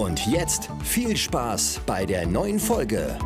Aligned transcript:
Und 0.00 0.26
jetzt 0.26 0.70
viel 0.82 1.14
Spaß 1.14 1.82
bei 1.84 2.06
der 2.06 2.26
neuen 2.26 2.58
Folge. 2.58 3.18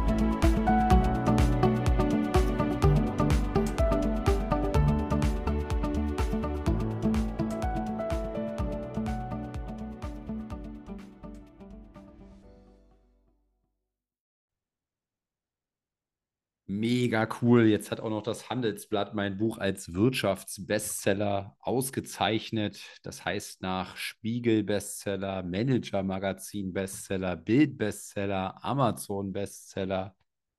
Mega 17.15 17.29
cool. 17.43 17.67
Jetzt 17.67 17.93
hat 17.93 18.01
auch 18.01 18.11
noch 18.11 18.25
das 18.25 18.51
Handelsblatt 18.51 19.15
mein 19.15 19.37
Buch 19.37 19.59
als 19.59 19.95
Wirtschaftsbestseller 19.95 21.57
ausgezeichnet. 21.61 22.83
Das 23.05 23.25
heißt 23.25 23.63
nach 23.63 23.97
Spiegel-Bestseller, 23.97 25.45
Manager-Magazin-Bestseller, 25.45 27.37
Bild-Bestseller, 27.37 28.65
Amazon-Bestseller, 28.65 30.17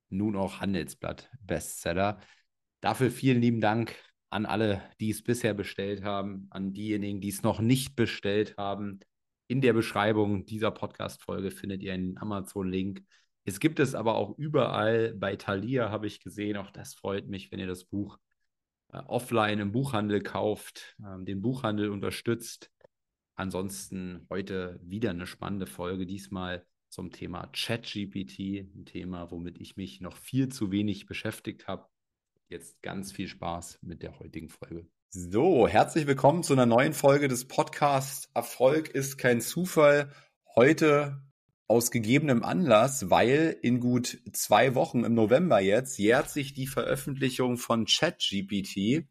nun 0.08 0.38
auch 0.38 0.62
Handelsblatt-Bestseller. 0.62 2.22
Dafür 2.80 3.12
vielen 3.12 3.42
lieben 3.42 3.59
Dank 3.59 3.94
an 4.30 4.45
alle, 4.45 4.81
die 5.02 5.09
es 5.09 5.25
bisher 5.25 5.53
bestellt 5.53 6.06
haben, 6.06 6.47
an 6.52 6.72
diejenigen, 6.72 7.19
die 7.19 7.28
es 7.28 7.44
noch 7.44 7.59
nicht 7.59 7.97
bestellt 7.97 8.56
haben. 8.58 9.02
In 9.47 9.59
der 9.59 9.73
Beschreibung 9.73 10.45
dieser 10.45 10.72
Podcast-Folge 10.72 11.52
findet 11.52 11.84
ihr 11.84 11.92
einen 11.92 12.17
Amazon-Link 12.17 13.03
es 13.46 13.60
gibt 13.60 13.80
es 13.80 13.94
aber 13.94 14.16
auch 14.16 14.38
überall. 14.38 15.14
Bei 15.14 15.36
Thalia 15.36 15.92
habe 15.92 16.08
ich 16.08 16.20
gesehen, 16.20 16.58
auch 16.58 16.72
das 16.72 16.96
freut 16.96 17.28
mich, 17.28 17.52
wenn 17.52 17.60
ihr 17.60 17.68
das 17.68 17.86
Buch 17.86 18.18
äh, 18.92 18.98
offline 18.98 19.60
im 19.60 19.72
Buchhandel 19.72 20.22
kauft, 20.22 20.96
äh, 21.00 21.24
den 21.24 21.42
Buchhandel 21.42 21.90
unterstützt. 21.90 22.72
Ansonsten 23.36 24.26
heute 24.30 24.80
wieder 24.82 25.12
eine 25.12 25.28
spannende 25.28 25.68
Folge, 25.68 26.06
diesmal 26.06 26.66
zum 26.90 27.12
Thema 27.12 27.48
ChatGPT, 27.48 28.40
ein 28.74 28.86
Thema, 28.86 29.30
womit 29.30 29.59
ich 29.59 29.76
mich 29.76 30.02
noch 30.02 30.18
viel 30.18 30.50
zu 30.50 30.72
wenig 30.72 31.06
beschäftigt 31.06 31.68
habe. 31.68 31.88
Jetzt 32.48 32.82
ganz 32.82 33.12
viel 33.12 33.28
Spaß 33.28 33.80
mit 33.82 34.02
der 34.02 34.20
heutigen 34.20 34.50
Folge. 34.50 34.88
So, 35.09 35.68
herzlich 35.68 36.08
willkommen 36.08 36.44
zu 36.44 36.54
einer 36.54 36.66
neuen 36.66 36.94
Folge 36.94 37.28
des 37.28 37.48
Podcasts 37.48 38.30
Erfolg 38.34 38.90
ist 38.90 39.18
kein 39.18 39.42
Zufall. 39.42 40.12
Heute 40.56 41.25
aus 41.68 41.90
gegebenem 41.90 42.44
Anlass, 42.44 43.10
weil 43.10 43.58
in 43.62 43.80
gut 43.80 44.20
zwei 44.34 44.76
Wochen 44.76 45.04
im 45.04 45.16
November 45.16 45.60
jetzt 45.60 45.98
jährt 45.98 46.30
sich 46.30 46.54
die 46.54 46.68
Veröffentlichung 46.68 47.58
von 47.58 47.86
ChatGPT. 47.86 49.08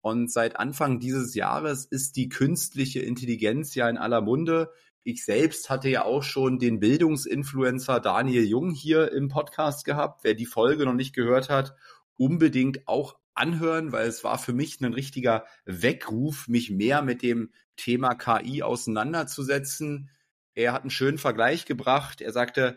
Und 0.00 0.32
seit 0.32 0.56
Anfang 0.56 1.00
dieses 1.00 1.34
Jahres 1.34 1.84
ist 1.84 2.16
die 2.16 2.28
künstliche 2.28 3.00
Intelligenz 3.00 3.74
ja 3.74 3.88
in 3.88 3.98
aller 3.98 4.20
Munde. 4.20 4.72
Ich 5.04 5.24
selbst 5.24 5.68
hatte 5.68 5.88
ja 5.88 6.04
auch 6.04 6.22
schon 6.22 6.58
den 6.58 6.80
Bildungsinfluencer 6.80 8.00
Daniel 8.00 8.44
Jung 8.44 8.70
hier 8.70 9.12
im 9.12 9.28
Podcast 9.28 9.84
gehabt. 9.84 10.24
Wer 10.24 10.34
die 10.34 10.46
Folge 10.46 10.86
noch 10.86 10.94
nicht 10.94 11.14
gehört 11.14 11.50
hat, 11.50 11.74
unbedingt 12.16 12.88
auch 12.88 13.18
anhören, 13.34 13.92
weil 13.92 14.08
es 14.08 14.24
war 14.24 14.38
für 14.38 14.52
mich 14.52 14.80
ein 14.80 14.94
richtiger 14.94 15.44
Weckruf, 15.64 16.48
mich 16.48 16.70
mehr 16.70 17.02
mit 17.02 17.22
dem 17.22 17.50
Thema 17.76 18.14
KI 18.14 18.62
auseinanderzusetzen 18.62 20.10
er 20.54 20.72
hat 20.72 20.82
einen 20.82 20.90
schönen 20.90 21.18
Vergleich 21.18 21.64
gebracht. 21.64 22.20
Er 22.20 22.32
sagte, 22.32 22.76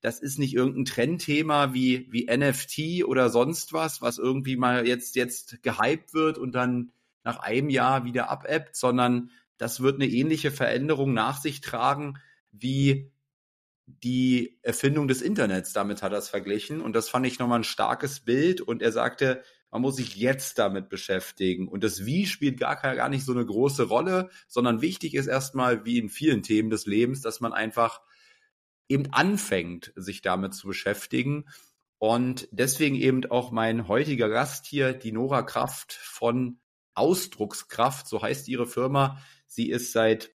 das 0.00 0.20
ist 0.20 0.38
nicht 0.38 0.54
irgendein 0.54 0.84
Trendthema 0.84 1.74
wie, 1.74 2.06
wie 2.10 2.26
NFT 2.26 3.04
oder 3.04 3.30
sonst 3.30 3.72
was, 3.72 4.02
was 4.02 4.18
irgendwie 4.18 4.56
mal 4.56 4.86
jetzt, 4.86 5.16
jetzt 5.16 5.62
gehypt 5.62 6.14
wird 6.14 6.38
und 6.38 6.52
dann 6.54 6.92
nach 7.24 7.40
einem 7.40 7.70
Jahr 7.70 8.04
wieder 8.04 8.30
abebbt, 8.30 8.76
sondern 8.76 9.30
das 9.58 9.80
wird 9.80 9.96
eine 9.96 10.06
ähnliche 10.06 10.50
Veränderung 10.50 11.12
nach 11.12 11.40
sich 11.40 11.60
tragen 11.60 12.18
wie 12.52 13.10
die 13.86 14.58
Erfindung 14.62 15.08
des 15.08 15.22
Internets. 15.22 15.72
Damit 15.72 16.02
hat 16.02 16.12
er 16.12 16.18
es 16.18 16.28
verglichen. 16.28 16.80
Und 16.80 16.94
das 16.94 17.08
fand 17.08 17.26
ich 17.26 17.38
nochmal 17.38 17.60
ein 17.60 17.64
starkes 17.64 18.20
Bild. 18.20 18.60
Und 18.60 18.82
er 18.82 18.92
sagte, 18.92 19.42
man 19.70 19.82
muss 19.82 19.96
sich 19.96 20.16
jetzt 20.16 20.58
damit 20.58 20.88
beschäftigen. 20.88 21.68
Und 21.68 21.84
das 21.84 22.06
Wie 22.06 22.26
spielt 22.26 22.58
gar, 22.58 22.76
gar 22.76 23.08
nicht 23.08 23.24
so 23.24 23.32
eine 23.32 23.44
große 23.44 23.84
Rolle, 23.84 24.30
sondern 24.46 24.80
wichtig 24.80 25.14
ist 25.14 25.26
erstmal, 25.26 25.84
wie 25.84 25.98
in 25.98 26.08
vielen 26.08 26.42
Themen 26.42 26.70
des 26.70 26.86
Lebens, 26.86 27.20
dass 27.20 27.40
man 27.40 27.52
einfach 27.52 28.00
eben 28.88 29.12
anfängt, 29.12 29.92
sich 29.96 30.22
damit 30.22 30.54
zu 30.54 30.68
beschäftigen. 30.68 31.46
Und 31.98 32.48
deswegen 32.52 32.96
eben 32.96 33.24
auch 33.30 33.50
mein 33.50 33.88
heutiger 33.88 34.28
Gast 34.28 34.66
hier, 34.66 34.92
die 34.92 35.12
Nora 35.12 35.42
Kraft 35.42 35.92
von 35.92 36.58
Ausdruckskraft, 36.94 38.06
so 38.06 38.22
heißt 38.22 38.48
ihre 38.48 38.66
Firma. 38.66 39.18
Sie 39.46 39.70
ist 39.70 39.92
seit 39.92 40.34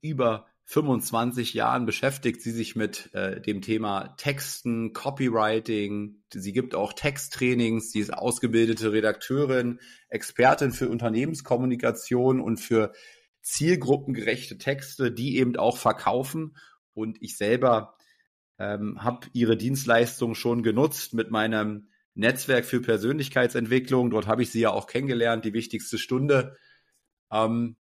über 0.00 0.46
25 0.70 1.52
Jahren 1.54 1.84
beschäftigt 1.84 2.42
sie 2.42 2.52
sich 2.52 2.76
mit 2.76 3.12
äh, 3.12 3.40
dem 3.40 3.60
Thema 3.60 4.14
Texten, 4.18 4.92
Copywriting. 4.92 6.22
Sie 6.32 6.52
gibt 6.52 6.76
auch 6.76 6.92
Texttrainings. 6.92 7.90
Sie 7.90 7.98
ist 7.98 8.14
ausgebildete 8.14 8.92
Redakteurin, 8.92 9.80
Expertin 10.10 10.70
für 10.70 10.88
Unternehmenskommunikation 10.88 12.40
und 12.40 12.58
für 12.58 12.92
zielgruppengerechte 13.42 14.58
Texte, 14.58 15.10
die 15.10 15.38
eben 15.38 15.56
auch 15.56 15.76
verkaufen. 15.76 16.56
Und 16.94 17.18
ich 17.20 17.36
selber 17.36 17.96
ähm, 18.60 19.02
habe 19.02 19.26
ihre 19.32 19.56
Dienstleistung 19.56 20.36
schon 20.36 20.62
genutzt 20.62 21.14
mit 21.14 21.32
meinem 21.32 21.88
Netzwerk 22.14 22.64
für 22.64 22.80
Persönlichkeitsentwicklung. 22.80 24.10
Dort 24.10 24.28
habe 24.28 24.44
ich 24.44 24.52
sie 24.52 24.60
ja 24.60 24.70
auch 24.70 24.86
kennengelernt, 24.86 25.44
die 25.44 25.52
wichtigste 25.52 25.98
Stunde. 25.98 26.56
Ähm, 27.32 27.76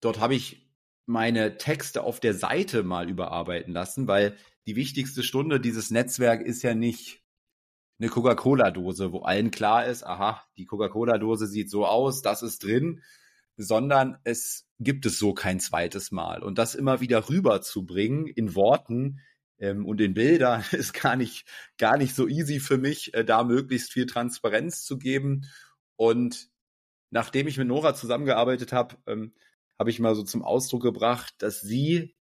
dort 0.00 0.20
habe 0.20 0.34
ich 0.34 0.63
meine 1.06 1.58
Texte 1.58 2.02
auf 2.02 2.20
der 2.20 2.34
Seite 2.34 2.82
mal 2.82 3.08
überarbeiten 3.08 3.72
lassen, 3.72 4.08
weil 4.08 4.36
die 4.66 4.76
wichtigste 4.76 5.22
Stunde 5.22 5.60
dieses 5.60 5.90
Netzwerk 5.90 6.40
ist 6.40 6.62
ja 6.62 6.74
nicht 6.74 7.22
eine 7.98 8.08
Coca-Cola-Dose, 8.08 9.12
wo 9.12 9.20
allen 9.20 9.50
klar 9.50 9.86
ist, 9.86 10.04
aha, 10.04 10.42
die 10.56 10.66
Coca-Cola-Dose 10.66 11.46
sieht 11.46 11.70
so 11.70 11.86
aus, 11.86 12.22
das 12.22 12.42
ist 12.42 12.64
drin, 12.64 13.02
sondern 13.56 14.18
es 14.24 14.66
gibt 14.80 15.06
es 15.06 15.18
so 15.18 15.32
kein 15.32 15.60
zweites 15.60 16.10
Mal. 16.10 16.42
Und 16.42 16.58
das 16.58 16.74
immer 16.74 17.00
wieder 17.00 17.28
rüberzubringen 17.28 18.26
in 18.26 18.54
Worten 18.54 19.20
ähm, 19.58 19.86
und 19.86 20.00
in 20.00 20.14
Bildern 20.14 20.64
ist 20.72 20.92
gar 20.92 21.16
nicht, 21.16 21.46
gar 21.78 21.96
nicht 21.96 22.14
so 22.14 22.26
easy 22.26 22.60
für 22.60 22.78
mich, 22.78 23.14
äh, 23.14 23.24
da 23.24 23.44
möglichst 23.44 23.92
viel 23.92 24.06
Transparenz 24.06 24.84
zu 24.84 24.98
geben. 24.98 25.46
Und 25.96 26.48
nachdem 27.10 27.46
ich 27.46 27.58
mit 27.58 27.68
Nora 27.68 27.94
zusammengearbeitet 27.94 28.72
habe, 28.72 28.96
ähm, 29.06 29.34
habe 29.78 29.90
ich 29.90 30.00
mal 30.00 30.14
so 30.14 30.22
zum 30.22 30.42
Ausdruck 30.42 30.82
gebracht, 30.82 31.34
dass 31.38 31.60
sie, 31.60 32.14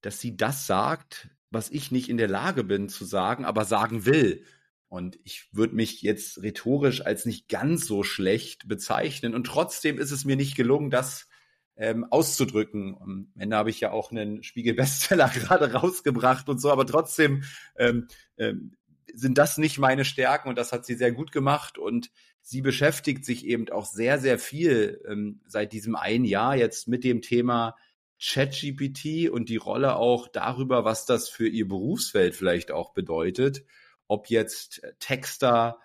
dass 0.00 0.20
sie 0.20 0.36
das 0.36 0.66
sagt, 0.66 1.30
was 1.50 1.70
ich 1.70 1.90
nicht 1.90 2.08
in 2.08 2.16
der 2.16 2.28
Lage 2.28 2.64
bin 2.64 2.88
zu 2.88 3.04
sagen, 3.04 3.44
aber 3.44 3.64
sagen 3.64 4.04
will. 4.06 4.44
Und 4.88 5.18
ich 5.24 5.48
würde 5.52 5.74
mich 5.74 6.02
jetzt 6.02 6.42
rhetorisch 6.42 7.00
als 7.00 7.24
nicht 7.24 7.48
ganz 7.48 7.86
so 7.86 8.02
schlecht 8.02 8.68
bezeichnen. 8.68 9.34
Und 9.34 9.44
trotzdem 9.44 9.98
ist 9.98 10.10
es 10.10 10.24
mir 10.24 10.36
nicht 10.36 10.54
gelungen, 10.54 10.90
das 10.90 11.28
ähm, 11.76 12.04
auszudrücken. 12.10 12.96
Am 13.00 13.32
Ende 13.38 13.56
habe 13.56 13.70
ich 13.70 13.80
ja 13.80 13.90
auch 13.90 14.10
einen 14.10 14.42
Spiegel-Bestseller 14.42 15.28
gerade 15.34 15.72
rausgebracht 15.72 16.48
und 16.48 16.60
so, 16.60 16.70
aber 16.70 16.86
trotzdem 16.86 17.44
ähm, 17.76 18.08
ähm, 18.36 18.76
sind 19.14 19.38
das 19.38 19.58
nicht 19.58 19.78
meine 19.78 20.04
Stärken 20.04 20.48
und 20.48 20.56
das 20.56 20.72
hat 20.72 20.84
sie 20.84 20.94
sehr 20.94 21.12
gut 21.12 21.32
gemacht. 21.32 21.78
Und 21.78 22.10
sie 22.42 22.60
beschäftigt 22.60 23.24
sich 23.24 23.46
eben 23.46 23.68
auch 23.70 23.86
sehr, 23.86 24.18
sehr 24.18 24.38
viel 24.38 25.00
ähm, 25.08 25.40
seit 25.46 25.72
diesem 25.72 25.96
einen 25.96 26.24
Jahr 26.24 26.56
jetzt 26.56 26.88
mit 26.88 27.04
dem 27.04 27.22
Thema 27.22 27.76
ChatGPT 28.20 29.30
und 29.30 29.48
die 29.48 29.56
Rolle 29.56 29.96
auch 29.96 30.28
darüber, 30.28 30.84
was 30.84 31.06
das 31.06 31.28
für 31.28 31.48
ihr 31.48 31.66
Berufsfeld 31.66 32.36
vielleicht 32.36 32.70
auch 32.70 32.92
bedeutet. 32.92 33.64
Ob 34.06 34.28
jetzt 34.28 34.82
Texter, 35.00 35.78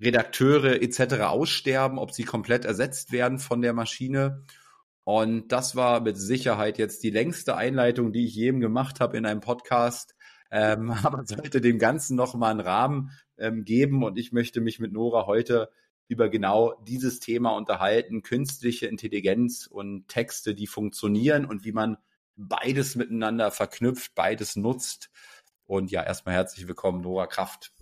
Redakteure 0.00 0.82
etc. 0.82 1.20
aussterben, 1.24 1.98
ob 1.98 2.12
sie 2.12 2.24
komplett 2.24 2.64
ersetzt 2.64 3.12
werden 3.12 3.38
von 3.38 3.60
der 3.60 3.72
Maschine. 3.72 4.44
Und 5.04 5.52
das 5.52 5.76
war 5.76 6.00
mit 6.00 6.16
Sicherheit 6.16 6.78
jetzt 6.78 7.02
die 7.02 7.10
längste 7.10 7.56
Einleitung, 7.56 8.12
die 8.12 8.26
ich 8.26 8.34
jedem 8.34 8.60
gemacht 8.60 9.00
habe 9.00 9.16
in 9.16 9.26
einem 9.26 9.40
Podcast. 9.40 10.16
Ähm, 10.50 10.90
aber 11.04 11.24
sollte 11.26 11.60
dem 11.60 11.78
Ganzen 11.78 12.16
noch 12.16 12.34
mal 12.34 12.50
einen 12.50 12.60
Rahmen 12.60 13.10
ähm, 13.38 13.64
geben. 13.64 14.02
Und 14.02 14.18
ich 14.18 14.32
möchte 14.32 14.60
mich 14.60 14.80
mit 14.80 14.92
Nora 14.92 15.26
heute 15.26 15.70
über 16.10 16.28
genau 16.28 16.74
dieses 16.86 17.20
Thema 17.20 17.50
unterhalten, 17.50 18.22
künstliche 18.22 18.88
Intelligenz 18.88 19.68
und 19.68 20.08
Texte, 20.08 20.56
die 20.56 20.66
funktionieren 20.66 21.44
und 21.44 21.64
wie 21.64 21.70
man 21.70 21.98
beides 22.36 22.96
miteinander 22.96 23.52
verknüpft, 23.52 24.16
beides 24.16 24.56
nutzt. 24.56 25.10
Und 25.66 25.92
ja, 25.92 26.02
erstmal 26.02 26.34
herzlich 26.34 26.66
willkommen, 26.66 27.00
Nora 27.00 27.28
Kraft. 27.28 27.72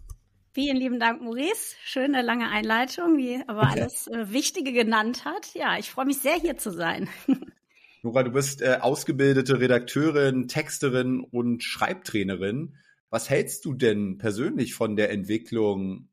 Vielen 0.52 0.76
lieben 0.76 1.00
Dank, 1.00 1.22
Maurice. 1.22 1.75
Schöne 1.82 2.20
lange 2.20 2.50
Einleitung, 2.50 3.16
wie 3.16 3.42
aber 3.46 3.62
alles 3.62 4.08
äh, 4.08 4.30
Wichtige 4.30 4.72
genannt 4.72 5.25
hat. 5.25 5.54
Ja, 5.54 5.78
ich 5.78 5.90
freue 5.90 6.04
mich 6.04 6.19
sehr, 6.19 6.34
hier 6.34 6.58
zu 6.58 6.70
sein. 6.70 7.08
Nora, 8.02 8.25
du 8.25 8.30
bist 8.30 8.60
äh, 8.60 8.78
ausgebildete 8.82 9.58
Redakteurin, 9.58 10.48
Texterin 10.48 11.20
und 11.20 11.62
Schreibtrainerin. 11.62 12.76
Was 13.08 13.30
hältst 13.30 13.64
du 13.64 13.72
denn 13.72 14.19
persönlich 14.19 14.75
von 14.75 14.96
der 14.96 15.10
Entwicklung, 15.10 16.10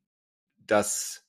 dass 0.66 1.25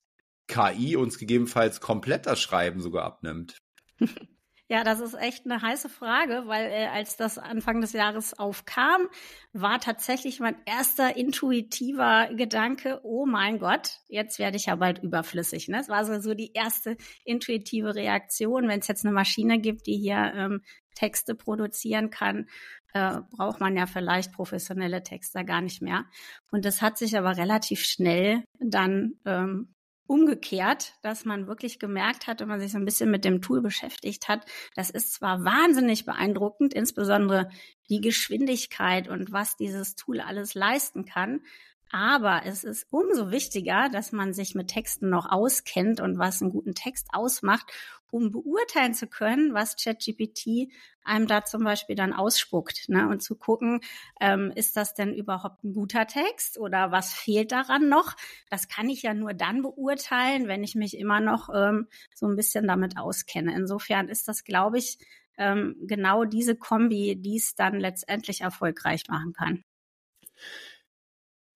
KI 0.47 0.95
uns 0.95 1.17
gegebenenfalls 1.17 1.81
komplett 1.81 2.25
das 2.25 2.39
Schreiben 2.41 2.81
sogar 2.81 3.05
abnimmt? 3.05 3.57
Ja, 4.69 4.83
das 4.83 4.99
ist 4.99 5.13
echt 5.13 5.45
eine 5.45 5.61
heiße 5.61 5.87
Frage, 5.87 6.43
weil 6.47 6.69
äh, 6.69 6.87
als 6.87 7.15
das 7.15 7.37
Anfang 7.37 7.79
des 7.79 7.93
Jahres 7.93 8.37
aufkam, 8.37 9.07
war 9.53 9.79
tatsächlich 9.79 10.41
mein 10.41 10.57
erster 10.65 11.15
intuitiver 11.15 12.27
Gedanke, 12.35 12.99
oh 13.03 13.25
mein 13.25 13.59
Gott, 13.59 13.99
jetzt 14.09 14.39
werde 14.39 14.57
ich 14.57 14.65
ja 14.65 14.75
bald 14.75 15.01
überflüssig. 15.01 15.69
Ne? 15.69 15.77
Das 15.77 15.87
war 15.87 16.03
so, 16.03 16.19
so 16.19 16.33
die 16.33 16.51
erste 16.51 16.97
intuitive 17.23 17.95
Reaktion. 17.95 18.67
Wenn 18.67 18.81
es 18.81 18.89
jetzt 18.89 19.05
eine 19.05 19.13
Maschine 19.13 19.59
gibt, 19.59 19.87
die 19.87 19.95
hier 19.95 20.33
ähm, 20.35 20.61
Texte 20.95 21.33
produzieren 21.33 22.09
kann, 22.09 22.49
äh, 22.93 23.21
braucht 23.37 23.61
man 23.61 23.77
ja 23.77 23.85
vielleicht 23.85 24.33
professionelle 24.33 25.01
Texter 25.01 25.45
gar 25.45 25.61
nicht 25.61 25.81
mehr. 25.81 26.03
Und 26.51 26.65
das 26.65 26.81
hat 26.81 26.97
sich 26.97 27.17
aber 27.17 27.37
relativ 27.37 27.85
schnell 27.85 28.43
dann 28.59 29.13
ähm, 29.23 29.73
umgekehrt, 30.07 30.93
dass 31.01 31.25
man 31.25 31.47
wirklich 31.47 31.79
gemerkt 31.79 32.27
hat, 32.27 32.39
wenn 32.39 32.47
man 32.47 32.59
sich 32.59 32.71
so 32.71 32.77
ein 32.77 32.85
bisschen 32.85 33.11
mit 33.11 33.25
dem 33.25 33.41
Tool 33.41 33.61
beschäftigt 33.61 34.27
hat, 34.27 34.45
das 34.75 34.89
ist 34.89 35.13
zwar 35.13 35.43
wahnsinnig 35.43 36.05
beeindruckend, 36.05 36.73
insbesondere 36.73 37.49
die 37.89 38.01
Geschwindigkeit 38.01 39.07
und 39.07 39.31
was 39.31 39.55
dieses 39.57 39.95
Tool 39.95 40.19
alles 40.19 40.55
leisten 40.55 41.05
kann, 41.05 41.41
aber 41.89 42.41
es 42.45 42.63
ist 42.63 42.87
umso 42.89 43.31
wichtiger, 43.31 43.89
dass 43.89 44.11
man 44.11 44.33
sich 44.33 44.55
mit 44.55 44.67
Texten 44.67 45.09
noch 45.09 45.29
auskennt 45.29 46.01
und 46.01 46.17
was 46.17 46.41
einen 46.41 46.51
guten 46.51 46.75
Text 46.75 47.07
ausmacht, 47.13 47.71
um 48.11 48.31
beurteilen 48.31 48.93
zu 48.93 49.07
können, 49.07 49.53
was 49.53 49.75
ChatGPT 49.75 50.71
einem 51.03 51.27
da 51.27 51.45
zum 51.45 51.63
Beispiel 51.63 51.95
dann 51.95 52.13
ausspuckt. 52.13 52.89
Ne? 52.89 53.07
Und 53.07 53.21
zu 53.23 53.35
gucken, 53.35 53.81
ähm, 54.19 54.51
ist 54.55 54.75
das 54.75 54.93
denn 54.93 55.13
überhaupt 55.13 55.63
ein 55.63 55.73
guter 55.73 56.05
Text 56.05 56.57
oder 56.57 56.91
was 56.91 57.13
fehlt 57.13 57.51
daran 57.51 57.89
noch? 57.89 58.15
Das 58.49 58.67
kann 58.67 58.89
ich 58.89 59.03
ja 59.03 59.13
nur 59.13 59.33
dann 59.33 59.61
beurteilen, 59.61 60.47
wenn 60.47 60.63
ich 60.63 60.75
mich 60.75 60.97
immer 60.97 61.19
noch 61.19 61.49
ähm, 61.53 61.87
so 62.13 62.27
ein 62.27 62.35
bisschen 62.35 62.67
damit 62.67 62.97
auskenne. 62.97 63.55
Insofern 63.55 64.09
ist 64.09 64.27
das, 64.27 64.43
glaube 64.43 64.77
ich, 64.77 64.97
ähm, 65.37 65.75
genau 65.81 66.25
diese 66.25 66.55
Kombi, 66.55 67.15
die 67.15 67.37
es 67.37 67.55
dann 67.55 67.79
letztendlich 67.79 68.41
erfolgreich 68.41 69.03
machen 69.07 69.33
kann. 69.33 69.63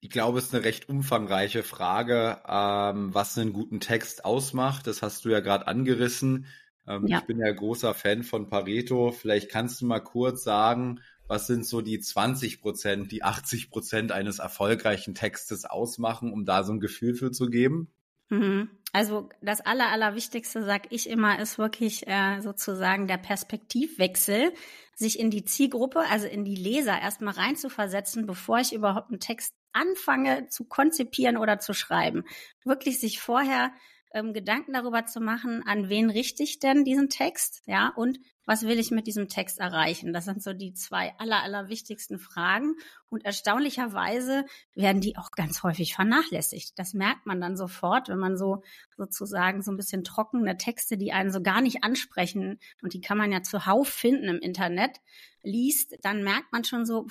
Ich 0.04 0.10
glaube, 0.10 0.40
es 0.40 0.46
ist 0.46 0.56
eine 0.56 0.64
recht 0.64 0.90
umfangreiche 0.90 1.62
Frage, 1.62 2.42
ähm, 2.48 3.14
was 3.14 3.38
einen 3.38 3.54
guten 3.54 3.80
Text 3.80 4.26
ausmacht. 4.26 4.88
Das 4.88 5.04
hast 5.04 5.24
du 5.24 5.30
ja 5.30 5.42
gerade 5.42 5.68
angerissen. 5.68 6.48
Ähm, 6.88 7.06
ja. 7.06 7.20
Ich 7.20 7.26
bin 7.26 7.40
ja 7.40 7.52
großer 7.52 7.94
Fan 7.94 8.24
von 8.24 8.50
Pareto. 8.50 9.12
Vielleicht 9.12 9.50
kannst 9.50 9.80
du 9.80 9.86
mal 9.86 10.00
kurz 10.00 10.44
sagen, 10.44 11.02
was 11.28 11.46
sind 11.46 11.68
so 11.68 11.82
die 11.82 12.00
20 12.00 12.62
Prozent, 12.62 13.12
die 13.12 13.24
80 13.24 13.70
Prozent 13.70 14.12
eines 14.12 14.40
erfolgreichen 14.40 15.14
Textes 15.14 15.66
ausmachen, 15.66 16.34
um 16.34 16.46
da 16.46 16.64
so 16.64 16.74
ein 16.74 16.80
Gefühl 16.80 17.14
für 17.14 17.32
zu 17.32 17.52
geben? 17.52 17.94
Mhm. 18.30 18.72
Also 18.94 19.30
das 19.42 19.62
Aller, 19.62 19.90
Allerwichtigste, 19.90 20.64
sag 20.64 20.92
ich 20.92 21.08
immer, 21.08 21.40
ist 21.40 21.60
wirklich 21.60 22.08
äh, 22.08 22.42
sozusagen 22.42 23.08
der 23.08 23.18
Perspektivwechsel, 23.18 24.52
sich 24.96 25.20
in 25.20 25.30
die 25.30 25.46
Zielgruppe, 25.46 26.00
also 26.10 26.26
in 26.26 26.44
die 26.44 26.56
Leser 26.56 27.00
erstmal 27.00 27.36
reinzuversetzen, 27.36 28.26
bevor 28.26 28.60
ich 28.60 28.74
überhaupt 28.74 29.12
einen 29.12 29.20
Text 29.20 29.54
anfange 29.74 30.48
zu 30.48 30.66
konzipieren 30.66 31.38
oder 31.38 31.60
zu 31.60 31.74
schreiben. 31.74 32.24
Wirklich 32.64 33.00
sich 33.00 33.20
vorher 33.20 33.72
ähm, 34.14 34.34
Gedanken 34.34 34.74
darüber 34.74 35.06
zu 35.06 35.20
machen, 35.22 35.64
an 35.66 35.90
wen 35.90 36.10
richte 36.10 36.44
ich 36.44 36.60
denn 36.60 36.84
diesen 36.84 37.10
Text, 37.10 37.62
ja, 37.66 37.92
und 37.96 38.20
was 38.46 38.64
will 38.64 38.80
ich 38.80 38.92
mit 38.92 39.08
diesem 39.08 39.30
Text 39.30 39.60
erreichen? 39.60 40.14
Das 40.14 40.26
sind 40.26 40.42
so 40.42 40.52
die 40.54 40.74
zwei 40.74 41.14
aller, 41.20 41.44
aller 41.44 41.70
wichtigsten 41.70 42.18
Fragen. 42.18 42.76
Und 43.08 43.24
erstaunlicherweise 43.24 44.46
werden 44.74 45.00
die 45.00 45.16
auch 45.16 45.32
ganz 45.32 45.64
häufig 45.64 45.94
vernachlässigt. 45.94 46.78
Das 46.78 46.94
merkt 46.94 47.26
man 47.26 47.40
dann 47.40 47.56
sofort, 47.56 48.10
wenn 48.10 48.18
man 48.18 48.38
so 48.38 48.64
sozusagen 48.98 49.62
so 49.62 49.72
ein 49.72 49.78
bisschen 49.78 50.04
trockene 50.04 50.58
Texte, 50.58 50.98
die 50.98 51.14
einen 51.14 51.32
so 51.32 51.42
gar 51.42 51.62
nicht 51.62 51.84
ansprechen, 51.84 52.60
und 52.82 52.94
die 52.94 53.02
kann 53.02 53.18
man 53.18 53.32
ja 53.32 53.44
zuhauf 53.44 53.88
finden 53.88 54.28
im 54.28 54.40
Internet, 54.40 55.00
liest, 55.44 55.98
dann 56.02 56.24
merkt 56.24 56.52
man 56.52 56.64
schon 56.64 56.86
so, 56.86 57.06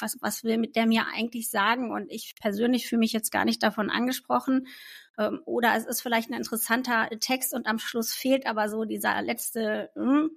was, 0.00 0.18
was 0.20 0.44
will 0.44 0.58
mit 0.58 0.76
der 0.76 0.86
mir 0.86 1.06
eigentlich 1.12 1.50
sagen? 1.50 1.90
Und 1.90 2.10
ich 2.10 2.34
persönlich 2.40 2.88
fühle 2.88 3.00
mich 3.00 3.12
jetzt 3.12 3.30
gar 3.30 3.44
nicht 3.44 3.62
davon 3.62 3.90
angesprochen. 3.90 4.66
Ähm, 5.18 5.40
oder 5.44 5.74
es 5.76 5.86
ist 5.86 6.02
vielleicht 6.02 6.30
ein 6.30 6.36
interessanter 6.36 7.08
Text 7.20 7.54
und 7.54 7.66
am 7.66 7.78
Schluss 7.78 8.12
fehlt 8.12 8.46
aber 8.46 8.68
so 8.68 8.84
dieser 8.84 9.22
letzte, 9.22 9.90
hm, 9.94 10.30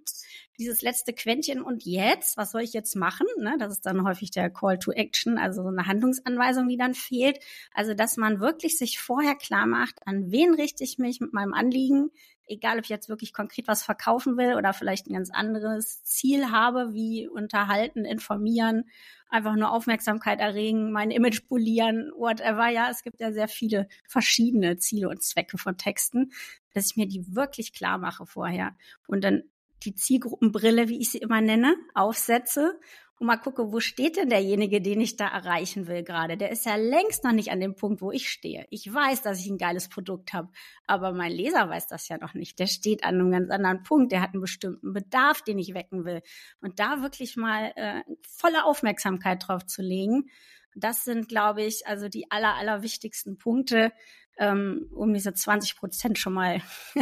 dieses 0.57 0.81
letzte 0.81 1.13
Quäntchen 1.13 1.61
und 1.61 1.83
jetzt, 1.85 2.37
was 2.37 2.51
soll 2.51 2.61
ich 2.61 2.73
jetzt 2.73 2.95
machen? 2.95 3.27
Ne? 3.37 3.55
Das 3.59 3.71
ist 3.71 3.85
dann 3.85 4.05
häufig 4.05 4.31
der 4.31 4.49
Call 4.49 4.79
to 4.79 4.91
Action, 4.91 5.37
also 5.37 5.63
so 5.63 5.69
eine 5.69 5.85
Handlungsanweisung, 5.85 6.67
die 6.67 6.77
dann 6.77 6.93
fehlt. 6.93 7.39
Also, 7.73 7.93
dass 7.93 8.17
man 8.17 8.39
wirklich 8.39 8.77
sich 8.77 8.99
vorher 8.99 9.35
klar 9.35 9.65
macht, 9.65 10.05
an 10.05 10.31
wen 10.31 10.53
richte 10.53 10.83
ich 10.83 10.97
mich 10.97 11.19
mit 11.19 11.33
meinem 11.33 11.53
Anliegen, 11.53 12.11
egal 12.49 12.77
ob 12.77 12.83
ich 12.83 12.89
jetzt 12.89 13.09
wirklich 13.09 13.33
konkret 13.33 13.67
was 13.67 13.83
verkaufen 13.83 14.37
will 14.37 14.55
oder 14.55 14.73
vielleicht 14.73 15.07
ein 15.07 15.13
ganz 15.13 15.29
anderes 15.31 16.03
Ziel 16.03 16.51
habe, 16.51 16.93
wie 16.93 17.27
unterhalten, 17.27 18.05
informieren, 18.05 18.89
einfach 19.29 19.55
nur 19.55 19.71
Aufmerksamkeit 19.71 20.39
erregen, 20.39 20.91
mein 20.91 21.11
Image 21.11 21.47
polieren, 21.47 22.11
whatever. 22.17 22.67
Ja, 22.67 22.89
es 22.89 23.03
gibt 23.03 23.19
ja 23.19 23.31
sehr 23.31 23.47
viele 23.47 23.87
verschiedene 24.07 24.77
Ziele 24.77 25.09
und 25.09 25.23
Zwecke 25.23 25.57
von 25.57 25.77
Texten, 25.77 26.31
dass 26.73 26.87
ich 26.87 26.97
mir 26.97 27.07
die 27.07 27.35
wirklich 27.35 27.73
klar 27.73 27.97
mache 27.97 28.25
vorher 28.25 28.75
und 29.07 29.23
dann 29.23 29.43
die 29.83 29.95
Zielgruppenbrille, 29.95 30.89
wie 30.89 30.99
ich 30.99 31.11
sie 31.11 31.19
immer 31.19 31.41
nenne, 31.41 31.75
aufsetze 31.93 32.77
und 33.19 33.27
mal 33.27 33.37
gucke, 33.37 33.71
wo 33.71 33.79
steht 33.81 34.17
denn 34.17 34.29
derjenige, 34.29 34.81
den 34.81 35.01
ich 35.01 35.17
da 35.17 35.27
erreichen 35.27 35.87
will 35.87 36.03
gerade? 36.03 36.37
Der 36.37 36.51
ist 36.51 36.65
ja 36.65 36.75
längst 36.75 37.23
noch 37.23 37.33
nicht 37.33 37.51
an 37.51 37.59
dem 37.59 37.75
Punkt, 37.75 38.01
wo 38.01 38.11
ich 38.11 38.29
stehe. 38.29 38.65
Ich 38.69 38.91
weiß, 38.91 39.21
dass 39.21 39.39
ich 39.39 39.49
ein 39.49 39.57
geiles 39.57 39.89
Produkt 39.89 40.31
habe, 40.31 40.49
aber 40.87 41.11
mein 41.11 41.31
Leser 41.31 41.69
weiß 41.69 41.87
das 41.87 42.07
ja 42.07 42.17
noch 42.17 42.33
nicht. 42.33 42.59
Der 42.59 42.67
steht 42.67 43.03
an 43.03 43.15
einem 43.15 43.31
ganz 43.31 43.51
anderen 43.51 43.83
Punkt, 43.83 44.11
der 44.13 44.21
hat 44.21 44.33
einen 44.33 44.41
bestimmten 44.41 44.93
Bedarf, 44.93 45.41
den 45.41 45.59
ich 45.59 45.73
wecken 45.73 46.05
will. 46.05 46.21
Und 46.61 46.79
da 46.79 47.01
wirklich 47.01 47.35
mal 47.35 47.73
äh, 47.75 48.03
volle 48.21 48.63
Aufmerksamkeit 48.63 49.47
drauf 49.47 49.65
zu 49.65 49.81
legen, 49.81 50.29
das 50.75 51.03
sind, 51.03 51.27
glaube 51.27 51.63
ich, 51.63 51.87
also 51.87 52.07
die 52.07 52.31
aller, 52.31 52.55
aller 52.55 52.83
wichtigsten 52.83 53.37
Punkte, 53.37 53.91
ähm, 54.37 54.87
um 54.93 55.13
diese 55.13 55.33
20 55.33 55.75
Prozent 55.75 56.17
schon 56.17 56.33
mal 56.33 56.61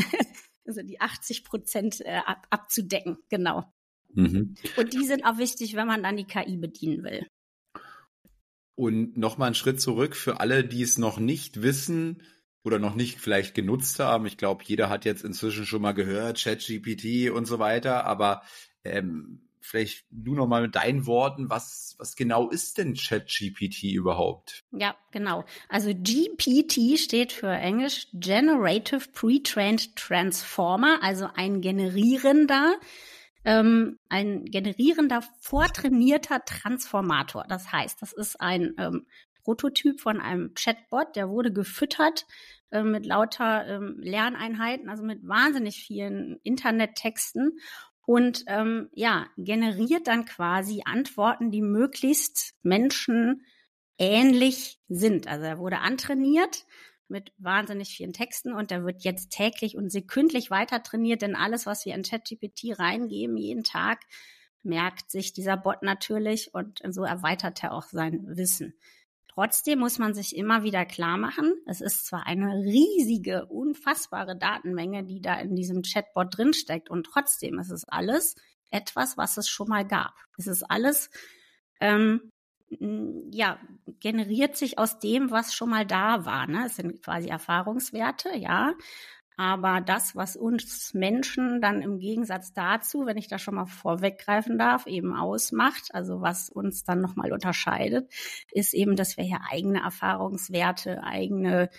also 0.65 0.81
die 0.81 0.99
80 0.99 1.43
Prozent 1.43 2.01
äh, 2.01 2.21
ab, 2.25 2.47
abzudecken, 2.49 3.17
genau. 3.29 3.71
Mhm. 4.17 4.55
Und 4.75 4.93
die 4.93 5.05
sind 5.05 5.25
auch 5.25 5.37
wichtig, 5.37 5.75
wenn 5.75 5.85
man 5.85 6.01
dann 6.01 6.17
die 6.17 6.25
KI 6.25 6.57
bedienen 6.57 7.03
will. 7.03 7.27
Und 8.75 9.15
nochmal 9.15 9.47
einen 9.47 9.55
Schritt 9.55 9.79
zurück 9.79 10.15
für 10.15 10.39
alle, 10.39 10.63
die 10.63 10.81
es 10.81 10.97
noch 10.97 11.19
nicht 11.19 11.61
wissen 11.61 12.23
oder 12.63 12.79
noch 12.79 12.95
nicht 12.95 13.19
vielleicht 13.19 13.53
genutzt 13.53 13.99
haben. 13.99 14.25
Ich 14.25 14.37
glaube, 14.37 14.63
jeder 14.65 14.89
hat 14.89 15.05
jetzt 15.05 15.23
inzwischen 15.23 15.65
schon 15.65 15.83
mal 15.83 15.93
gehört, 15.93 16.41
ChatGPT 16.41 17.29
und 17.29 17.45
so 17.45 17.59
weiter, 17.59 18.05
aber 18.05 18.41
ähm, 18.83 19.47
vielleicht 19.61 20.05
du 20.09 20.33
noch 20.33 20.47
mal 20.47 20.63
mit 20.63 20.75
deinen 20.75 21.05
Worten, 21.05 21.49
was, 21.51 21.95
was 21.99 22.15
genau 22.15 22.49
ist 22.49 22.79
denn 22.79 22.95
ChatGPT 22.95 23.83
überhaupt? 23.83 24.63
Ja, 24.71 24.95
genau. 25.11 25.45
Also 25.69 25.91
GPT 25.93 26.97
steht 26.97 27.31
für 27.31 27.51
Englisch 27.51 28.07
Generative 28.13 29.07
Pre-Trained 29.13 29.95
Transformer, 29.95 31.03
also 31.03 31.29
ein 31.35 31.61
generierender, 31.61 32.79
ähm, 33.47 33.97
ein 34.09 34.43
generierender, 34.43 35.23
vortrainierter 35.39 36.43
Transformator. 36.43 37.45
Das 37.47 37.71
heißt, 37.71 38.01
das 38.01 38.11
ist 38.11 38.41
ein 38.41 38.73
ähm, 38.77 39.07
Prototyp 39.43 40.01
von 40.01 40.19
einem 40.19 40.53
Chatbot, 40.53 41.15
der 41.15 41.29
wurde 41.29 41.53
gefüttert 41.53 42.25
äh, 42.71 42.83
mit 42.83 43.05
lauter 43.05 43.65
ähm, 43.65 43.95
Lerneinheiten, 43.99 44.89
also 44.89 45.01
mit 45.03 45.25
wahnsinnig 45.25 45.77
vielen 45.77 46.41
Internettexten 46.43 47.57
und 48.05 48.43
ähm, 48.47 48.89
ja, 48.93 49.27
generiert 49.37 50.07
dann 50.07 50.25
quasi 50.25 50.81
Antworten, 50.83 51.49
die 51.49 51.61
möglichst 51.61 52.53
Menschen 52.63 53.45
ähnlich 53.97 54.77
sind. 54.89 55.27
Also 55.27 55.45
er 55.45 55.57
wurde 55.57 55.79
antrainiert 55.79 56.65
mit 57.09 57.31
wahnsinnig 57.37 57.95
vielen 57.95 58.13
Texten 58.13 58.53
und 58.53 58.71
der 58.71 58.83
wird 58.83 59.03
jetzt 59.03 59.29
täglich 59.31 59.77
und 59.77 59.91
sekündlich 59.91 60.51
weiter 60.51 60.83
trainiert, 60.83 61.21
denn 61.21 61.35
alles, 61.35 61.65
was 61.65 61.85
wir 61.85 61.95
in 61.95 62.03
ChatGPT 62.03 62.77
reingeben, 62.79 63.37
jeden 63.37 63.63
Tag, 63.63 63.99
merkt 64.63 65.11
sich 65.11 65.33
dieser 65.33 65.57
Bot 65.57 65.81
natürlich 65.81 66.53
und 66.53 66.81
so 66.89 67.03
erweitert 67.03 67.63
er 67.63 67.73
auch 67.73 67.83
sein 67.83 68.23
Wissen. 68.35 68.73
Trotzdem 69.27 69.79
muss 69.79 69.99
man 69.99 70.15
sich 70.15 70.35
immer 70.35 70.63
wieder 70.63 70.83
klar 70.85 71.17
machen, 71.17 71.53
es 71.67 71.79
ist 71.79 72.07
zwar 72.07 72.25
eine 72.25 72.55
riesige, 72.55 73.45
unfassbare 73.45 74.35
Datenmenge, 74.35 75.03
die 75.03 75.21
da 75.21 75.39
in 75.39 75.55
diesem 75.55 75.83
Chatbot 75.83 76.35
drinsteckt 76.35 76.89
und 76.89 77.05
trotzdem 77.05 77.59
ist 77.59 77.69
es 77.69 77.87
alles 77.87 78.35
etwas, 78.71 79.15
was 79.15 79.37
es 79.37 79.47
schon 79.47 79.69
mal 79.69 79.85
gab. 79.85 80.13
Es 80.37 80.47
ist 80.47 80.63
alles, 80.63 81.09
ähm, 81.79 82.31
ja, 82.69 83.59
generiert 83.99 84.57
sich 84.57 84.77
aus 84.77 84.99
dem, 84.99 85.31
was 85.31 85.53
schon 85.53 85.69
mal 85.69 85.85
da 85.85 86.25
war. 86.25 86.47
Ne? 86.47 86.65
Es 86.65 86.75
sind 86.75 87.01
quasi 87.01 87.29
Erfahrungswerte, 87.29 88.35
ja. 88.35 88.73
Aber 89.39 89.81
das, 89.81 90.15
was 90.15 90.35
uns 90.35 90.95
Menschen 90.95 91.61
dann 91.61 91.83
im 91.83 91.99
Gegensatz 91.99 92.53
dazu, 92.53 93.05
wenn 93.05 93.17
ich 93.17 93.27
da 93.27 93.37
schon 93.37 93.53
mal 93.53 93.67
vorweggreifen 93.67 94.57
darf, 94.57 94.87
eben 94.87 95.15
ausmacht, 95.15 95.93
also 95.93 96.21
was 96.21 96.49
uns 96.49 96.83
dann 96.83 97.01
nochmal 97.01 97.31
unterscheidet, 97.31 98.11
ist 98.51 98.73
eben, 98.73 98.95
dass 98.95 99.15
wir 99.15 99.23
hier 99.23 99.41
eigene 99.51 99.81
Erfahrungswerte, 99.81 101.03
eigene 101.03 101.69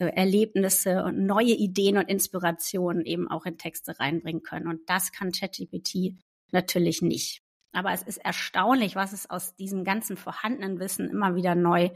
äh, 0.00 0.06
Erlebnisse 0.06 1.04
und 1.04 1.24
neue 1.24 1.54
Ideen 1.54 1.96
und 1.96 2.08
Inspirationen 2.08 3.04
eben 3.06 3.30
auch 3.30 3.46
in 3.46 3.56
Texte 3.56 4.00
reinbringen 4.00 4.42
können. 4.42 4.66
Und 4.66 4.80
das 4.90 5.12
kann 5.12 5.30
ChatGPT 5.30 6.16
natürlich 6.50 7.02
nicht. 7.02 7.45
Aber 7.76 7.92
es 7.92 8.02
ist 8.02 8.16
erstaunlich, 8.16 8.96
was 8.96 9.12
es 9.12 9.28
aus 9.28 9.54
diesem 9.54 9.84
ganzen 9.84 10.16
vorhandenen 10.16 10.80
Wissen 10.80 11.10
immer 11.10 11.34
wieder 11.34 11.54
neu 11.54 11.90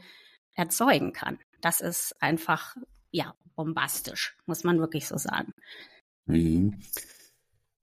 erzeugen 0.55 1.15
kann. 1.15 1.39
Das 1.63 1.81
ist 1.81 2.15
einfach 2.21 2.77
ja, 3.11 3.35
bombastisch, 3.57 4.37
muss 4.45 4.63
man 4.63 4.79
wirklich 4.79 5.09
so 5.09 5.17
sagen. 5.17 5.55
Mhm. 6.27 6.81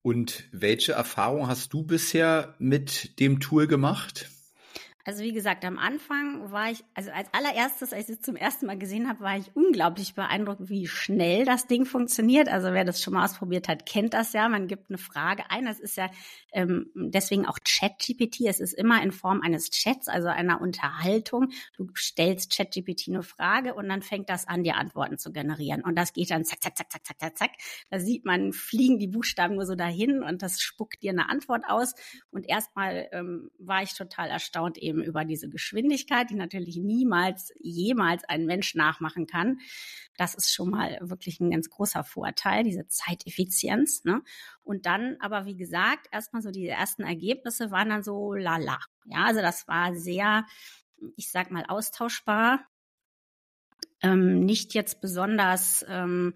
Und 0.02 0.48
welche 0.52 0.92
Erfahrung 0.92 1.48
hast 1.48 1.72
du 1.72 1.82
bisher 1.82 2.54
mit 2.60 3.18
dem 3.18 3.40
Tool 3.40 3.66
gemacht? 3.66 4.30
Also 5.08 5.24
wie 5.24 5.32
gesagt, 5.32 5.64
am 5.64 5.78
Anfang 5.78 6.52
war 6.52 6.70
ich, 6.70 6.84
also 6.92 7.10
als 7.12 7.32
allererstes, 7.32 7.94
als 7.94 8.10
ich 8.10 8.16
es 8.16 8.20
zum 8.20 8.36
ersten 8.36 8.66
Mal 8.66 8.76
gesehen 8.76 9.08
habe, 9.08 9.20
war 9.20 9.38
ich 9.38 9.50
unglaublich 9.54 10.14
beeindruckt, 10.14 10.68
wie 10.68 10.86
schnell 10.86 11.46
das 11.46 11.66
Ding 11.66 11.86
funktioniert. 11.86 12.50
Also 12.50 12.74
wer 12.74 12.84
das 12.84 13.00
schon 13.00 13.14
mal 13.14 13.24
ausprobiert 13.24 13.68
hat, 13.68 13.86
kennt 13.86 14.12
das 14.12 14.34
ja. 14.34 14.46
Man 14.50 14.68
gibt 14.68 14.90
eine 14.90 14.98
Frage 14.98 15.44
ein. 15.50 15.64
Das 15.64 15.80
ist 15.80 15.96
ja 15.96 16.10
ähm, 16.52 16.90
deswegen 16.94 17.46
auch 17.46 17.58
Chat-GPT. 17.58 18.40
Es 18.48 18.60
ist 18.60 18.74
immer 18.74 19.02
in 19.02 19.10
Form 19.10 19.40
eines 19.40 19.70
Chats, 19.70 20.08
also 20.08 20.28
einer 20.28 20.60
Unterhaltung. 20.60 21.52
Du 21.74 21.86
stellst 21.96 22.50
Chat-GPT 22.50 23.08
eine 23.08 23.22
Frage 23.22 23.72
und 23.72 23.88
dann 23.88 24.02
fängt 24.02 24.28
das 24.28 24.46
an, 24.46 24.62
dir 24.62 24.76
Antworten 24.76 25.16
zu 25.16 25.32
generieren. 25.32 25.82
Und 25.84 25.96
das 25.96 26.12
geht 26.12 26.30
dann 26.30 26.44
zack, 26.44 26.62
zack, 26.62 26.76
zack, 26.76 26.92
zack, 26.92 27.06
zack, 27.06 27.18
zack, 27.18 27.38
zack. 27.38 27.50
Da 27.88 27.98
sieht 27.98 28.26
man, 28.26 28.52
fliegen 28.52 28.98
die 28.98 29.08
Buchstaben 29.08 29.54
nur 29.54 29.64
so 29.64 29.74
dahin 29.74 30.22
und 30.22 30.42
das 30.42 30.60
spuckt 30.60 31.02
dir 31.02 31.12
eine 31.12 31.30
Antwort 31.30 31.64
aus. 31.66 31.94
Und 32.30 32.46
erstmal 32.46 33.08
ähm, 33.12 33.50
war 33.58 33.82
ich 33.82 33.94
total 33.94 34.28
erstaunt 34.28 34.76
eben 34.76 34.97
eben 34.98 35.02
über 35.04 35.24
diese 35.24 35.48
Geschwindigkeit, 35.48 36.30
die 36.30 36.34
natürlich 36.34 36.76
niemals, 36.76 37.52
jemals 37.60 38.24
ein 38.24 38.46
Mensch 38.46 38.74
nachmachen 38.74 39.26
kann. 39.26 39.58
Das 40.16 40.34
ist 40.34 40.52
schon 40.52 40.70
mal 40.70 40.98
wirklich 41.00 41.40
ein 41.40 41.50
ganz 41.50 41.70
großer 41.70 42.04
Vorteil, 42.04 42.64
diese 42.64 42.86
Zeiteffizienz. 42.88 44.04
Ne? 44.04 44.22
Und 44.62 44.86
dann 44.86 45.16
aber, 45.20 45.46
wie 45.46 45.56
gesagt, 45.56 46.08
erstmal 46.10 46.42
so 46.42 46.50
die 46.50 46.66
ersten 46.66 47.02
Ergebnisse 47.02 47.70
waren 47.70 47.88
dann 47.88 48.02
so 48.02 48.34
lala. 48.34 48.78
Ja, 49.06 49.24
also 49.24 49.40
das 49.40 49.68
war 49.68 49.94
sehr, 49.94 50.44
ich 51.16 51.30
sag 51.30 51.50
mal, 51.50 51.64
austauschbar. 51.66 52.66
Ähm, 54.00 54.44
nicht 54.44 54.74
jetzt 54.74 55.00
besonders 55.00 55.84
ähm, 55.88 56.34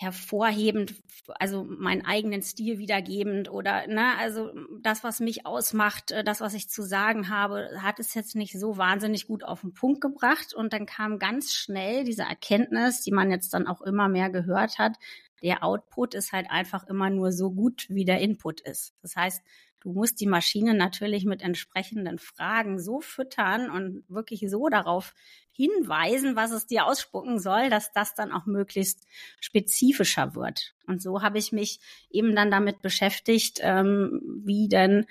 hervorhebend, 0.00 0.94
also 1.40 1.64
meinen 1.64 2.06
eigenen 2.06 2.40
Stil 2.40 2.78
wiedergebend 2.78 3.50
oder, 3.50 3.88
ne, 3.88 4.16
also 4.16 4.52
das, 4.80 5.02
was 5.02 5.18
mich 5.18 5.44
ausmacht, 5.44 6.12
äh, 6.12 6.22
das, 6.22 6.40
was 6.40 6.54
ich 6.54 6.70
zu 6.70 6.82
sagen 6.82 7.30
habe, 7.30 7.68
hat 7.82 7.98
es 7.98 8.14
jetzt 8.14 8.36
nicht 8.36 8.58
so 8.60 8.76
wahnsinnig 8.76 9.26
gut 9.26 9.42
auf 9.42 9.62
den 9.62 9.74
Punkt 9.74 10.00
gebracht. 10.00 10.54
Und 10.54 10.72
dann 10.72 10.86
kam 10.86 11.18
ganz 11.18 11.52
schnell 11.52 12.04
diese 12.04 12.22
Erkenntnis, 12.22 13.02
die 13.02 13.10
man 13.10 13.32
jetzt 13.32 13.52
dann 13.52 13.66
auch 13.66 13.82
immer 13.82 14.08
mehr 14.08 14.30
gehört 14.30 14.78
hat, 14.78 14.96
der 15.42 15.64
Output 15.64 16.14
ist 16.14 16.32
halt 16.32 16.48
einfach 16.48 16.86
immer 16.86 17.10
nur 17.10 17.32
so 17.32 17.50
gut, 17.50 17.86
wie 17.88 18.04
der 18.04 18.20
Input 18.20 18.60
ist. 18.60 18.94
Das 19.02 19.16
heißt, 19.16 19.42
Du 19.80 19.92
musst 19.92 20.20
die 20.20 20.26
Maschine 20.26 20.74
natürlich 20.74 21.24
mit 21.24 21.42
entsprechenden 21.42 22.18
Fragen 22.18 22.80
so 22.80 23.00
füttern 23.00 23.70
und 23.70 24.04
wirklich 24.08 24.44
so 24.50 24.68
darauf 24.68 25.14
hinweisen, 25.52 26.36
was 26.36 26.50
es 26.50 26.66
dir 26.66 26.86
ausspucken 26.86 27.38
soll, 27.38 27.70
dass 27.70 27.92
das 27.92 28.14
dann 28.14 28.32
auch 28.32 28.46
möglichst 28.46 29.06
spezifischer 29.40 30.34
wird. 30.34 30.74
Und 30.86 31.02
so 31.02 31.22
habe 31.22 31.38
ich 31.38 31.52
mich 31.52 31.80
eben 32.10 32.34
dann 32.34 32.50
damit 32.50 32.82
beschäftigt, 32.82 33.60
ähm, 33.62 34.20
wie 34.44 34.68
denn 34.68 35.06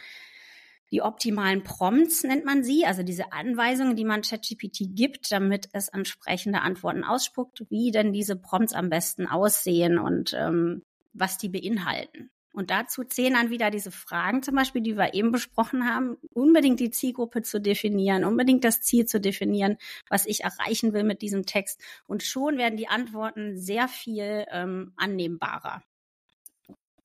die 0.91 1.01
optimalen 1.01 1.63
Prompts 1.63 2.23
nennt 2.23 2.45
man 2.45 2.63
sie, 2.63 2.85
also 2.85 3.03
diese 3.03 3.33
Anweisungen, 3.33 3.97
die 3.97 4.05
man 4.05 4.21
ChatGPT 4.21 4.95
gibt, 4.95 5.31
damit 5.31 5.67
es 5.73 5.89
entsprechende 5.89 6.61
Antworten 6.61 7.03
ausspuckt, 7.03 7.65
wie 7.69 7.91
denn 7.91 8.13
diese 8.13 8.37
Prompts 8.37 8.73
am 8.73 8.89
besten 8.89 9.27
aussehen 9.27 9.99
und 9.99 10.33
ähm, 10.33 10.83
was 11.13 11.37
die 11.37 11.49
beinhalten. 11.49 12.29
Und 12.57 12.71
dazu 12.71 13.03
zählen 13.03 13.33
dann 13.33 13.51
wieder 13.51 13.69
diese 13.69 13.91
Fragen 13.91 14.41
zum 14.41 14.55
Beispiel, 14.55 14.81
die 14.81 14.97
wir 14.97 15.13
eben 15.13 15.31
besprochen 15.31 15.87
haben, 15.87 16.17
unbedingt 16.33 16.79
die 16.79 16.89
Zielgruppe 16.89 17.43
zu 17.43 17.61
definieren, 17.61 18.25
unbedingt 18.25 18.63
das 18.63 18.81
Ziel 18.81 19.05
zu 19.05 19.21
definieren, 19.21 19.77
was 20.09 20.25
ich 20.25 20.43
erreichen 20.43 20.91
will 20.91 21.03
mit 21.03 21.21
diesem 21.21 21.45
Text. 21.45 21.79
Und 22.07 22.23
schon 22.23 22.57
werden 22.57 22.75
die 22.75 22.87
Antworten 22.87 23.59
sehr 23.59 23.87
viel 23.87 24.45
ähm, 24.49 24.91
annehmbarer. 24.95 25.83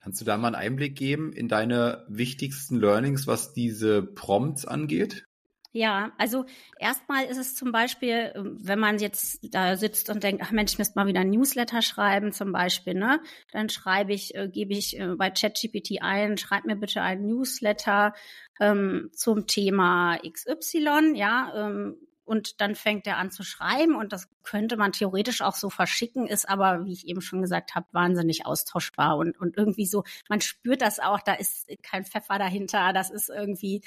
Kannst 0.01 0.23
du 0.23 0.25
da 0.25 0.39
mal 0.39 0.47
einen 0.47 0.55
Einblick 0.55 0.97
geben 0.97 1.35
in 1.35 1.49
deine 1.49 2.07
wichtigsten 2.09 2.77
Learnings, 2.77 3.27
was 3.27 3.53
diese 3.53 4.03
Prompts 4.03 4.65
angeht? 4.65 5.27
Ja, 5.75 6.13
also 6.19 6.45
erstmal 6.79 7.25
ist 7.25 7.39
es 7.39 7.55
zum 7.55 7.73
Beispiel, 7.73 8.33
ähm, 8.35 8.59
wenn 8.61 8.79
man 8.79 8.99
jetzt 8.99 9.41
da 9.55 9.77
sitzt 9.77 10.11
und 10.11 10.23
denkt, 10.23 10.43
ach 10.45 10.51
Mensch, 10.51 10.73
ich 10.73 10.79
müsste 10.79 10.99
mal 10.99 11.07
wieder 11.07 11.21
ein 11.21 11.31
Newsletter 11.31 11.81
schreiben, 11.81 12.33
zum 12.33 12.53
Beispiel, 12.53 12.93
ne? 12.93 13.21
Dann 13.53 13.71
schreibe 13.71 14.13
ich, 14.13 14.35
äh, 14.35 14.49
gebe 14.49 14.75
ich 14.75 15.01
äh, 15.01 15.15
bei 15.17 15.31
ChatGPT 15.31 16.03
ein, 16.03 16.37
schreib 16.37 16.67
mir 16.67 16.77
bitte 16.77 17.01
ein 17.01 17.27
Newsletter 17.27 18.13
ähm, 18.61 19.09
zum 19.15 19.47
Thema 19.47 20.19
XY, 20.19 21.15
ja, 21.15 21.53
ähm, 21.57 21.97
und 22.33 22.63
dann 22.63 22.75
fängt 22.75 23.07
er 23.07 23.19
an 23.19 23.31
zu 23.31 23.43
schreiben 23.43 23.95
und 23.95 24.11
das 24.15 24.27
könnte 24.43 24.79
man 24.79 24.93
theoretisch 24.93 25.43
auch 25.43 25.55
so 25.55 25.69
verschicken, 25.69 26.27
ist 26.27 26.49
aber, 26.49 26.87
wie 26.87 26.95
ich 26.95 27.07
eben 27.07 27.21
schon 27.21 27.43
gesagt 27.43 27.75
habe, 27.75 27.87
wahnsinnig 27.93 28.47
austauschbar 28.47 29.19
und, 29.19 29.39
und 29.39 29.59
irgendwie 29.59 29.85
so, 29.85 30.03
man 30.31 30.41
spürt 30.41 30.81
das 30.81 30.99
auch, 30.99 31.21
da 31.21 31.35
ist 31.35 31.69
kein 31.83 32.07
Pfeffer 32.07 32.39
dahinter, 32.39 32.95
das 32.95 33.11
ist 33.11 33.29
irgendwie, 33.29 33.83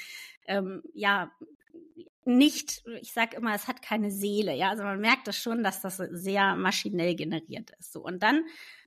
ähm, 0.46 0.84
ja, 0.94 1.32
nicht, 2.24 2.84
ich 3.00 3.12
sage 3.12 3.36
immer, 3.36 3.52
es 3.52 3.66
hat 3.66 3.82
keine 3.82 4.12
Seele, 4.12 4.54
ja, 4.54 4.70
also 4.70 4.84
man 4.84 5.00
merkt 5.00 5.26
das 5.26 5.36
schon, 5.36 5.64
dass 5.64 5.80
das 5.80 5.96
sehr 5.96 6.54
maschinell 6.54 7.16
generiert 7.16 7.72
ist. 7.80 7.92
So 7.92 8.00
und 8.00 8.22
dann 8.22 8.44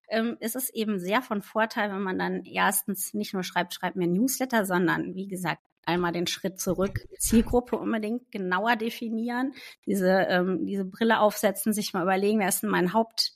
ähm, 0.08 0.38
ist 0.40 0.56
es 0.56 0.70
eben 0.70 1.00
sehr 1.00 1.22
von 1.22 1.42
Vorteil, 1.42 1.92
wenn 1.92 2.02
man 2.02 2.18
dann 2.18 2.46
erstens 2.46 3.14
nicht 3.14 3.34
nur 3.34 3.44
schreibt, 3.44 3.74
schreibt 3.74 3.98
mir 3.98 4.08
Newsletter, 4.08 4.66
sondern 4.66 5.16
wie 5.16 5.28
gesagt 5.28 5.62
einmal 5.90 6.12
den 6.12 6.28
Schritt 6.28 6.60
zurück, 6.60 7.02
Zielgruppe 7.20 7.78
unbedingt 7.78 8.32
genauer 8.32 8.76
definieren, 8.76 9.54
diese 9.86 10.10
ähm, 10.30 10.66
diese 10.66 10.86
Brille 10.86 11.20
aufsetzen, 11.20 11.74
sich 11.74 11.94
mal 11.94 12.04
überlegen, 12.04 12.40
wer 12.40 12.50
ist 12.50 12.64
denn 12.64 12.70
mein 12.70 12.94
Haupt 12.94 13.34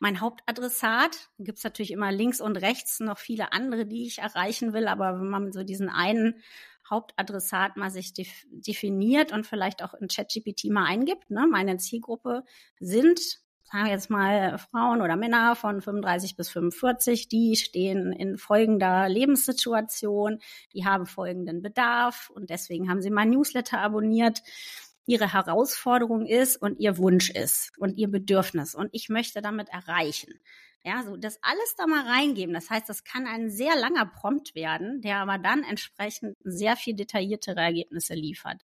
mein 0.00 0.20
Hauptadressat. 0.20 1.30
Gibt 1.38 1.58
es 1.58 1.64
natürlich 1.64 1.92
immer 1.92 2.12
links 2.12 2.40
und 2.40 2.56
rechts 2.56 3.00
noch 3.00 3.18
viele 3.18 3.52
andere, 3.52 3.86
die 3.86 4.06
ich 4.06 4.18
erreichen 4.18 4.72
will, 4.72 4.86
aber 4.88 5.18
wenn 5.18 5.30
man 5.30 5.52
so 5.52 5.62
diesen 5.62 5.88
einen 5.88 6.42
Hauptadressat 6.88 7.76
mal 7.76 7.90
sich 7.90 8.12
def 8.12 8.44
definiert 8.50 9.32
und 9.32 9.46
vielleicht 9.46 9.82
auch 9.82 9.94
in 9.94 10.08
ChatGPT 10.08 10.64
mal 10.64 10.84
eingibt. 10.84 11.30
Ne? 11.30 11.46
Meine 11.50 11.78
Zielgruppe 11.78 12.44
sind, 12.78 13.20
sagen 13.74 13.86
wir 13.86 13.92
jetzt 13.92 14.08
mal, 14.08 14.56
Frauen 14.56 15.02
oder 15.02 15.16
Männer 15.16 15.56
von 15.56 15.80
35 15.80 16.36
bis 16.36 16.48
45, 16.48 17.26
die 17.28 17.56
stehen 17.56 18.12
in 18.12 18.38
folgender 18.38 19.08
Lebenssituation, 19.08 20.38
die 20.72 20.84
haben 20.84 21.06
folgenden 21.06 21.60
Bedarf 21.60 22.30
und 22.30 22.50
deswegen 22.50 22.88
haben 22.88 23.02
sie 23.02 23.10
mein 23.10 23.30
Newsletter 23.30 23.80
abonniert 23.80 24.44
ihre 25.06 25.32
Herausforderung 25.32 26.24
ist 26.24 26.56
und 26.56 26.78
ihr 26.78 26.98
Wunsch 26.98 27.30
ist 27.30 27.72
und 27.76 27.98
ihr 27.98 28.06
Bedürfnis 28.08 28.76
und 28.76 28.90
ich 28.92 29.08
möchte 29.08 29.42
damit 29.42 29.68
erreichen. 29.70 30.34
Ja, 30.86 31.02
so 31.02 31.16
das 31.16 31.38
alles 31.40 31.76
da 31.78 31.86
mal 31.86 32.06
reingeben. 32.06 32.52
Das 32.52 32.68
heißt, 32.68 32.86
das 32.90 33.04
kann 33.04 33.26
ein 33.26 33.48
sehr 33.48 33.74
langer 33.74 34.04
Prompt 34.04 34.54
werden, 34.54 35.00
der 35.00 35.16
aber 35.16 35.38
dann 35.38 35.62
entsprechend 35.62 36.36
sehr 36.44 36.76
viel 36.76 36.94
detailliertere 36.94 37.60
Ergebnisse 37.60 38.12
liefert. 38.12 38.60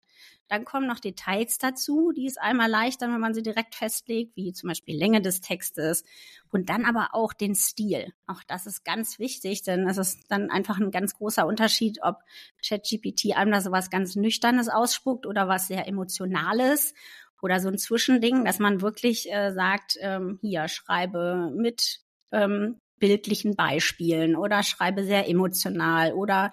Dann 0.47 0.67
kommen 0.67 0.87
noch 0.87 1.01
Details 1.01 1.57
dazu, 1.57 2.13
die 2.15 2.27
ist 2.27 2.39
einmal 2.39 2.69
leichter, 2.69 3.11
wenn 3.11 3.21
man 3.21 3.33
sie 3.33 3.43
direkt 3.43 3.75
festlegt, 3.75 4.37
wie 4.37 4.53
zum 4.53 4.69
Beispiel 4.69 4.99
Länge 4.99 5.23
des 5.23 5.41
Textes 5.41 6.05
und 6.51 6.69
dann 6.69 6.85
aber 6.85 7.15
auch 7.15 7.33
den 7.33 7.55
Stil. 7.55 8.13
Auch 8.27 8.43
das 8.47 8.67
ist 8.67 8.85
ganz 8.85 9.19
wichtig, 9.19 9.63
denn 9.63 9.89
es 9.89 9.97
ist 9.97 10.25
dann 10.29 10.51
einfach 10.51 10.79
ein 10.79 10.91
ganz 10.91 11.15
großer 11.15 11.47
Unterschied, 11.47 12.01
ob 12.03 12.19
ChatGPT 12.63 13.35
einem 13.35 13.53
da 13.53 13.63
so 13.63 13.73
was 13.73 13.89
ganz 13.89 14.15
Nüchternes 14.15 14.69
ausspuckt 14.69 15.25
oder 15.25 15.49
was 15.49 15.69
sehr 15.69 15.89
Emotionales 15.89 16.93
oder 17.41 17.61
so 17.61 17.69
ein 17.69 17.79
Zwischending, 17.79 18.45
dass 18.45 18.59
man 18.59 18.83
wirklich 18.83 19.33
äh, 19.33 19.53
sagt, 19.53 19.97
ähm, 20.01 20.39
hier 20.43 20.69
schreibe 20.69 21.51
mit 21.57 22.03
ähm, 22.33 22.79
bildlichen 22.99 23.57
Beispielen 23.57 24.37
oder 24.37 24.63
schreibe 24.63 25.05
sehr 25.05 25.29
emotional 25.29 26.13
oder 26.13 26.51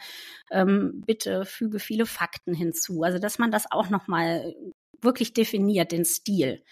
ähm, 0.52 1.04
bitte 1.06 1.46
füge 1.46 1.80
viele 1.80 2.06
Fakten 2.06 2.54
hinzu. 2.54 3.04
Also 3.04 3.20
dass 3.20 3.38
man 3.40 3.52
das 3.52 3.72
auch 3.72 3.90
nochmal 3.90 4.56
wirklich 5.02 5.34
definiert, 5.34 5.92
den 5.92 6.06
Stil. 6.06 6.64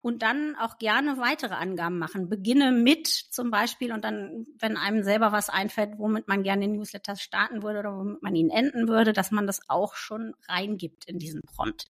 und 0.00 0.20
dann 0.22 0.54
auch 0.56 0.76
gerne 0.78 1.16
weitere 1.18 1.54
Angaben 1.54 1.98
machen. 1.98 2.28
Beginne 2.28 2.72
mit 2.72 3.06
zum 3.06 3.50
Beispiel 3.50 3.90
und 3.92 4.04
dann, 4.04 4.44
wenn 4.58 4.76
einem 4.76 5.02
selber 5.02 5.32
was 5.32 5.48
einfällt, 5.48 5.98
womit 5.98 6.28
man 6.28 6.42
gerne 6.42 6.66
den 6.66 6.76
Newsletter 6.76 7.16
starten 7.16 7.62
würde 7.62 7.78
oder 7.80 7.96
womit 7.96 8.22
man 8.22 8.34
ihn 8.34 8.50
enden 8.50 8.86
würde, 8.86 9.14
dass 9.14 9.30
man 9.30 9.46
das 9.46 9.60
auch 9.68 9.94
schon 9.94 10.34
reingibt 10.46 11.06
in 11.06 11.18
diesen 11.18 11.40
Prompt. 11.46 11.86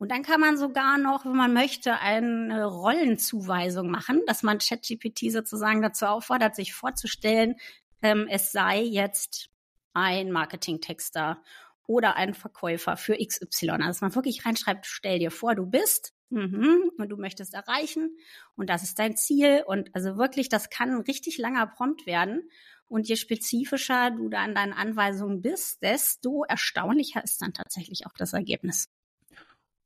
Und 0.00 0.10
dann 0.10 0.22
kann 0.22 0.40
man 0.40 0.56
sogar 0.56 0.96
noch, 0.96 1.26
wenn 1.26 1.36
man 1.36 1.52
möchte, 1.52 1.98
eine 1.98 2.64
Rollenzuweisung 2.64 3.90
machen, 3.90 4.22
dass 4.26 4.42
man 4.42 4.58
ChatGPT 4.58 5.30
sozusagen 5.30 5.82
dazu 5.82 6.06
auffordert, 6.06 6.56
sich 6.56 6.72
vorzustellen, 6.72 7.56
ähm, 8.02 8.26
es 8.30 8.50
sei 8.50 8.80
jetzt 8.80 9.50
ein 9.92 10.32
Marketingtexter 10.32 11.42
oder 11.86 12.16
ein 12.16 12.32
Verkäufer 12.32 12.96
für 12.96 13.14
XY. 13.14 13.70
Also 13.70 13.86
dass 13.86 14.00
man 14.00 14.14
wirklich 14.14 14.46
reinschreibt, 14.46 14.86
stell 14.86 15.18
dir 15.18 15.30
vor, 15.30 15.54
du 15.54 15.66
bist 15.66 16.14
Mhm. 16.30 16.92
Und 16.96 17.08
du 17.08 17.16
möchtest 17.16 17.54
erreichen 17.54 18.16
und 18.54 18.70
das 18.70 18.84
ist 18.84 18.98
dein 18.98 19.16
Ziel. 19.16 19.64
Und 19.66 19.94
also 19.94 20.16
wirklich, 20.16 20.48
das 20.48 20.70
kann 20.70 20.90
ein 20.90 21.00
richtig 21.02 21.38
langer 21.38 21.66
Prompt 21.66 22.06
werden. 22.06 22.48
Und 22.86 23.08
je 23.08 23.16
spezifischer 23.16 24.10
du 24.12 24.28
da 24.28 24.38
an 24.38 24.54
deinen 24.54 24.72
Anweisungen 24.72 25.42
bist, 25.42 25.82
desto 25.82 26.44
erstaunlicher 26.44 27.22
ist 27.22 27.42
dann 27.42 27.52
tatsächlich 27.52 28.06
auch 28.06 28.14
das 28.16 28.32
Ergebnis. 28.32 28.88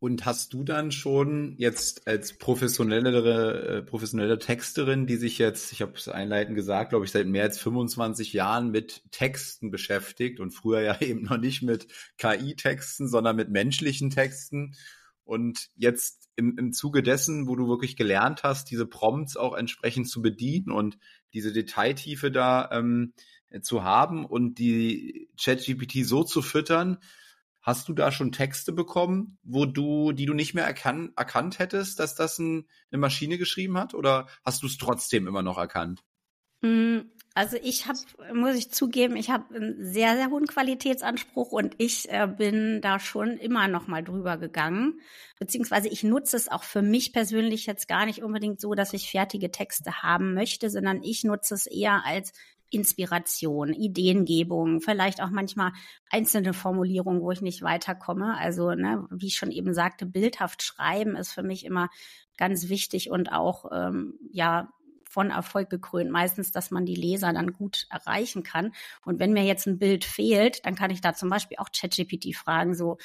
Und 0.04 0.26
hast 0.26 0.52
du 0.52 0.64
dann 0.64 0.92
schon 0.92 1.54
jetzt 1.56 2.06
als 2.06 2.37
professionellere, 2.37 3.78
äh, 3.78 3.82
professionelle 3.82 4.38
Texterin, 4.38 5.06
die 5.06 5.16
sich 5.16 5.38
jetzt, 5.38 5.73
ich 5.73 5.80
habe 5.80 5.94
es 5.96 6.08
einleitend 6.08 6.56
gesagt, 6.56 6.90
glaube 6.90 7.06
ich, 7.06 7.11
seit 7.11 7.26
mehr 7.26 7.44
als 7.44 7.58
25 7.58 8.34
Jahren 8.34 8.70
mit 8.70 9.02
Texten 9.12 9.70
beschäftigt 9.70 10.40
und 10.40 10.50
früher 10.50 10.82
ja 10.82 11.00
eben 11.00 11.23
noch 11.23 11.38
nicht 11.38 11.62
mit 11.62 11.87
KI-Texten, 12.18 13.08
sondern 13.08 13.34
mit 13.34 13.49
menschlichen 13.49 14.11
Texten. 14.11 14.75
Und 15.25 15.70
jetzt 15.75 16.28
im, 16.37 16.58
im 16.58 16.75
Zuge 16.75 17.02
dessen, 17.02 17.49
wo 17.49 17.56
du 17.56 17.66
wirklich 17.66 17.96
gelernt 17.96 18.42
hast, 18.42 18.70
diese 18.70 18.84
Prompts 18.84 19.38
auch 19.38 19.56
entsprechend 19.56 20.11
zu 20.11 20.20
bedienen 20.20 20.70
und 20.70 20.99
diese 21.32 21.50
Detailtiefe 21.50 22.30
da 22.30 22.68
ähm, 22.73 23.14
zu 23.62 23.84
haben 23.84 24.26
und 24.26 24.58
die 24.58 25.30
ChatGPT 25.40 26.04
so 26.04 26.25
zu 26.25 26.42
füttern, 26.42 26.99
hast 27.64 27.88
du 27.88 27.94
da 27.94 28.12
schon 28.12 28.30
Texte 28.30 28.73
bekommen, 28.73 29.38
wo 29.42 29.64
du, 29.66 30.12
die 30.12 30.26
du 30.26 30.35
nicht 30.35 30.54
mehr 30.54 30.64
erkan 30.64 31.12
erkannt 31.16 31.59
hättest, 31.59 31.99
dass 31.99 32.14
das 32.14 32.38
ein, 32.38 32.68
eine 32.92 33.00
Maschine 33.00 33.38
geschrieben 33.38 33.76
hat, 33.78 33.94
oder 33.94 34.28
hast 34.44 34.62
du 34.62 34.66
es 34.66 34.76
trotzdem 34.76 35.26
immer 35.26 35.42
noch 35.42 35.59
erkannt? 35.59 36.04
Hm, 36.62 37.11
also 37.35 37.56
ich 37.61 37.88
habe, 37.88 37.99
muss 38.33 38.54
ich 38.54 38.71
zugeben, 38.71 39.16
ich 39.16 39.30
habe 39.30 39.54
einen 39.54 39.85
sehr, 39.85 40.14
sehr 40.14 40.30
hohen 40.30 40.47
Qualitätsanspruch 40.47 41.50
und 41.50 41.75
ich 41.78 42.09
äh, 42.09 42.28
bin 42.28 42.80
da 42.80 43.00
schon 43.00 43.38
immer 43.38 43.66
noch 43.66 43.88
mal 43.88 44.04
drüber 44.04 44.37
gegangen. 44.37 45.00
Beziehungsweise 45.40 45.88
ich 45.88 46.04
nutze 46.04 46.37
es 46.37 46.49
auch 46.49 46.62
für 46.62 46.80
mich 46.80 47.12
persönlich 47.12 47.66
jetzt 47.66 47.88
gar 47.88 48.06
nicht 48.06 48.23
unbedingt 48.23 48.61
so, 48.61 48.75
dass 48.75 48.92
ich 48.92 49.11
fertige 49.11 49.50
Texte 49.50 50.02
haben 50.02 50.35
möchte, 50.35 50.71
sondern 50.71 51.02
ich 51.02 51.25
nutze 51.25 51.54
es 51.54 51.66
eher 51.66 52.04
als 52.04 52.33
Inspiration, 52.75 53.73
Ideengebung, 53.73 54.81
vielleicht 54.81 55.23
auch 55.23 55.31
manchmal 55.31 55.73
einzelne 56.11 56.52
Formulierungen, 56.52 57.23
wo 57.23 57.31
ich 57.31 57.40
nicht 57.40 57.62
weiterkomme. 57.62 58.37
Also, 58.37 58.75
ne, 58.75 59.07
wie 59.11 59.28
ich 59.28 59.37
schon 59.37 59.50
eben 59.50 59.73
sagte, 59.75 60.07
bildhaft 60.07 60.62
schreiben 60.62 61.16
ist 61.16 61.33
für 61.33 61.43
mich 61.43 61.64
immer 61.64 61.88
ganz 62.37 62.69
wichtig 62.69 63.11
und 63.11 63.33
auch 63.33 63.66
ähm, 63.73 64.19
ja 64.33 64.73
von 65.14 65.31
Erfolg 65.31 65.71
gekrönt. 65.71 66.11
Meistens, 66.11 66.50
dass 66.50 66.73
man 66.73 66.87
die 66.87 66.97
Leser 66.97 67.33
dann 67.33 67.52
gut 67.52 67.87
erreichen 67.88 68.43
kann. 68.43 68.73
Und 69.04 69.21
wenn 69.21 69.33
mir 69.33 69.45
jetzt 69.45 69.66
ein 69.66 69.78
Bild 69.78 70.04
fehlt, 70.04 70.66
dann 70.66 70.75
kann 70.75 70.90
ich 70.90 71.00
da 71.00 71.14
zum 71.14 71.31
Beispiel 71.31 71.59
auch 71.59 71.69
ChatGPT 71.71 72.35
fragen, 72.35 72.75
so, 72.75 72.99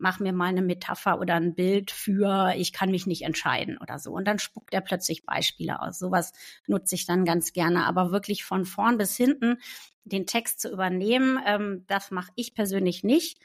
mach 0.00 0.18
mir 0.18 0.32
mal 0.32 0.46
eine 0.46 0.62
Metapher 0.62 1.20
oder 1.20 1.34
ein 1.34 1.54
Bild 1.54 1.90
für, 1.90 2.54
ich 2.56 2.72
kann 2.72 2.90
mich 2.90 3.06
nicht 3.06 3.22
entscheiden 3.22 3.78
oder 3.78 3.98
so. 3.98 4.12
Und 4.12 4.26
dann 4.26 4.38
spuckt 4.38 4.74
er 4.74 4.80
plötzlich 4.80 5.24
Beispiele 5.24 5.80
aus. 5.80 5.98
Sowas 5.98 6.32
nutze 6.66 6.94
ich 6.94 7.06
dann 7.06 7.24
ganz 7.24 7.52
gerne. 7.52 7.86
Aber 7.86 8.10
wirklich 8.10 8.44
von 8.44 8.64
vorn 8.64 8.98
bis 8.98 9.16
hinten 9.16 9.58
den 10.04 10.26
Text 10.26 10.60
zu 10.60 10.72
übernehmen, 10.72 11.38
ähm, 11.46 11.84
das 11.86 12.10
mache 12.10 12.32
ich 12.34 12.54
persönlich 12.54 13.04
nicht 13.04 13.38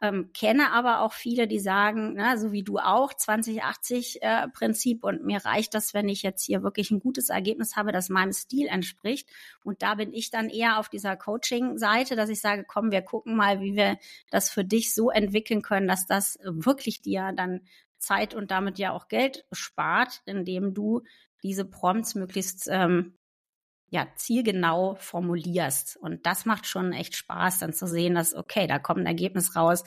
ähm, 0.00 0.30
kenne 0.32 0.72
aber 0.72 1.00
auch 1.00 1.12
viele, 1.12 1.48
die 1.48 1.58
sagen, 1.58 2.14
na, 2.16 2.36
so 2.36 2.52
wie 2.52 2.62
du 2.62 2.78
auch, 2.78 3.12
2080 3.12 4.22
äh, 4.22 4.46
und 5.00 5.24
mir 5.24 5.44
reicht 5.44 5.74
das, 5.74 5.94
wenn 5.94 6.08
ich 6.08 6.22
jetzt 6.22 6.44
hier 6.44 6.62
wirklich 6.62 6.90
ein 6.90 7.00
gutes 7.00 7.28
Ergebnis 7.30 7.76
habe, 7.76 7.92
das 7.92 8.08
meinem 8.08 8.32
Stil 8.32 8.66
entspricht. 8.66 9.28
Und 9.64 9.82
da 9.82 9.96
bin 9.96 10.12
ich 10.12 10.30
dann 10.30 10.48
eher 10.48 10.78
auf 10.78 10.88
dieser 10.88 11.16
Coaching-Seite, 11.16 12.16
dass 12.16 12.28
ich 12.28 12.40
sage, 12.40 12.64
komm, 12.66 12.90
wir 12.90 13.02
gucken 13.02 13.36
mal, 13.36 13.60
wie 13.60 13.74
wir 13.74 13.98
das 14.30 14.50
für 14.50 14.64
dich 14.64 14.94
so 14.94 15.10
entwickeln 15.10 15.62
können, 15.62 15.88
dass 15.88 16.06
das 16.06 16.38
wirklich 16.42 17.02
dir 17.02 17.32
dann 17.34 17.62
Zeit 17.98 18.34
und 18.34 18.50
damit 18.50 18.78
ja 18.78 18.92
auch 18.92 19.08
Geld 19.08 19.44
spart, 19.52 20.22
indem 20.26 20.74
du 20.74 21.02
diese 21.42 21.64
Prompts 21.64 22.14
möglichst 22.14 22.68
ähm, 22.70 23.14
ja, 23.90 24.06
zielgenau 24.16 24.96
formulierst. 24.96 25.96
Und 25.96 26.26
das 26.26 26.44
macht 26.44 26.66
schon 26.66 26.92
echt 26.92 27.16
Spaß, 27.16 27.58
dann 27.60 27.72
zu 27.72 27.86
sehen, 27.86 28.14
dass, 28.14 28.34
okay, 28.34 28.66
da 28.66 28.78
kommt 28.78 29.00
ein 29.00 29.06
Ergebnis 29.06 29.56
raus, 29.56 29.84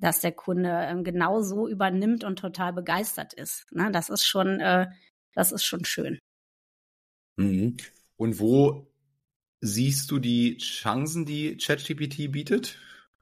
dass 0.00 0.20
der 0.20 0.32
Kunde 0.32 0.70
ähm, 0.70 1.04
genau 1.04 1.42
so 1.42 1.68
übernimmt 1.68 2.24
und 2.24 2.38
total 2.38 2.72
begeistert 2.72 3.34
ist. 3.34 3.66
Ne? 3.72 3.90
Das 3.92 4.08
ist 4.08 4.24
schon, 4.24 4.60
äh, 4.60 4.86
das 5.34 5.52
ist 5.52 5.64
schon 5.64 5.84
schön. 5.84 6.18
Mhm. 7.36 7.76
Und 8.16 8.38
wo 8.38 8.86
siehst 9.60 10.10
du 10.10 10.18
die 10.18 10.56
Chancen, 10.58 11.26
die 11.26 11.56
ChatGPT 11.56 12.30
bietet? 12.30 12.78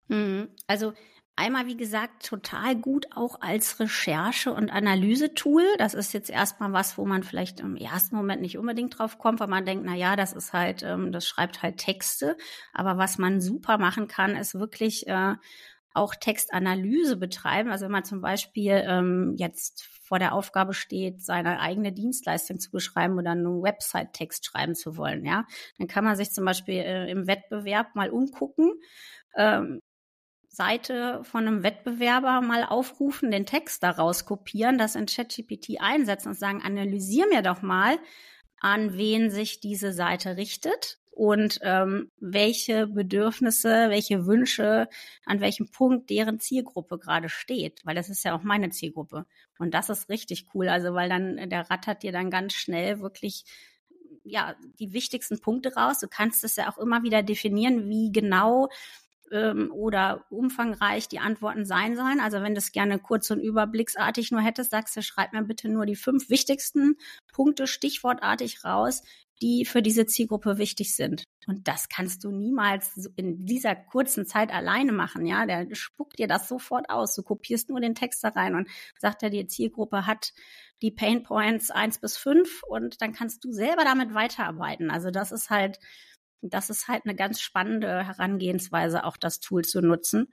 Mhm. 0.09 0.49
Also 0.67 0.93
Einmal, 1.41 1.67
wie 1.67 1.77
gesagt, 1.77 2.27
total 2.27 2.75
gut 2.75 3.07
auch 3.15 3.41
als 3.41 3.79
Recherche- 3.79 4.53
und 4.53 4.71
Analysetool. 4.71 5.63
Das 5.79 5.95
ist 5.95 6.13
jetzt 6.13 6.31
erstmal 6.31 6.73
was, 6.73 6.99
wo 6.99 7.05
man 7.05 7.23
vielleicht 7.23 7.61
im 7.61 7.77
ersten 7.77 8.17
Moment 8.17 8.43
nicht 8.43 8.59
unbedingt 8.59 8.99
drauf 8.99 9.19
kommt, 9.19 9.39
weil 9.39 9.47
man 9.47 9.65
denkt, 9.65 9.85
na 9.87 9.95
ja, 9.95 10.17
das 10.17 10.33
ist 10.33 10.53
halt, 10.53 10.83
ähm, 10.83 11.13
das 11.13 11.29
schreibt 11.29 11.63
halt 11.63 11.77
Texte. 11.77 12.37
Aber 12.73 12.99
was 12.99 13.19
man 13.19 13.41
super 13.41 13.79
machen 13.79 14.09
kann, 14.09 14.35
ist 14.35 14.59
wirklich 14.59 15.07
äh, 15.07 15.37
auch 15.95 16.17
Textanalyse 16.17 17.17
betreiben. 17.17 17.71
Also 17.71 17.85
wenn 17.85 17.93
man 17.93 18.05
zum 18.05 18.21
Beispiel 18.21 18.83
ähm, 18.85 19.37
jetzt 19.37 19.85
vor 20.03 20.19
der 20.19 20.35
Aufgabe 20.35 20.75
steht, 20.75 21.23
seine 21.25 21.61
eigene 21.61 21.93
Dienstleistung 21.93 22.59
zu 22.59 22.73
beschreiben 22.73 23.17
oder 23.17 23.31
einen 23.31 23.63
Website-Text 23.63 24.45
schreiben 24.45 24.75
zu 24.75 24.97
wollen, 24.97 25.25
ja, 25.25 25.45
dann 25.79 25.87
kann 25.87 26.03
man 26.03 26.17
sich 26.17 26.33
zum 26.33 26.45
Beispiel 26.45 26.81
äh, 26.81 27.09
im 27.09 27.29
Wettbewerb 27.29 27.95
mal 27.95 28.11
umgucken. 28.11 28.73
Ähm, 29.37 29.83
Seite 30.59 31.23
von 31.23 31.47
einem 31.47 31.63
Wettbewerber 31.63 32.41
mal 32.41 32.65
aufrufen, 32.65 33.31
den 33.31 33.47
Text 33.47 33.85
daraus 33.85 34.27
kopieren, 34.27 34.77
das 34.77 34.97
in 34.97 35.07
ChatGPT 35.07 35.81
einsetzen 35.81 36.31
und 36.31 36.39
sagen, 36.39 36.63
analysier 36.63 37.29
mir 37.29 37.43
doch 37.43 37.63
mal, 37.63 37.97
an 38.61 38.99
wen 38.99 39.31
sich 39.31 39.61
diese 39.61 39.93
Seite 39.93 40.37
richtet 40.37 40.99
und 41.13 41.61
ähm, 41.63 42.11
welche 42.19 42.89
Bedürfnisse, 42.89 43.89
welche 43.89 44.27
Wünsche, 44.27 44.89
an 45.25 45.41
welchem 45.41 45.71
Punkt 45.71 46.11
deren 46.11 46.41
Zielgruppe 46.41 46.99
gerade 46.99 47.29
steht, 47.29 47.81
weil 47.85 47.95
das 47.95 48.09
ist 48.09 48.25
ja 48.25 48.37
auch 48.37 48.43
meine 48.43 48.71
Zielgruppe. 48.71 49.27
Und 49.61 49.75
das 49.75 49.91
ist 49.91 50.09
richtig 50.09 50.47
cool, 50.55 50.69
also 50.69 50.93
weil 50.93 51.09
dann 51.09 51.49
der 51.51 51.71
rattert 51.71 52.03
dir 52.03 52.11
dann 52.11 52.31
ganz 52.31 52.55
schnell 52.55 53.01
wirklich 53.01 53.45
ja 54.25 54.57
die 54.81 54.93
wichtigsten 54.93 55.41
Punkte 55.41 55.75
raus. 55.75 56.01
Du 56.01 56.09
kannst 56.09 56.43
es 56.43 56.57
ja 56.57 56.69
auch 56.69 56.79
immer 56.79 57.05
wieder 57.05 57.23
definieren, 57.23 57.89
wie 57.89 58.11
genau 58.11 58.69
ähm, 59.33 59.71
oder 59.73 60.25
umfangreich 60.31 61.09
die 61.09 61.19
Antworten 61.19 61.65
sein 61.65 61.97
sollen. 61.97 62.21
Also 62.21 62.43
wenn 62.43 62.55
du 62.55 62.59
es 62.59 62.73
gerne 62.73 62.99
kurz 62.99 63.31
und 63.31 63.41
überblicksartig 63.41 64.31
nur 64.31 64.41
hättest, 64.41 64.71
sagst 64.71 64.97
du, 64.97 65.03
schreib 65.03 65.33
mir 65.33 65.45
bitte 65.45 65.69
nur 65.69 65.87
die 65.87 65.97
fünf 65.97 66.31
wichtigsten 66.31 66.97
Punkte 67.33 67.67
stichwortartig 67.67 68.65
raus, 68.65 69.03
die 69.41 69.65
für 69.65 69.83
diese 69.83 70.07
Zielgruppe 70.07 70.59
wichtig 70.59 70.95
sind. 70.95 71.25
Und 71.47 71.69
das 71.69 71.89
kannst 71.89 72.25
du 72.25 72.31
niemals 72.31 73.11
in 73.17 73.47
dieser 73.47 73.75
kurzen 73.75 74.27
Zeit 74.27 74.53
alleine 74.53 74.93
machen, 74.93 75.27
ja. 75.27 75.47
Der 75.47 75.67
spuckt 75.75 76.19
dir 76.19 76.27
das 76.27 76.49
sofort 76.49 76.91
aus. 76.91 77.15
Du 77.15 77.23
kopierst 77.23 77.71
nur 77.71 77.81
den 77.81 77.95
Text 77.95 78.23
da 78.25 78.29
rein 78.29 78.55
und 78.55 78.69
sagt 78.99 79.23
er, 79.23 79.31
die 79.31 79.47
Zielgruppe 79.47 80.07
hat 80.07 80.33
die 80.83 80.91
Pain 80.91 81.23
Points 81.23 81.71
eins 81.71 81.99
bis 81.99 82.17
fünf 82.17 82.63
und 82.69 83.01
dann 83.01 83.13
kannst 83.13 83.45
du 83.45 83.53
selber 83.53 83.85
damit 83.85 84.15
weiterarbeiten. 84.15 84.91
Also 84.91 85.11
das 85.11 85.33
ist 85.33 85.51
halt 85.51 85.79
das 86.43 86.71
ist 86.71 86.89
halt 86.89 87.03
eine 87.05 87.15
ganz 87.15 87.41
spannende 87.41 88.07
Herangehensweise, 88.07 89.05
auch 89.05 89.17
das 89.17 89.41
Tool 89.41 89.65
zu 89.65 89.81
nutzen. 89.81 90.33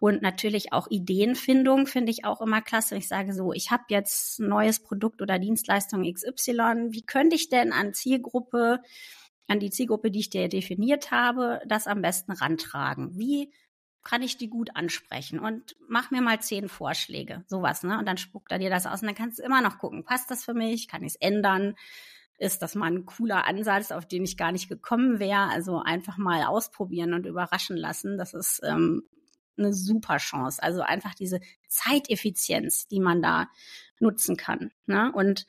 Und 0.00 0.22
natürlich 0.22 0.72
auch 0.72 0.86
Ideenfindung 0.90 1.86
finde 1.86 2.12
ich 2.12 2.24
auch 2.24 2.40
immer 2.40 2.62
klasse. 2.62 2.96
Ich 2.96 3.08
sage 3.08 3.34
so, 3.34 3.52
ich 3.52 3.70
habe 3.70 3.84
jetzt 3.88 4.38
ein 4.38 4.48
neues 4.48 4.80
Produkt 4.80 5.22
oder 5.22 5.38
Dienstleistung 5.40 6.04
XY. 6.04 6.90
Wie 6.90 7.02
könnte 7.04 7.34
ich 7.34 7.48
denn 7.48 7.72
an 7.72 7.94
Zielgruppe, 7.94 8.80
an 9.48 9.58
die 9.58 9.70
Zielgruppe, 9.70 10.12
die 10.12 10.20
ich 10.20 10.30
dir 10.30 10.48
definiert 10.48 11.10
habe, 11.10 11.60
das 11.66 11.88
am 11.88 12.00
besten 12.00 12.30
rantragen? 12.32 13.18
Wie 13.18 13.52
kann 14.04 14.22
ich 14.22 14.36
die 14.36 14.48
gut 14.48 14.70
ansprechen? 14.76 15.40
Und 15.40 15.74
mach 15.88 16.12
mir 16.12 16.22
mal 16.22 16.40
zehn 16.40 16.68
Vorschläge, 16.68 17.44
sowas, 17.48 17.82
ne? 17.82 17.98
Und 17.98 18.06
dann 18.06 18.18
spuckt 18.18 18.52
er 18.52 18.58
dir 18.60 18.70
das 18.70 18.86
aus 18.86 19.02
und 19.02 19.08
dann 19.08 19.16
kannst 19.16 19.40
du 19.40 19.42
immer 19.42 19.60
noch 19.62 19.78
gucken, 19.78 20.04
passt 20.04 20.30
das 20.30 20.44
für 20.44 20.54
mich? 20.54 20.86
Kann 20.86 21.02
ich 21.02 21.14
es 21.14 21.16
ändern? 21.16 21.74
Ist 22.38 22.62
das 22.62 22.74
mal 22.74 22.90
ein 22.90 23.04
cooler 23.04 23.46
Ansatz, 23.46 23.90
auf 23.90 24.06
den 24.06 24.24
ich 24.24 24.36
gar 24.36 24.52
nicht 24.52 24.68
gekommen 24.68 25.18
wäre. 25.18 25.48
Also 25.50 25.80
einfach 25.80 26.16
mal 26.16 26.44
ausprobieren 26.44 27.12
und 27.12 27.26
überraschen 27.26 27.76
lassen. 27.76 28.16
Das 28.16 28.32
ist 28.32 28.60
ähm, 28.64 29.02
eine 29.56 29.74
super 29.74 30.18
Chance. 30.18 30.62
Also 30.62 30.82
einfach 30.82 31.14
diese 31.14 31.40
Zeiteffizienz, 31.68 32.86
die 32.86 33.00
man 33.00 33.20
da 33.20 33.48
nutzen 33.98 34.36
kann. 34.36 34.70
Ne? 34.86 35.12
Und 35.12 35.46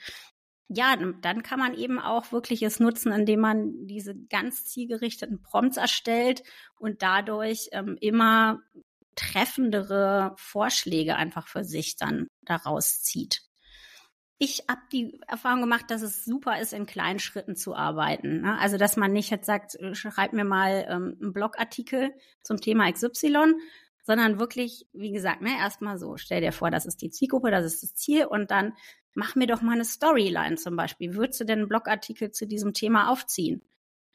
ja, 0.68 0.96
dann 0.96 1.44
kann 1.44 1.60
man 1.60 1.74
eben 1.74 2.00
auch 2.00 2.32
wirklich 2.32 2.62
es 2.62 2.80
nutzen, 2.80 3.12
indem 3.12 3.40
man 3.40 3.88
diese 3.88 4.16
ganz 4.16 4.66
zielgerichteten 4.66 5.42
Prompts 5.42 5.78
erstellt 5.78 6.44
und 6.78 7.02
dadurch 7.02 7.70
ähm, 7.72 7.98
immer 8.00 8.62
treffendere 9.16 10.34
Vorschläge 10.38 11.16
einfach 11.16 11.48
für 11.48 11.64
sich 11.64 11.98
dann 11.98 12.28
daraus 12.42 13.02
zieht. 13.02 13.49
Ich 14.42 14.64
habe 14.70 14.82
die 14.94 15.20
Erfahrung 15.28 15.60
gemacht, 15.60 15.92
dass 15.92 16.02
es 16.02 16.24
super 16.24 16.62
ist, 16.62 16.72
in 16.72 16.86
kleinen 16.86 17.20
Schritten 17.20 17.58
zu 17.58 17.76
arbeiten. 17.76 18.42
Ne? 18.42 18.58
Also, 18.58 18.78
dass 18.78 18.96
man 18.96 19.12
nicht 19.12 19.30
jetzt 19.30 19.46
sagt, 19.46 19.76
äh, 19.76 19.94
schreib 19.94 20.32
mir 20.32 20.46
mal 20.46 20.86
ähm, 20.90 21.18
einen 21.22 21.34
Blogartikel 21.34 22.12
zum 22.42 22.62
Thema 22.62 22.90
XY, 22.90 23.54
sondern 24.04 24.40
wirklich, 24.40 24.88
wie 24.94 25.12
gesagt, 25.12 25.42
ne, 25.42 25.58
erstmal 25.60 26.00
so, 26.00 26.16
stell 26.16 26.40
dir 26.40 26.54
vor, 26.54 26.72
das 26.72 26.86
ist 26.86 27.02
die 27.02 27.10
Zielgruppe, 27.10 27.52
das 27.52 27.66
ist 27.66 27.84
das 27.84 27.96
Ziel 27.96 28.26
und 28.26 28.50
dann 28.50 28.74
mach 29.14 29.36
mir 29.36 29.46
doch 29.46 29.62
mal 29.62 29.74
eine 29.74 29.84
Storyline 29.84 30.56
zum 30.56 30.78
Beispiel. 30.78 31.16
Würdest 31.16 31.42
du 31.42 31.44
denn 31.44 31.60
einen 31.60 31.68
Blogartikel 31.68 32.32
zu 32.32 32.48
diesem 32.48 32.74
Thema 32.74 33.12
aufziehen? 33.12 33.62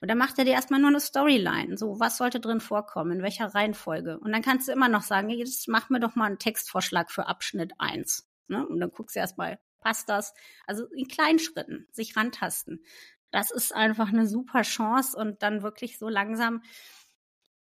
Und 0.00 0.08
dann 0.08 0.18
macht 0.18 0.38
er 0.38 0.46
dir 0.46 0.54
erstmal 0.54 0.80
nur 0.80 0.88
eine 0.88 1.00
Storyline. 1.00 1.76
So, 1.76 2.00
was 2.00 2.16
sollte 2.16 2.40
drin 2.40 2.60
vorkommen, 2.60 3.12
in 3.12 3.22
welcher 3.22 3.54
Reihenfolge? 3.54 4.18
Und 4.18 4.32
dann 4.32 4.42
kannst 4.42 4.68
du 4.68 4.72
immer 4.72 4.88
noch 4.88 5.02
sagen, 5.02 5.28
jetzt 5.28 5.68
mach 5.68 5.90
mir 5.90 6.00
doch 6.00 6.14
mal 6.14 6.26
einen 6.26 6.38
Textvorschlag 6.38 7.10
für 7.10 7.26
Abschnitt 7.26 7.74
1. 7.78 8.26
Ne? 8.48 8.66
Und 8.66 8.80
dann 8.80 8.90
guckst 8.90 9.16
du 9.16 9.20
erstmal, 9.20 9.58
passt 9.84 10.08
das? 10.08 10.34
Also 10.66 10.86
in 10.86 11.06
kleinen 11.06 11.38
Schritten 11.38 11.86
sich 11.92 12.16
rantasten. 12.16 12.84
Das 13.30 13.50
ist 13.50 13.74
einfach 13.74 14.08
eine 14.08 14.26
super 14.26 14.62
Chance 14.62 15.16
und 15.16 15.42
dann 15.42 15.62
wirklich 15.62 15.98
so 15.98 16.08
langsam 16.08 16.62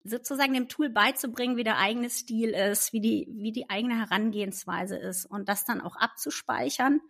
sozusagen 0.04 0.54
dem 0.54 0.70
Tool 0.70 0.90
beizubringen, 0.90 1.58
wie 1.58 1.64
der 1.64 1.78
eigene 1.78 2.10
Stil 2.10 2.50
ist, 2.52 2.94
wie 2.94 3.02
die, 3.02 3.28
wie 3.32 3.52
die 3.52 3.70
eigene 3.70 3.98
Herangehensweise 3.98 4.98
ist 4.98 5.26
und 5.26 5.50
das 5.50 5.66
dann 5.66 5.82
auch 5.82 5.96
abzuspeichern. 5.96 7.02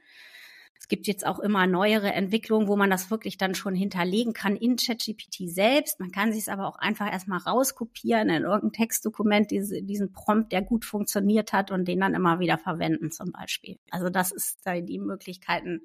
Gibt 0.89 1.08
jetzt 1.08 1.25
auch 1.25 1.39
immer 1.39 1.67
neuere 1.67 2.12
Entwicklungen, 2.12 2.67
wo 2.67 2.75
man 2.75 2.89
das 2.89 3.10
wirklich 3.10 3.38
dann 3.38 3.56
schon 3.56 3.75
hinterlegen 3.75 4.34
kann 4.34 4.58
in 4.58 4.75
ChatGPT 4.75 5.47
selbst. 5.47 5.99
Man 5.99 6.12
kann 6.12 6.34
sich 6.34 6.41
es 6.41 6.49
aber 6.49 6.67
auch 6.67 6.75
einfach 6.75 7.10
erstmal 7.10 7.39
rauskopieren 7.39 8.30
in 8.30 8.43
irgendein 8.43 8.73
Textdokument, 8.73 9.52
diese, 9.52 9.82
diesen 9.82 10.12
Prompt, 10.12 10.52
der 10.52 10.62
gut 10.62 10.84
funktioniert 10.84 11.54
hat 11.54 11.71
und 11.71 11.88
den 11.88 12.02
dann 12.02 12.15
immer 12.15 12.39
wieder 12.39 12.58
verwenden 12.58 13.12
zum 13.12 13.32
Beispiel. 13.32 13.78
Also 13.91 14.10
das 14.10 14.32
ist, 14.32 14.65
die 14.65 14.99
Möglichkeiten 14.99 15.82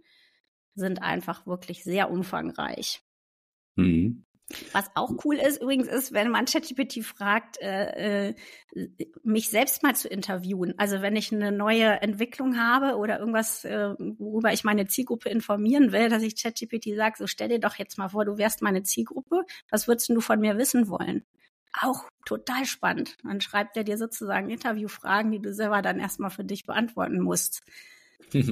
sind 0.74 1.02
einfach 1.02 1.46
wirklich 1.46 1.84
sehr 1.84 2.10
umfangreich. 2.10 3.02
Mhm. 3.76 4.24
Was 4.72 4.90
auch 4.94 5.24
cool 5.24 5.36
ist 5.36 5.62
übrigens 5.62 5.88
ist, 5.88 6.12
wenn 6.12 6.30
man 6.30 6.44
ChatGPT 6.44 7.02
fragt, 7.02 7.58
äh, 7.62 8.28
äh, 8.28 8.34
mich 9.22 9.48
selbst 9.48 9.82
mal 9.82 9.96
zu 9.96 10.08
interviewen. 10.08 10.74
Also 10.76 11.00
wenn 11.00 11.16
ich 11.16 11.32
eine 11.32 11.50
neue 11.50 12.02
Entwicklung 12.02 12.58
habe 12.58 12.96
oder 12.96 13.18
irgendwas, 13.18 13.64
äh, 13.64 13.94
worüber 14.18 14.52
ich 14.52 14.62
meine 14.62 14.86
Zielgruppe 14.86 15.30
informieren 15.30 15.92
will, 15.92 16.10
dass 16.10 16.22
ich 16.22 16.40
ChatGPT 16.40 16.94
sage, 16.94 17.14
so 17.18 17.26
stell 17.26 17.48
dir 17.48 17.58
doch 17.58 17.76
jetzt 17.76 17.96
mal 17.96 18.10
vor, 18.10 18.26
du 18.26 18.36
wärst 18.36 18.60
meine 18.60 18.82
Zielgruppe. 18.82 19.44
Was 19.70 19.88
würdest 19.88 20.10
du 20.10 20.20
von 20.20 20.40
mir 20.40 20.58
wissen 20.58 20.88
wollen? 20.88 21.24
Auch 21.80 22.04
total 22.26 22.66
spannend. 22.66 23.16
Dann 23.24 23.40
schreibt 23.40 23.76
er 23.78 23.84
dir 23.84 23.96
sozusagen 23.96 24.50
Interviewfragen, 24.50 25.32
die 25.32 25.40
du 25.40 25.54
selber 25.54 25.80
dann 25.80 25.98
erstmal 25.98 26.30
für 26.30 26.44
dich 26.44 26.66
beantworten 26.66 27.20
musst. 27.20 27.62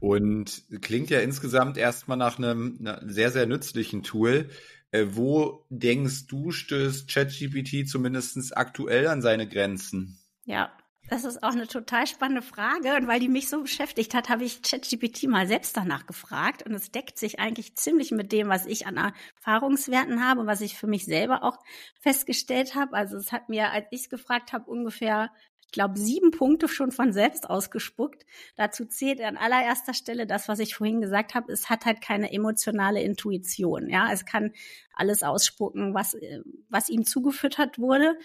Und 0.00 0.62
klingt 0.80 1.10
ja 1.10 1.20
insgesamt 1.20 1.76
erstmal 1.76 2.16
nach 2.16 2.38
einem, 2.38 2.78
einem 2.80 3.10
sehr, 3.10 3.30
sehr 3.30 3.46
nützlichen 3.46 4.02
Tool. 4.02 4.48
Äh, 4.90 5.06
wo 5.10 5.66
denkst 5.68 6.26
du, 6.28 6.50
stößt 6.50 7.08
ChatGPT 7.08 7.88
zumindest 7.88 8.56
aktuell 8.56 9.06
an 9.08 9.20
seine 9.22 9.46
Grenzen? 9.46 10.18
Ja, 10.44 10.72
das 11.10 11.24
ist 11.24 11.42
auch 11.42 11.52
eine 11.52 11.66
total 11.66 12.06
spannende 12.06 12.42
Frage. 12.42 12.94
Und 12.96 13.06
weil 13.06 13.20
die 13.20 13.28
mich 13.28 13.48
so 13.48 13.62
beschäftigt 13.62 14.14
hat, 14.14 14.28
habe 14.28 14.44
ich 14.44 14.62
ChatGPT 14.62 15.24
mal 15.24 15.46
selbst 15.46 15.76
danach 15.76 16.06
gefragt. 16.06 16.62
Und 16.62 16.74
es 16.74 16.90
deckt 16.90 17.18
sich 17.18 17.38
eigentlich 17.38 17.76
ziemlich 17.76 18.10
mit 18.10 18.32
dem, 18.32 18.48
was 18.48 18.66
ich 18.66 18.86
an 18.86 19.12
Erfahrungswerten 19.36 20.24
habe, 20.24 20.46
was 20.46 20.60
ich 20.60 20.76
für 20.76 20.86
mich 20.86 21.04
selber 21.06 21.42
auch 21.44 21.58
festgestellt 22.00 22.74
habe. 22.74 22.94
Also 22.94 23.16
es 23.16 23.32
hat 23.32 23.48
mir, 23.48 23.70
als 23.70 23.86
ich 23.90 24.02
es 24.02 24.10
gefragt 24.10 24.52
habe, 24.52 24.70
ungefähr 24.70 25.30
ich 25.68 25.72
glaube, 25.72 25.98
sieben 25.98 26.30
Punkte 26.30 26.66
schon 26.66 26.92
von 26.92 27.12
selbst 27.12 27.50
ausgespuckt. 27.50 28.24
Dazu 28.56 28.86
zählt 28.86 29.20
an 29.20 29.36
allererster 29.36 29.92
Stelle 29.92 30.26
das, 30.26 30.48
was 30.48 30.60
ich 30.60 30.74
vorhin 30.74 31.02
gesagt 31.02 31.34
habe. 31.34 31.52
Es 31.52 31.68
hat 31.68 31.84
halt 31.84 32.00
keine 32.00 32.32
emotionale 32.32 33.02
Intuition. 33.02 33.90
Ja, 33.90 34.08
es 34.10 34.24
kann 34.24 34.52
alles 34.94 35.22
ausspucken, 35.22 35.92
was, 35.92 36.14
äh, 36.14 36.40
was 36.70 36.88
ihm 36.88 37.04
zugefüttert 37.04 37.78
wurde. 37.78 38.16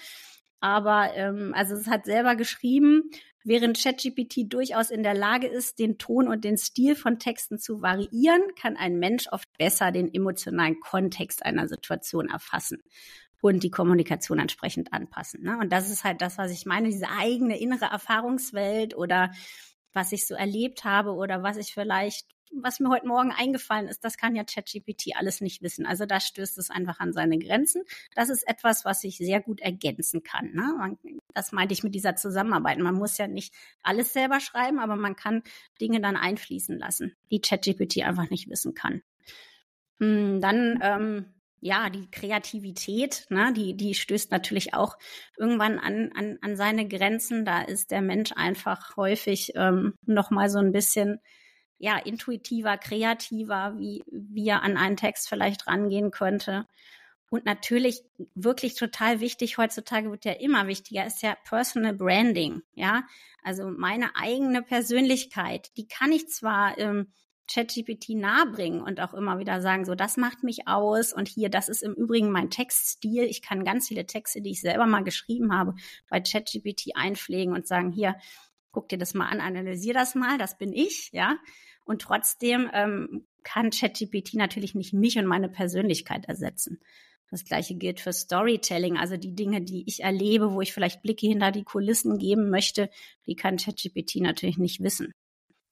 Aber 0.61 1.13
ähm, 1.15 1.53
also 1.53 1.75
es 1.75 1.87
hat 1.87 2.05
selber 2.05 2.37
geschrieben, 2.37 3.11
während 3.43 3.77
ChatGPT 3.77 4.45
durchaus 4.47 4.89
in 4.89 5.03
der 5.03 5.13
Lage 5.13 5.47
ist, 5.47 5.79
den 5.79 5.97
Ton 5.97 6.29
und 6.29 6.45
den 6.45 6.57
Stil 6.57 6.95
von 6.95 7.19
Texten 7.19 7.59
zu 7.59 7.81
variieren, 7.81 8.41
kann 8.57 8.77
ein 8.77 8.99
Mensch 8.99 9.27
oft 9.33 9.49
besser 9.57 9.91
den 9.91 10.13
emotionalen 10.13 10.79
Kontext 10.79 11.45
einer 11.45 11.67
Situation 11.67 12.29
erfassen 12.29 12.81
und 13.43 13.61
die 13.61 13.71
Kommunikation 13.71 14.39
entsprechend 14.39 14.93
anpassen. 14.93 15.43
Ne? 15.43 15.57
Und 15.59 15.73
das 15.73 15.89
ist 15.89 16.05
halt 16.05 16.21
das, 16.21 16.37
was 16.37 16.49
ich 16.49 16.65
meine, 16.65 16.87
diese 16.87 17.09
eigene 17.09 17.59
innere 17.59 17.87
Erfahrungswelt 17.87 18.95
oder 18.95 19.31
was 19.91 20.13
ich 20.13 20.25
so 20.25 20.33
erlebt 20.33 20.85
habe 20.85 21.11
oder 21.11 21.43
was 21.43 21.57
ich 21.57 21.73
vielleicht, 21.73 22.25
was 22.53 22.79
mir 22.79 22.87
heute 22.87 23.05
Morgen 23.05 23.33
eingefallen 23.33 23.89
ist, 23.89 24.05
das 24.05 24.15
kann 24.15 24.33
ja 24.33 24.45
ChatGPT 24.45 25.17
alles 25.17 25.41
nicht 25.41 25.61
wissen. 25.61 25.85
Also 25.85 26.05
da 26.05 26.21
stößt 26.21 26.57
es 26.57 26.69
einfach 26.69 27.01
an 27.01 27.11
seine 27.11 27.37
Grenzen. 27.37 27.83
Das 28.15 28.29
ist 28.29 28.47
etwas, 28.47 28.85
was 28.85 29.03
ich 29.03 29.17
sehr 29.17 29.41
gut 29.41 29.59
ergänzen 29.59 30.23
kann. 30.23 30.53
Ne? 30.53 30.97
Das 31.33 31.51
meinte 31.51 31.73
ich 31.73 31.83
mit 31.83 31.95
dieser 31.95 32.15
Zusammenarbeit. 32.15 32.79
Man 32.79 32.95
muss 32.95 33.17
ja 33.17 33.27
nicht 33.27 33.53
alles 33.81 34.13
selber 34.13 34.39
schreiben, 34.39 34.79
aber 34.79 34.95
man 34.95 35.17
kann 35.17 35.43
Dinge 35.81 35.99
dann 35.99 36.15
einfließen 36.15 36.79
lassen, 36.79 37.13
die 37.29 37.41
ChatGPT 37.41 38.03
einfach 38.03 38.29
nicht 38.29 38.49
wissen 38.49 38.73
kann. 38.73 39.01
Hm, 39.99 40.39
dann 40.39 40.79
ähm, 40.81 41.32
ja, 41.63 41.89
die 41.89 42.11
Kreativität, 42.11 43.25
ne, 43.29 43.53
die, 43.53 43.77
die 43.77 43.93
stößt 43.93 44.31
natürlich 44.31 44.73
auch 44.73 44.97
irgendwann 45.37 45.79
an, 45.79 46.11
an, 46.13 46.37
an 46.41 46.57
seine 46.57 46.85
Grenzen. 46.89 47.45
Da 47.45 47.61
ist 47.61 47.91
der 47.91 48.01
Mensch 48.01 48.33
einfach 48.35 48.97
häufig 48.97 49.53
ähm, 49.55 49.93
noch 50.05 50.29
mal 50.29 50.49
so 50.49 50.59
ein 50.59 50.73
bisschen 50.73 51.21
ja, 51.77 51.97
intuitiver, 51.97 52.77
kreativer, 52.77 53.75
wie, 53.77 54.03
wie 54.11 54.49
er 54.49 54.61
an 54.61 54.75
einen 54.75 54.97
Text 54.97 55.29
vielleicht 55.29 55.65
rangehen 55.65 56.11
könnte. 56.11 56.67
Und 57.29 57.45
natürlich 57.45 58.01
wirklich 58.35 58.75
total 58.75 59.21
wichtig, 59.21 59.57
heutzutage 59.57 60.11
wird 60.11 60.25
ja 60.25 60.33
immer 60.33 60.67
wichtiger, 60.67 61.05
ist 61.05 61.23
ja 61.23 61.37
Personal 61.47 61.93
Branding, 61.93 62.61
ja. 62.73 63.03
Also 63.41 63.69
meine 63.69 64.17
eigene 64.17 64.63
Persönlichkeit, 64.63 65.71
die 65.77 65.87
kann 65.87 66.11
ich 66.11 66.27
zwar 66.27 66.77
ähm, 66.77 67.13
ChatGPT 67.51 68.09
nahebringen 68.09 68.81
und 68.81 68.99
auch 69.01 69.13
immer 69.13 69.39
wieder 69.39 69.61
sagen, 69.61 69.85
so, 69.85 69.95
das 69.95 70.17
macht 70.17 70.43
mich 70.43 70.67
aus 70.67 71.13
und 71.13 71.27
hier, 71.27 71.49
das 71.49 71.69
ist 71.69 71.83
im 71.83 71.93
Übrigen 71.93 72.31
mein 72.31 72.49
Textstil. 72.49 73.23
Ich 73.23 73.41
kann 73.41 73.65
ganz 73.65 73.87
viele 73.87 74.05
Texte, 74.05 74.41
die 74.41 74.51
ich 74.51 74.61
selber 74.61 74.85
mal 74.85 75.03
geschrieben 75.03 75.53
habe, 75.53 75.75
bei 76.09 76.21
ChatGPT 76.21 76.95
einpflegen 76.95 77.53
und 77.53 77.67
sagen, 77.67 77.91
hier, 77.91 78.15
guck 78.71 78.89
dir 78.89 78.97
das 78.97 79.13
mal 79.13 79.27
an, 79.27 79.41
analysier 79.41 79.93
das 79.93 80.15
mal, 80.15 80.37
das 80.37 80.57
bin 80.57 80.73
ich, 80.73 81.09
ja. 81.11 81.37
Und 81.85 82.01
trotzdem 82.01 82.69
ähm, 82.73 83.27
kann 83.43 83.71
ChatGPT 83.71 84.35
natürlich 84.35 84.73
nicht 84.73 84.93
mich 84.93 85.17
und 85.17 85.25
meine 85.25 85.49
Persönlichkeit 85.49 86.25
ersetzen. 86.25 86.79
Das 87.29 87.45
gleiche 87.45 87.75
gilt 87.75 87.99
für 87.99 88.13
Storytelling, 88.13 88.97
also 88.97 89.17
die 89.17 89.35
Dinge, 89.35 89.61
die 89.61 89.83
ich 89.87 90.03
erlebe, 90.03 90.53
wo 90.53 90.61
ich 90.61 90.71
vielleicht 90.71 91.01
Blicke 91.01 91.27
hinter 91.27 91.51
die 91.51 91.63
Kulissen 91.63 92.19
geben 92.19 92.49
möchte, 92.49 92.89
die 93.25 93.35
kann 93.35 93.57
ChatGPT 93.57 94.17
natürlich 94.17 94.57
nicht 94.57 94.81
wissen. 94.81 95.11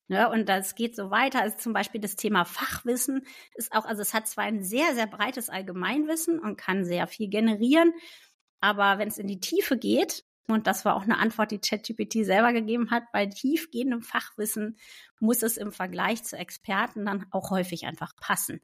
Ne, 0.08 0.30
und 0.30 0.50
das 0.50 0.76
geht 0.76 0.96
so 0.96 1.10
weiter. 1.10 1.42
Also 1.42 1.58
zum 1.58 1.74
Beispiel 1.74 2.02
das 2.02 2.16
Thema 2.18 2.44
Fachwissen 2.44 3.26
ist 3.56 3.72
auch, 3.72 3.86
also 3.86 4.02
es 4.02 4.14
hat 4.14 4.28
zwar 4.28 4.44
ein 4.44 4.64
sehr, 4.64 4.94
sehr 4.94 5.08
breites 5.08 5.50
Allgemeinwissen 5.50 6.40
und 6.40 6.58
kann 6.58 6.84
sehr 6.84 7.08
viel 7.08 7.30
generieren, 7.30 7.94
aber 8.60 9.00
wenn 9.00 9.08
es 9.08 9.18
in 9.18 9.28
die 9.28 9.40
Tiefe 9.40 9.78
geht, 9.78 10.26
und 10.48 10.68
das 10.68 10.86
war 10.86 10.96
auch 10.96 11.04
eine 11.04 11.18
Antwort, 11.18 11.52
die 11.52 11.60
ChatGPT 11.60 12.26
selber 12.26 12.52
gegeben 12.52 12.92
hat, 12.92 13.04
bei 13.14 13.26
tiefgehendem 13.26 14.02
Fachwissen 14.02 14.78
muss 15.20 15.44
es 15.44 15.58
im 15.58 15.72
Vergleich 15.72 16.24
zu 16.24 16.38
Experten 16.38 17.06
dann 17.06 17.26
auch 17.32 17.52
häufig 17.52 17.86
einfach 17.86 18.16
passen. 18.18 18.62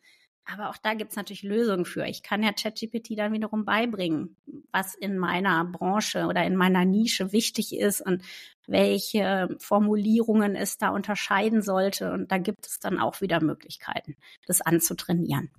Aber 0.50 0.70
auch 0.70 0.78
da 0.78 0.94
gibt 0.94 1.12
es 1.12 1.18
natürlich 1.18 1.44
Lösungen 1.44 1.84
für. 1.84 2.06
Ich 2.06 2.24
kann 2.24 2.42
ja 2.42 2.54
ChatGPT 2.54 3.18
dann 3.18 3.34
wiederum 3.34 3.66
beibringen, 3.66 4.38
was 4.72 4.96
in 4.96 5.18
meiner 5.18 5.66
Branche 5.66 6.26
oder 6.26 6.46
in 6.46 6.56
meiner 6.56 6.86
Nische 6.86 7.34
wichtig 7.34 7.76
ist 7.76 8.00
und 8.00 8.24
welche 8.66 9.50
Formulierungen 9.60 10.56
es 10.56 10.78
da 10.78 10.90
unterscheiden 10.90 11.62
sollte. 11.62 12.14
Und 12.14 12.32
da 12.32 12.38
gibt 12.38 12.66
es 12.66 12.80
dann 12.80 12.98
auch 12.98 13.20
wieder 13.20 13.44
Möglichkeiten, 13.44 14.16
das 14.46 14.62
anzutrainieren. 14.62 15.52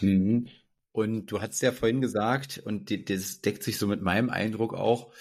Mhm. 0.00 0.48
Und 0.90 1.26
du 1.26 1.40
hast 1.40 1.60
ja 1.60 1.70
vorhin 1.70 2.00
gesagt, 2.00 2.58
und 2.64 2.90
das 3.08 3.40
deckt 3.40 3.62
sich 3.62 3.78
so 3.78 3.86
mit 3.86 4.02
meinem 4.02 4.30
Eindruck 4.30 4.74
auch, 4.74 5.12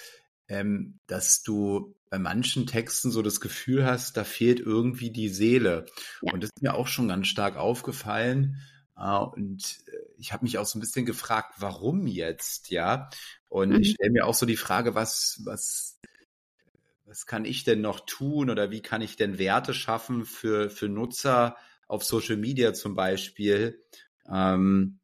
ähm, 0.48 1.00
dass 1.06 1.44
du 1.44 1.96
bei 2.10 2.20
manchen 2.20 2.65
Texten 2.67 3.12
so 3.12 3.22
das 3.22 3.41
Gefühl 3.41 3.86
hast, 3.86 4.17
da 4.17 4.24
fehlt 4.24 4.60
irgendwie 4.60 5.12
die 5.12 5.30
Seele. 5.30 5.86
Ja. 6.22 6.34
Und 6.34 6.43
das 6.43 6.50
ist 6.56 6.62
mir 6.62 6.74
auch 6.74 6.88
schon 6.88 7.08
ganz 7.08 7.28
stark 7.28 7.58
aufgefallen. 7.58 8.62
Äh, 8.98 9.17
und 9.17 9.80
äh, 9.88 9.98
ich 10.17 10.34
habe 10.34 10.46
mich 10.46 10.58
auch 10.58 10.65
so 10.65 10.78
ein 10.78 10.82
bisschen 10.82 11.06
gefragt, 11.06 11.56
warum 11.58 12.08
jetzt, 12.08 12.70
ja? 12.70 13.10
Und 13.50 13.70
mhm. 13.70 13.82
ich 13.82 13.91
stelle 13.91 14.12
mir 14.12 14.26
auch 14.26 14.34
so 14.34 14.46
die 14.46 14.58
Frage, 14.58 14.96
was, 14.96 15.41
was, 15.43 16.00
was 17.06 17.26
kann 17.26 17.46
ich 17.46 17.63
denn 17.63 17.82
noch 17.82 18.02
tun 18.02 18.50
oder 18.50 18.72
wie 18.72 18.82
kann 18.82 19.02
ich 19.02 19.15
denn 19.15 19.38
Werte 19.38 19.74
schaffen 19.74 20.26
für, 20.26 20.70
für 20.70 20.89
Nutzer 20.89 21.58
auf 21.88 22.04
Social 22.04 22.38
Media 22.38 22.74
zum 22.74 22.96
Beispiel? 22.96 23.84
Ähm, 24.30 25.00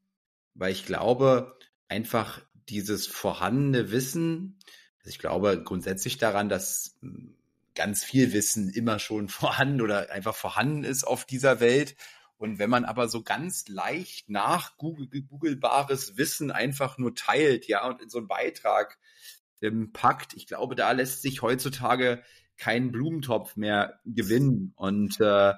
weil 0.54 0.72
ich 0.72 0.86
glaube, 0.86 1.58
einfach 1.88 2.42
dieses 2.70 3.08
vorhandene 3.08 3.92
Wissen, 3.92 4.60
also 5.04 5.10
ich 5.10 5.20
glaube 5.20 5.62
grundsätzlich 5.62 6.18
daran, 6.18 6.48
dass 6.48 6.96
hm, 7.02 7.36
ganz 7.76 8.04
viel 8.06 8.32
Wissen 8.32 8.70
immer 8.70 9.00
schon 9.00 9.28
vorhanden 9.30 9.82
oder 9.82 10.12
einfach 10.12 10.36
vorhanden 10.36 10.84
ist 10.84 11.04
auf 11.04 11.26
dieser 11.26 11.60
Welt. 11.60 11.96
Und 12.38 12.58
wenn 12.60 12.70
man 12.70 12.84
aber 12.86 13.08
so 13.08 13.22
ganz 13.22 13.68
leicht 13.68 14.30
nach 14.30 14.78
googlebares 14.78 16.18
Wissen 16.18 16.52
einfach 16.52 16.98
nur 16.98 17.16
teilt, 17.16 17.68
ja, 17.68 17.88
und 17.88 18.02
in 18.02 18.10
so 18.10 18.18
einen 18.18 18.28
Beitrag 18.28 18.98
ähm, 19.62 19.94
packt, 19.94 20.34
ich 20.34 20.48
glaube, 20.48 20.76
da 20.76 20.92
lässt 20.92 21.22
sich 21.22 21.42
heutzutage 21.42 22.22
kein 22.58 22.92
Blumentopf 22.92 23.56
mehr 23.56 24.00
gewinnen. 24.06 24.74
Und 24.76 25.20
äh, 25.22 25.54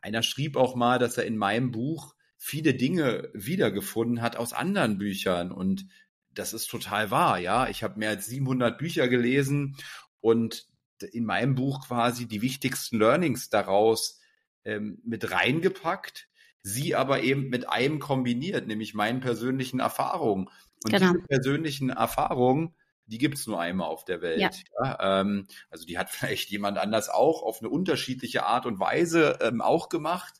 einer 0.00 0.22
schrieb 0.22 0.56
auch 0.56 0.74
mal, 0.74 0.98
dass 0.98 1.16
er 1.16 1.26
in 1.26 1.36
meinem 1.36 1.70
Buch 1.70 2.14
viele 2.36 2.74
Dinge 2.74 3.30
wiedergefunden 3.34 4.20
hat 4.20 4.34
aus 4.34 4.52
anderen 4.52 4.98
Büchern. 4.98 5.52
Und 5.52 5.86
das 6.34 6.52
ist 6.52 6.68
total 6.68 7.10
wahr, 7.10 7.38
ja. 7.38 7.68
Ich 7.68 7.82
habe 7.82 7.98
mehr 7.98 8.10
als 8.10 8.26
700 8.26 8.78
Bücher 8.78 9.08
gelesen 9.08 9.76
und 10.20 10.66
in 11.12 11.24
meinem 11.24 11.54
Buch 11.54 11.86
quasi 11.86 12.26
die 12.26 12.42
wichtigsten 12.42 12.98
Learnings 12.98 13.50
daraus 13.50 14.20
ähm, 14.64 15.00
mit 15.04 15.30
reingepackt, 15.30 16.28
sie 16.62 16.94
aber 16.94 17.22
eben 17.22 17.48
mit 17.48 17.68
einem 17.68 17.98
kombiniert, 17.98 18.66
nämlich 18.66 18.94
meinen 18.94 19.20
persönlichen 19.20 19.80
Erfahrungen. 19.80 20.48
Und 20.84 20.92
genau. 20.92 21.12
diese 21.12 21.26
persönlichen 21.26 21.90
Erfahrungen, 21.90 22.74
die 23.06 23.18
gibt 23.18 23.36
es 23.36 23.46
nur 23.46 23.60
einmal 23.60 23.88
auf 23.88 24.04
der 24.04 24.22
Welt. 24.22 24.40
Ja. 24.40 24.50
Ja, 24.82 25.20
ähm, 25.20 25.46
also 25.70 25.84
die 25.84 25.98
hat 25.98 26.10
vielleicht 26.10 26.50
jemand 26.50 26.78
anders 26.78 27.08
auch 27.08 27.42
auf 27.42 27.60
eine 27.60 27.68
unterschiedliche 27.68 28.46
Art 28.46 28.66
und 28.66 28.78
Weise 28.78 29.38
ähm, 29.42 29.60
auch 29.60 29.88
gemacht. 29.88 30.34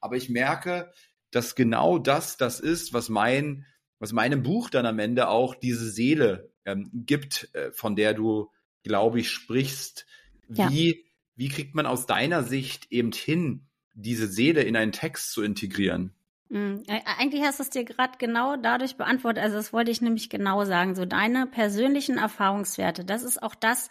Aber 0.00 0.16
ich 0.16 0.28
merke, 0.28 0.92
dass 1.30 1.54
genau 1.54 1.98
das 1.98 2.36
das 2.36 2.60
ist, 2.60 2.92
was 2.92 3.08
mein, 3.08 3.66
was 3.98 4.12
meinem 4.12 4.42
Buch 4.42 4.70
dann 4.70 4.86
am 4.86 4.98
Ende 4.98 5.28
auch 5.28 5.54
diese 5.54 5.90
Seele 5.90 6.50
ähm, 6.64 6.90
gibt, 6.92 7.50
äh, 7.54 7.72
von 7.72 7.96
der 7.96 8.14
du, 8.14 8.50
glaube 8.82 9.20
ich, 9.20 9.30
sprichst. 9.30 10.06
Wie, 10.48 10.88
ja. 10.90 10.94
wie 11.36 11.48
kriegt 11.48 11.74
man 11.74 11.86
aus 11.86 12.06
deiner 12.06 12.42
Sicht 12.42 12.90
eben 12.90 13.12
hin, 13.12 13.66
diese 13.94 14.28
Seele 14.28 14.62
in 14.62 14.76
einen 14.76 14.92
Text 14.92 15.32
zu 15.32 15.42
integrieren? 15.42 16.14
Mhm. 16.48 16.82
Eigentlich 17.18 17.42
hast 17.42 17.58
du 17.58 17.62
es 17.62 17.70
dir 17.70 17.84
gerade 17.84 18.18
genau 18.18 18.56
dadurch 18.56 18.96
beantwortet. 18.96 19.42
Also 19.42 19.56
das 19.56 19.72
wollte 19.72 19.90
ich 19.90 20.00
nämlich 20.00 20.30
genau 20.30 20.64
sagen. 20.64 20.94
So 20.94 21.04
deine 21.04 21.46
persönlichen 21.46 22.16
Erfahrungswerte, 22.16 23.04
das 23.04 23.22
ist 23.22 23.42
auch 23.42 23.54
das, 23.54 23.90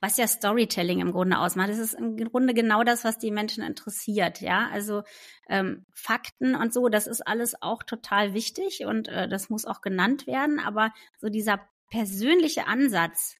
was 0.00 0.16
ja 0.18 0.26
Storytelling 0.26 1.00
im 1.00 1.12
Grunde 1.12 1.38
ausmacht. 1.38 1.70
Das 1.70 1.78
ist 1.78 1.94
im 1.94 2.16
Grunde 2.16 2.54
genau 2.54 2.84
das, 2.84 3.04
was 3.04 3.18
die 3.18 3.30
Menschen 3.30 3.62
interessiert. 3.64 4.40
Ja, 4.40 4.68
also 4.72 5.02
ähm, 5.48 5.86
Fakten 5.94 6.54
und 6.54 6.72
so, 6.72 6.88
das 6.88 7.06
ist 7.06 7.26
alles 7.26 7.60
auch 7.62 7.82
total 7.82 8.34
wichtig 8.34 8.84
und 8.84 9.08
äh, 9.08 9.28
das 9.28 9.48
muss 9.48 9.64
auch 9.64 9.80
genannt 9.80 10.26
werden. 10.26 10.60
Aber 10.60 10.92
so 11.18 11.28
dieser 11.28 11.60
persönliche 11.90 12.66
Ansatz, 12.66 13.36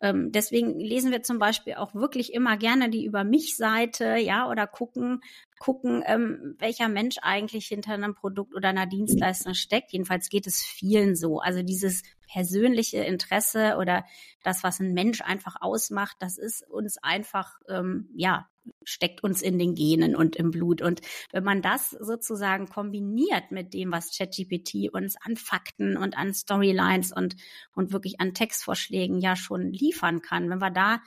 ähm, 0.00 0.30
deswegen 0.30 0.78
lesen 0.78 1.10
wir 1.10 1.22
zum 1.22 1.38
Beispiel 1.38 1.74
auch 1.74 1.94
wirklich 1.94 2.34
immer 2.34 2.56
gerne 2.56 2.90
die 2.90 3.04
Über 3.04 3.24
mich-Seite, 3.24 4.16
ja, 4.16 4.48
oder 4.50 4.66
gucken, 4.66 5.22
gucken, 5.58 6.02
ähm, 6.06 6.54
welcher 6.58 6.88
Mensch 6.88 7.16
eigentlich 7.22 7.66
hinter 7.66 7.94
einem 7.94 8.14
Produkt 8.14 8.54
oder 8.54 8.68
einer 8.68 8.86
Dienstleistung 8.86 9.54
steckt. 9.54 9.92
Jedenfalls 9.92 10.28
geht 10.28 10.46
es 10.46 10.62
vielen 10.62 11.16
so. 11.16 11.40
Also 11.40 11.62
dieses 11.62 12.02
persönliche 12.26 12.98
Interesse 12.98 13.76
oder 13.78 14.04
das, 14.42 14.62
was 14.62 14.80
ein 14.80 14.92
Mensch 14.92 15.20
einfach 15.20 15.56
ausmacht, 15.60 16.16
das 16.20 16.38
ist 16.38 16.68
uns 16.68 16.98
einfach, 17.02 17.58
ähm, 17.68 18.10
ja, 18.14 18.48
steckt 18.84 19.22
uns 19.22 19.42
in 19.42 19.58
den 19.58 19.74
Genen 19.74 20.16
und 20.16 20.36
im 20.36 20.50
Blut. 20.50 20.82
Und 20.82 21.00
wenn 21.32 21.44
man 21.44 21.62
das 21.62 21.90
sozusagen 21.90 22.66
kombiniert 22.66 23.50
mit 23.50 23.74
dem, 23.74 23.92
was 23.92 24.16
ChatGPT 24.16 24.92
uns 24.92 25.16
an 25.20 25.36
Fakten 25.36 25.96
und 25.96 26.16
an 26.16 26.34
Storylines 26.34 27.12
und, 27.12 27.36
und 27.74 27.92
wirklich 27.92 28.20
an 28.20 28.34
Textvorschlägen 28.34 29.20
ja 29.20 29.36
schon 29.36 29.72
liefern 29.72 30.22
kann, 30.22 30.50
wenn 30.50 30.58
wir 30.58 30.70
da 30.70 31.00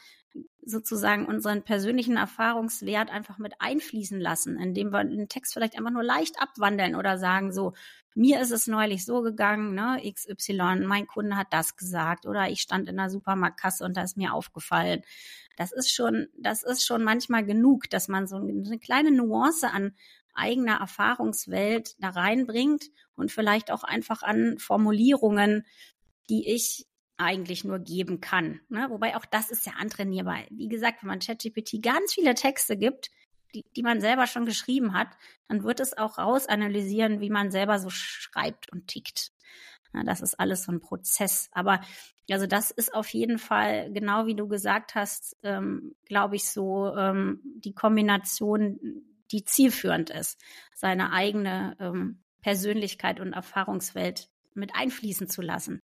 sozusagen 0.64 1.26
unseren 1.26 1.64
persönlichen 1.64 2.18
Erfahrungswert 2.18 3.10
einfach 3.10 3.38
mit 3.38 3.54
einfließen 3.60 4.20
lassen, 4.20 4.58
indem 4.60 4.92
wir 4.92 5.04
den 5.04 5.28
Text 5.28 5.54
vielleicht 5.54 5.78
einfach 5.78 5.92
nur 5.92 6.04
leicht 6.04 6.40
abwandeln 6.40 6.96
oder 6.96 7.18
sagen 7.18 7.52
so, 7.52 7.74
mir 8.16 8.42
ist 8.42 8.52
es 8.52 8.68
neulich 8.68 9.06
so 9.06 9.22
gegangen, 9.22 9.74
ne, 9.74 10.02
XY, 10.14 10.86
mein 10.86 11.08
Kunde 11.08 11.36
hat 11.36 11.48
das 11.52 11.78
gesagt 11.78 12.26
oder 12.26 12.50
ich 12.50 12.62
stand 12.62 12.90
in 12.90 12.98
der 12.98 13.10
Supermarktkasse 13.10 13.84
und 13.86 13.96
da 13.98 14.04
ist 14.04 14.18
mir 14.18 14.34
aufgefallen. 14.34 15.02
Das 15.56 15.72
ist 15.72 15.94
schon, 15.94 16.28
das 16.38 16.64
ist 16.64 16.86
schon 16.86 17.04
manchmal 17.04 17.46
genug, 17.46 17.90
dass 17.90 18.08
man 18.08 18.28
so 18.28 18.38
eine 18.38 18.80
kleine 18.80 19.12
Nuance 19.12 19.70
an 19.70 19.94
eigener 20.34 20.80
Erfahrungswelt 20.80 21.96
da 22.00 22.10
reinbringt 22.10 22.86
und 23.16 23.32
vielleicht 23.32 23.72
auch 23.72 23.84
einfach 23.84 24.22
an 24.24 24.58
Formulierungen, 24.58 25.66
die 26.30 26.48
ich 26.48 26.86
eigentlich 27.20 27.64
nur 27.64 27.80
geben 27.80 28.22
kann. 28.22 28.62
Ne? 28.70 28.88
Wobei 28.90 29.16
auch 29.16 29.26
das 29.26 29.52
ist 29.52 29.66
ja 29.66 29.74
antrainierbar. 29.78 30.40
Wie 30.50 30.70
gesagt, 30.70 31.04
wenn 31.04 31.10
man 31.10 31.20
ChatGPT 31.20 31.82
ganz 31.82 32.14
viele 32.14 32.34
Texte 32.34 32.78
gibt, 32.78 33.10
die, 33.54 33.66
die 33.76 33.84
man 33.84 34.00
selber 34.00 34.28
schon 34.28 34.46
geschrieben 34.46 34.94
hat, 34.94 35.10
dann 35.48 35.64
wird 35.64 35.80
es 35.80 35.98
auch 35.98 36.18
rausanalysieren, 36.18 37.20
wie 37.20 37.30
man 37.30 37.52
selber 37.52 37.80
so 37.80 37.90
schreibt 37.90 38.72
und 38.72 38.88
tickt. 38.88 39.32
Ja, 39.94 40.04
das 40.04 40.22
ist 40.22 40.40
alles 40.40 40.64
so 40.64 40.72
ein 40.72 40.82
Prozess. 40.82 41.50
Aber 41.52 41.82
also 42.32 42.46
das 42.46 42.72
ist 42.72 42.94
auf 42.94 43.10
jeden 43.10 43.40
Fall, 43.40 43.92
genau 43.92 44.28
wie 44.28 44.36
du 44.36 44.48
gesagt 44.48 44.96
hast, 44.96 45.36
ähm, 45.44 45.96
glaube 46.06 46.36
ich, 46.36 46.48
so 46.48 46.96
ähm, 46.96 47.42
die 47.44 47.74
Kombination, 47.74 49.04
die 49.32 49.44
zielführend 49.44 50.12
ist, 50.12 50.40
seine 50.76 51.12
eigene 51.12 51.76
ähm, 51.80 52.22
Persönlichkeit 52.42 53.20
und 53.20 53.34
Erfahrungswelt 53.34 54.30
mit 54.54 54.76
einfließen 54.76 55.28
zu 55.28 55.42
lassen. 55.42 55.82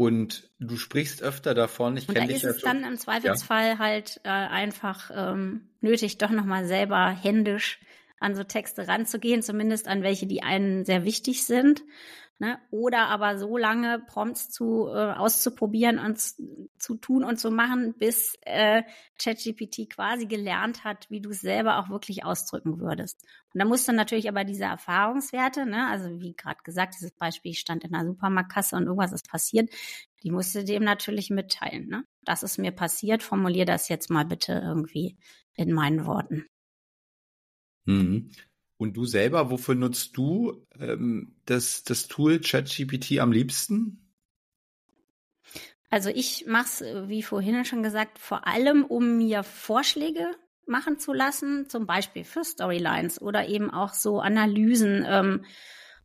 Und 0.00 0.48
du 0.58 0.78
sprichst 0.78 1.22
öfter 1.22 1.52
davon. 1.52 1.98
Ich 1.98 2.08
und 2.08 2.16
da 2.16 2.24
ist 2.24 2.42
es 2.42 2.62
dann 2.62 2.84
im 2.84 2.96
Zweifelsfall 2.96 3.72
ja. 3.72 3.78
halt 3.78 4.18
äh, 4.24 4.30
einfach 4.30 5.10
ähm, 5.14 5.68
nötig, 5.82 6.16
doch 6.16 6.30
nochmal 6.30 6.66
selber 6.66 7.10
händisch 7.10 7.78
an 8.18 8.34
so 8.34 8.42
Texte 8.42 8.88
ranzugehen, 8.88 9.42
zumindest 9.42 9.88
an 9.88 10.02
welche, 10.02 10.26
die 10.26 10.42
einen 10.42 10.86
sehr 10.86 11.04
wichtig 11.04 11.44
sind. 11.44 11.82
Ne? 12.40 12.58
Oder 12.70 13.08
aber 13.08 13.38
so 13.38 13.58
lange 13.58 13.98
Prompts 13.98 14.48
zu 14.48 14.88
äh, 14.88 15.12
auszuprobieren 15.12 15.98
und 15.98 16.18
zu 16.18 16.96
tun 16.96 17.22
und 17.22 17.38
zu 17.38 17.50
machen, 17.50 17.92
bis 17.98 18.34
äh, 18.46 18.82
ChatGPT 19.22 19.90
quasi 19.90 20.24
gelernt 20.24 20.82
hat, 20.82 21.04
wie 21.10 21.20
du 21.20 21.30
es 21.30 21.42
selber 21.42 21.78
auch 21.78 21.90
wirklich 21.90 22.24
ausdrücken 22.24 22.80
würdest. 22.80 23.22
Und 23.52 23.58
da 23.58 23.66
musst 23.66 23.86
du 23.86 23.92
natürlich 23.92 24.26
aber 24.26 24.44
diese 24.44 24.64
Erfahrungswerte, 24.64 25.66
ne, 25.66 25.88
also 25.88 26.18
wie 26.18 26.34
gerade 26.34 26.60
gesagt, 26.64 26.94
dieses 26.98 27.12
Beispiel, 27.12 27.50
ich 27.50 27.60
stand 27.60 27.84
in 27.84 27.94
einer 27.94 28.06
Supermarktkasse 28.06 28.74
und 28.74 28.84
irgendwas 28.84 29.12
ist 29.12 29.28
passiert, 29.28 29.68
die 30.22 30.30
musst 30.30 30.54
du 30.54 30.64
dem 30.64 30.82
natürlich 30.82 31.28
mitteilen. 31.28 31.88
Ne? 31.88 32.04
Das 32.24 32.42
ist 32.42 32.56
mir 32.56 32.72
passiert, 32.72 33.22
formulier 33.22 33.66
das 33.66 33.90
jetzt 33.90 34.08
mal 34.08 34.24
bitte 34.24 34.62
irgendwie 34.64 35.18
in 35.56 35.74
meinen 35.74 36.06
Worten. 36.06 36.46
Mhm. 37.84 38.30
Und 38.80 38.96
du 38.96 39.04
selber, 39.04 39.50
wofür 39.50 39.74
nutzt 39.74 40.16
du 40.16 40.66
ähm, 40.78 41.36
das, 41.44 41.84
das 41.84 42.08
Tool 42.08 42.40
ChatGPT 42.40 43.18
am 43.18 43.30
liebsten? 43.30 44.10
Also 45.90 46.08
ich 46.08 46.46
mache 46.46 46.64
es, 46.64 46.80
wie 47.06 47.22
vorhin 47.22 47.66
schon 47.66 47.82
gesagt, 47.82 48.18
vor 48.18 48.46
allem, 48.46 48.86
um 48.86 49.18
mir 49.18 49.42
Vorschläge 49.42 50.34
machen 50.64 50.98
zu 50.98 51.12
lassen, 51.12 51.68
zum 51.68 51.84
Beispiel 51.84 52.24
für 52.24 52.42
Storylines 52.42 53.20
oder 53.20 53.46
eben 53.48 53.68
auch 53.70 53.92
so 53.92 54.18
Analysen. 54.18 55.04
Ähm, 55.06 55.44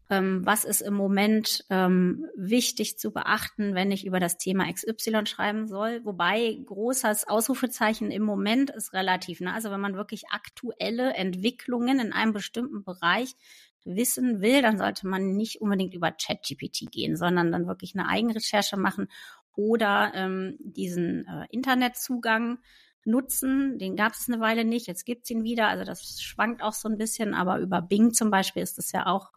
ähm, 0.09 0.45
was 0.45 0.65
ist 0.65 0.81
im 0.81 0.93
Moment 0.93 1.65
ähm, 1.69 2.27
wichtig 2.35 2.99
zu 2.99 3.11
beachten, 3.11 3.73
wenn 3.73 3.91
ich 3.91 4.05
über 4.05 4.19
das 4.19 4.37
Thema 4.37 4.71
XY 4.71 5.25
schreiben 5.25 5.67
soll. 5.67 6.01
Wobei 6.03 6.57
großes 6.65 7.27
Ausrufezeichen 7.27 8.11
im 8.11 8.23
Moment 8.23 8.69
ist 8.69 8.93
relativ. 8.93 9.39
Ne? 9.41 9.53
Also 9.53 9.71
wenn 9.71 9.81
man 9.81 9.95
wirklich 9.95 10.25
aktuelle 10.29 11.13
Entwicklungen 11.13 11.99
in 11.99 12.13
einem 12.13 12.33
bestimmten 12.33 12.83
Bereich 12.83 13.35
wissen 13.83 14.41
will, 14.41 14.61
dann 14.61 14.77
sollte 14.77 15.07
man 15.07 15.35
nicht 15.35 15.61
unbedingt 15.61 15.93
über 15.93 16.11
ChatGPT 16.11 16.91
gehen, 16.91 17.15
sondern 17.15 17.51
dann 17.51 17.67
wirklich 17.67 17.95
eine 17.95 18.07
Eigenrecherche 18.07 18.77
machen 18.77 19.07
oder 19.55 20.11
ähm, 20.15 20.57
diesen 20.59 21.25
äh, 21.27 21.45
Internetzugang 21.49 22.59
nutzen. 23.05 23.77
Den 23.77 23.95
gab 23.95 24.13
es 24.13 24.27
eine 24.27 24.39
Weile 24.39 24.65
nicht, 24.65 24.87
jetzt 24.87 25.05
gibt's 25.05 25.29
ihn 25.29 25.43
wieder. 25.43 25.67
Also 25.67 25.83
das 25.83 26.21
schwankt 26.21 26.61
auch 26.61 26.73
so 26.73 26.89
ein 26.89 26.97
bisschen, 26.97 27.33
aber 27.33 27.59
über 27.59 27.81
Bing 27.81 28.13
zum 28.13 28.31
Beispiel 28.31 28.63
ist 28.63 28.77
das 28.77 28.91
ja 28.91 29.05
auch 29.05 29.31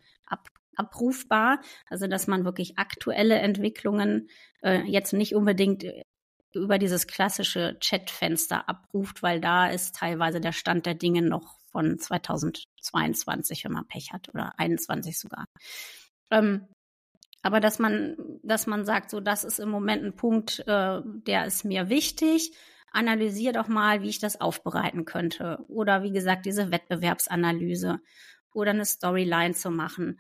abrufbar. 0.79 1.61
Also 1.89 2.07
dass 2.07 2.27
man 2.27 2.45
wirklich 2.45 2.79
aktuelle 2.79 3.37
Entwicklungen 3.37 4.29
äh, 4.63 4.83
jetzt 4.83 5.13
nicht 5.13 5.35
unbedingt 5.35 5.85
äh, 5.85 6.05
über 6.55 6.79
dieses 6.79 7.07
klassische 7.07 7.77
Chatfenster 7.81 8.69
abruft, 8.69 9.23
weil 9.23 9.41
da 9.41 9.69
ist 9.69 9.97
teilweise 9.97 10.41
der 10.41 10.53
Stand 10.53 10.87
der 10.87 10.95
Dinge 10.95 11.23
noch 11.23 11.59
von 11.71 11.99
2022, 11.99 13.65
wenn 13.65 13.73
man 13.73 13.87
Pech 13.87 14.13
hat, 14.13 14.29
oder 14.31 14.59
21 14.59 15.19
sogar. 15.19 15.45
Ähm, 16.31 16.67
aber 17.43 17.61
dass 17.61 17.79
man, 17.79 18.17
dass 18.43 18.67
man 18.67 18.85
sagt, 18.85 19.11
so, 19.11 19.21
das 19.21 19.45
ist 19.45 19.61
im 19.61 19.69
Moment 19.69 20.05
ein 20.05 20.17
Punkt, 20.17 20.61
äh, 20.67 21.01
der 21.05 21.47
ist 21.47 21.65
mir 21.65 21.89
wichtig. 21.89 22.53
Analysier 22.91 23.53
doch 23.53 23.69
mal, 23.69 24.03
wie 24.03 24.09
ich 24.09 24.19
das 24.19 24.41
aufbereiten 24.41 25.05
könnte. 25.05 25.59
Oder 25.69 26.03
wie 26.03 26.11
gesagt, 26.11 26.47
diese 26.47 26.71
Wettbewerbsanalyse 26.73 28.01
oder 28.53 28.71
eine 28.71 28.85
Storyline 28.85 29.55
zu 29.55 29.71
machen. 29.71 30.19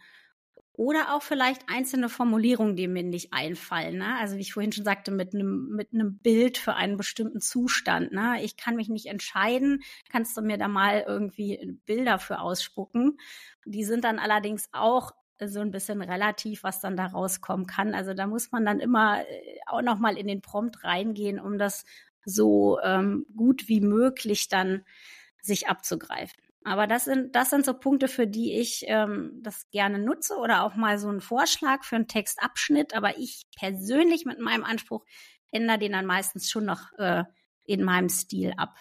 Oder 0.78 1.12
auch 1.12 1.22
vielleicht 1.22 1.68
einzelne 1.68 2.08
Formulierungen, 2.08 2.76
die 2.76 2.86
mir 2.86 3.02
nicht 3.02 3.32
einfallen. 3.32 3.98
Ne? 3.98 4.14
Also 4.20 4.36
wie 4.36 4.42
ich 4.42 4.52
vorhin 4.52 4.70
schon 4.70 4.84
sagte, 4.84 5.10
mit 5.10 5.34
einem 5.34 5.70
mit 5.70 5.92
einem 5.92 6.18
Bild 6.18 6.56
für 6.56 6.74
einen 6.74 6.96
bestimmten 6.96 7.40
Zustand. 7.40 8.12
Ne? 8.12 8.36
Ich 8.44 8.56
kann 8.56 8.76
mich 8.76 8.88
nicht 8.88 9.06
entscheiden. 9.06 9.82
Kannst 10.08 10.36
du 10.36 10.40
mir 10.40 10.56
da 10.56 10.68
mal 10.68 11.04
irgendwie 11.04 11.80
Bilder 11.84 12.20
für 12.20 12.38
ausspucken? 12.38 13.18
Die 13.66 13.82
sind 13.82 14.04
dann 14.04 14.20
allerdings 14.20 14.68
auch 14.70 15.10
so 15.44 15.58
ein 15.58 15.72
bisschen 15.72 16.00
relativ, 16.00 16.62
was 16.62 16.78
dann 16.78 16.96
da 16.96 17.06
rauskommen 17.06 17.66
kann. 17.66 17.92
Also 17.92 18.14
da 18.14 18.28
muss 18.28 18.52
man 18.52 18.64
dann 18.64 18.78
immer 18.78 19.22
äh, 19.22 19.58
auch 19.66 19.82
noch 19.82 19.98
mal 19.98 20.16
in 20.16 20.28
den 20.28 20.42
Prompt 20.42 20.84
reingehen, 20.84 21.40
um 21.40 21.58
das 21.58 21.86
so 22.24 22.78
ähm, 22.84 23.26
gut 23.36 23.66
wie 23.66 23.80
möglich 23.80 24.46
dann 24.46 24.84
sich 25.42 25.66
abzugreifen. 25.66 26.40
Aber 26.68 26.86
das 26.86 27.04
sind, 27.04 27.34
das 27.34 27.50
sind 27.50 27.64
so 27.64 27.74
Punkte, 27.74 28.08
für 28.08 28.26
die 28.26 28.58
ich 28.58 28.84
ähm, 28.86 29.40
das 29.42 29.68
gerne 29.70 29.98
nutze 29.98 30.36
oder 30.36 30.64
auch 30.64 30.74
mal 30.74 30.98
so 30.98 31.08
einen 31.08 31.20
Vorschlag 31.20 31.84
für 31.84 31.96
einen 31.96 32.08
Textabschnitt. 32.08 32.94
Aber 32.94 33.18
ich 33.18 33.46
persönlich 33.56 34.24
mit 34.24 34.38
meinem 34.38 34.64
Anspruch 34.64 35.04
ändere 35.50 35.78
den 35.78 35.92
dann 35.92 36.06
meistens 36.06 36.50
schon 36.50 36.64
noch 36.64 36.92
äh, 36.98 37.24
in 37.64 37.82
meinem 37.82 38.08
Stil 38.08 38.52
ab. 38.56 38.80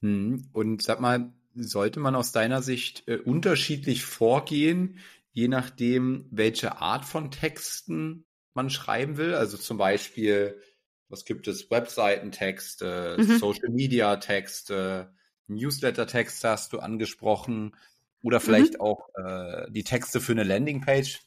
Hm, 0.00 0.48
und 0.52 0.82
sag 0.82 1.00
mal, 1.00 1.32
sollte 1.54 2.00
man 2.00 2.14
aus 2.14 2.32
deiner 2.32 2.62
Sicht 2.62 3.06
äh, 3.08 3.16
unterschiedlich 3.16 4.04
vorgehen, 4.04 4.98
je 5.32 5.48
nachdem, 5.48 6.26
welche 6.30 6.78
Art 6.78 7.04
von 7.04 7.30
Texten 7.30 8.26
man 8.54 8.70
schreiben 8.70 9.16
will? 9.16 9.34
Also 9.34 9.56
zum 9.56 9.76
Beispiel, 9.78 10.60
was 11.08 11.24
gibt 11.24 11.48
es? 11.48 11.70
Webseitentexte, 11.70 13.16
mhm. 13.18 13.38
Social 13.38 13.70
Media 13.70 14.16
Texte, 14.16 15.14
Newsletter-Texte 15.48 16.48
hast 16.48 16.72
du 16.72 16.78
angesprochen 16.78 17.76
oder 18.22 18.40
vielleicht 18.40 18.74
mhm. 18.74 18.80
auch 18.80 19.08
äh, 19.14 19.70
die 19.70 19.84
Texte 19.84 20.20
für 20.20 20.32
eine 20.32 20.44
Landingpage. 20.44 21.20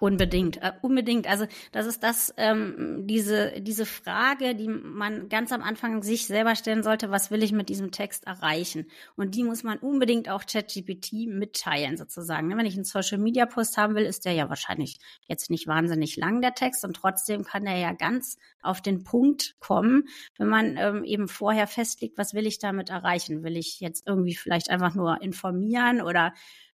Unbedingt, 0.00 0.62
äh, 0.62 0.72
unbedingt. 0.80 1.28
Also 1.28 1.46
das 1.72 1.86
ist 1.86 2.04
das, 2.04 2.32
ähm, 2.36 3.02
diese, 3.06 3.60
diese 3.60 3.84
Frage, 3.84 4.54
die 4.54 4.68
man 4.68 5.28
ganz 5.28 5.50
am 5.50 5.62
Anfang 5.62 6.02
sich 6.04 6.26
selber 6.26 6.54
stellen 6.54 6.84
sollte, 6.84 7.10
was 7.10 7.32
will 7.32 7.42
ich 7.42 7.50
mit 7.50 7.68
diesem 7.68 7.90
Text 7.90 8.26
erreichen? 8.26 8.86
Und 9.16 9.34
die 9.34 9.42
muss 9.42 9.64
man 9.64 9.78
unbedingt 9.78 10.28
auch 10.28 10.44
ChatGPT 10.46 11.26
mitteilen, 11.26 11.96
sozusagen. 11.96 12.46
Ne, 12.46 12.56
wenn 12.56 12.66
ich 12.66 12.74
einen 12.74 12.84
Social-Media-Post 12.84 13.76
haben 13.76 13.96
will, 13.96 14.04
ist 14.04 14.24
der 14.24 14.34
ja 14.34 14.48
wahrscheinlich 14.48 14.98
jetzt 15.26 15.50
nicht 15.50 15.66
wahnsinnig 15.66 16.16
lang, 16.16 16.40
der 16.42 16.54
Text, 16.54 16.84
und 16.84 16.94
trotzdem 16.94 17.42
kann 17.42 17.66
er 17.66 17.78
ja 17.78 17.92
ganz 17.92 18.38
auf 18.62 18.80
den 18.80 19.02
Punkt 19.02 19.56
kommen, 19.58 20.04
wenn 20.36 20.48
man 20.48 20.76
ähm, 20.76 21.02
eben 21.02 21.26
vorher 21.26 21.66
festlegt, 21.66 22.18
was 22.18 22.34
will 22.34 22.46
ich 22.46 22.60
damit 22.60 22.90
erreichen? 22.90 23.42
Will 23.42 23.56
ich 23.56 23.80
jetzt 23.80 24.06
irgendwie 24.06 24.36
vielleicht 24.36 24.70
einfach 24.70 24.94
nur 24.94 25.20
informieren 25.22 26.02
oder 26.02 26.34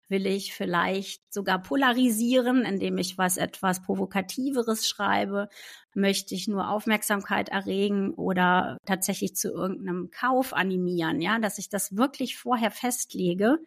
will 0.09 0.25
ich 0.25 0.53
vielleicht 0.53 1.33
sogar 1.33 1.61
polarisieren, 1.61 2.65
indem 2.65 2.97
ich 2.97 3.17
was 3.17 3.37
etwas 3.37 3.81
Provokativeres 3.81 4.87
schreibe? 4.87 5.49
Möchte 5.93 6.35
ich 6.35 6.47
nur 6.47 6.69
Aufmerksamkeit 6.69 7.49
erregen 7.49 8.13
oder 8.13 8.77
tatsächlich 8.85 9.35
zu 9.35 9.49
irgendeinem 9.51 10.09
Kauf 10.11 10.53
animieren? 10.53 11.21
Ja, 11.21 11.39
dass 11.39 11.57
ich 11.57 11.69
das 11.69 11.95
wirklich 11.95 12.37
vorher 12.37 12.71
festlege 12.71 13.59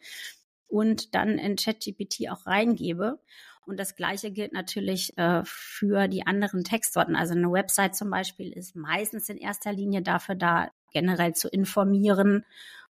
und 0.68 1.14
dann 1.14 1.38
in 1.38 1.56
ChatGPT 1.56 2.30
auch 2.30 2.46
reingebe. 2.46 3.20
Und 3.64 3.78
das 3.78 3.94
Gleiche 3.94 4.32
gilt 4.32 4.52
natürlich 4.52 5.16
äh, 5.18 5.42
für 5.44 6.08
die 6.08 6.26
anderen 6.26 6.64
Textsorten. 6.64 7.14
Also 7.14 7.34
eine 7.34 7.52
Website 7.52 7.94
zum 7.94 8.10
Beispiel 8.10 8.52
ist 8.52 8.74
meistens 8.74 9.28
in 9.28 9.36
erster 9.36 9.72
Linie 9.72 10.02
dafür 10.02 10.34
da, 10.34 10.70
generell 10.92 11.34
zu 11.34 11.48
informieren 11.48 12.44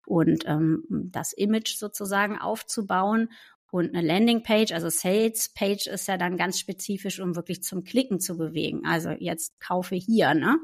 und 0.07 0.45
ähm, 0.47 0.83
das 0.89 1.33
Image 1.33 1.75
sozusagen 1.75 2.37
aufzubauen. 2.39 3.29
Und 3.69 3.93
eine 3.93 4.07
Landingpage, 4.07 4.71
also 4.71 4.87
Sales 4.89 5.49
Page 5.53 5.87
ist 5.87 6.07
ja 6.07 6.17
dann 6.17 6.37
ganz 6.37 6.57
spezifisch, 6.57 7.19
um 7.19 7.35
wirklich 7.35 7.63
zum 7.63 7.83
Klicken 7.83 8.21
zu 8.21 8.37
bewegen. 8.37 8.85
Also 8.85 9.09
jetzt 9.09 9.59
kaufe 9.59 9.95
hier, 9.95 10.33
ne? 10.33 10.57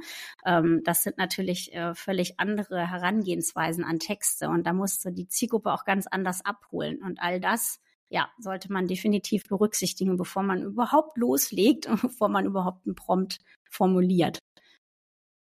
Ähm, 0.45 0.81
das 0.85 1.03
sind 1.03 1.17
natürlich 1.17 1.73
äh, 1.73 1.93
völlig 1.95 2.39
andere 2.39 2.89
Herangehensweisen 2.89 3.83
an 3.83 3.99
Texte 3.99 4.47
und 4.47 4.65
da 4.65 4.71
musst 4.71 5.03
du 5.03 5.11
die 5.11 5.27
Zielgruppe 5.27 5.73
auch 5.73 5.83
ganz 5.83 6.07
anders 6.07 6.45
abholen. 6.45 7.03
Und 7.03 7.19
all 7.21 7.41
das, 7.41 7.81
ja, 8.07 8.29
sollte 8.39 8.71
man 8.71 8.87
definitiv 8.87 9.43
berücksichtigen, 9.49 10.15
bevor 10.15 10.43
man 10.43 10.63
überhaupt 10.63 11.17
loslegt 11.17 11.87
und 11.87 12.01
bevor 12.01 12.29
man 12.29 12.45
überhaupt 12.45 12.85
einen 12.85 12.95
Prompt 12.95 13.39
formuliert 13.69 14.39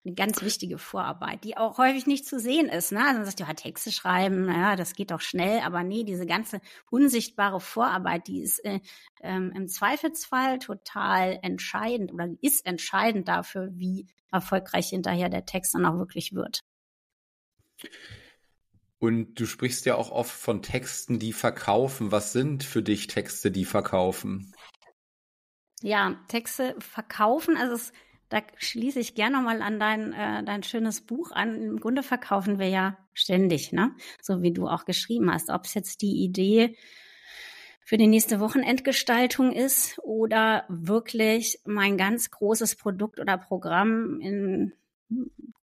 eine 0.05 0.15
ganz 0.15 0.43
wichtige 0.43 0.79
Vorarbeit, 0.79 1.45
die 1.45 1.57
auch 1.57 1.79
häufig 1.79 2.07
nicht 2.07 2.27
zu 2.27 2.41
sehen 2.41 2.69
ist. 2.69 2.91
Ne? 2.91 3.01
Also 3.01 3.19
man 3.19 3.25
sagt, 3.25 3.41
ja, 3.41 3.53
Texte 3.55 3.93
schreiben, 3.93 4.47
naja, 4.47 4.75
das 4.75 4.95
geht 4.95 5.13
doch 5.13 5.21
schnell, 5.21 5.61
aber 5.61 5.85
nee, 5.85 6.03
diese 6.03 6.27
ganze 6.27 6.61
unsichtbare 6.91 7.61
Vorarbeit, 7.61 8.27
die 8.27 8.43
ist 8.43 8.65
äh, 8.65 8.81
ähm, 9.21 9.53
im 9.55 9.69
Zweifelsfall 9.69 10.59
total 10.59 11.39
entscheidend 11.43 12.13
oder 12.13 12.29
ist 12.41 12.67
entscheidend 12.67 13.29
dafür, 13.29 13.71
wie 13.75 14.07
erfolgreich 14.33 14.89
hinterher 14.89 15.29
der 15.29 15.47
Text 15.47 15.75
dann 15.75 15.87
auch 15.87 15.99
wirklich 15.99 16.35
wird. 16.35 16.65
Und 18.99 19.35
du 19.35 19.47
sprichst 19.47 19.85
ja 19.87 19.97
auch 19.97 20.11
oft 20.11 20.33
von 20.33 20.63
Texten, 20.63 21.19
die 21.19 21.33
verkaufen. 21.33 22.13
Was 22.13 22.33
sind 22.33 22.65
für 22.65 22.83
dich 22.83 23.09
Texte, 23.09 23.51
die 23.51 23.65
verkaufen? 23.65 24.53
Ja, 25.81 26.21
Texte 26.29 26.77
verkaufen, 26.79 27.57
also 27.57 27.75
es 27.75 27.93
da 28.33 28.41
schließe 28.57 28.99
ich 28.99 29.15
gerne 29.15 29.37
nochmal 29.37 29.61
an 29.61 29.79
dein, 29.79 30.15
äh, 30.15 30.43
dein 30.43 30.63
schönes 30.63 31.03
Buch 31.03 31.33
an. 31.33 31.61
Im 31.61 31.81
Grunde 31.81 32.03
verkaufen 32.03 32.59
wir 32.59 32.69
ja 32.69 32.97
ständig, 33.13 33.73
ne? 33.73 33.95
So 34.23 34.41
wie 34.41 34.53
du 34.53 34.69
auch 34.69 34.87
geschrieben 34.87 35.31
hast. 35.31 35.51
Ob 35.51 35.67
es 35.67 35.75
jetzt 35.75 36.01
die 36.01 36.25
Idee 36.25 36.75
für 37.85 37.99
die 37.99 38.07
nächste 38.07 38.41
Wochenendgestaltung 38.41 39.53
ist 39.53 39.99
oder 39.99 40.65
wirklich 40.71 41.61
mein 41.67 41.99
ganz 41.99 42.31
großes 42.31 42.77
Produkt 42.77 43.21
oder 43.21 43.37
Programm 43.37 44.19
in 44.23 44.73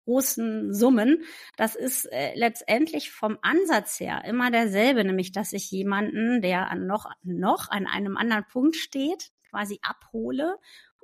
großen 0.05 0.71
Summen. 0.71 1.23
Das 1.57 1.73
ist 1.73 2.05
äh, 2.11 2.35
letztendlich 2.35 3.09
vom 3.09 3.39
Ansatz 3.41 3.99
her 3.99 4.23
immer 4.25 4.51
derselbe, 4.51 5.03
nämlich 5.03 5.31
dass 5.31 5.53
ich 5.53 5.71
jemanden, 5.71 6.41
der 6.41 6.69
an 6.69 6.85
noch, 6.85 7.09
noch 7.23 7.71
an 7.71 7.87
einem 7.87 8.15
anderen 8.15 8.45
Punkt 8.45 8.75
steht, 8.75 9.31
quasi 9.49 9.79
abhole 9.81 10.57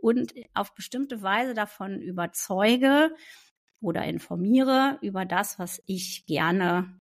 und 0.06 0.36
auf 0.54 0.76
bestimmte 0.76 1.24
Weise 1.24 1.56
davon 1.56 2.00
überzeuge 2.00 3.16
oder 3.82 4.04
informiere 4.04 5.00
über 5.02 5.26
das, 5.26 5.58
was 5.58 5.82
ich 5.88 6.28
gerne 6.28 7.00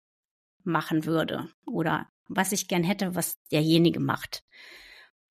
machen 0.63 1.05
würde 1.05 1.47
oder 1.67 2.07
was 2.27 2.51
ich 2.51 2.67
gern 2.67 2.83
hätte, 2.83 3.13
was 3.13 3.39
derjenige 3.51 3.99
macht. 3.99 4.43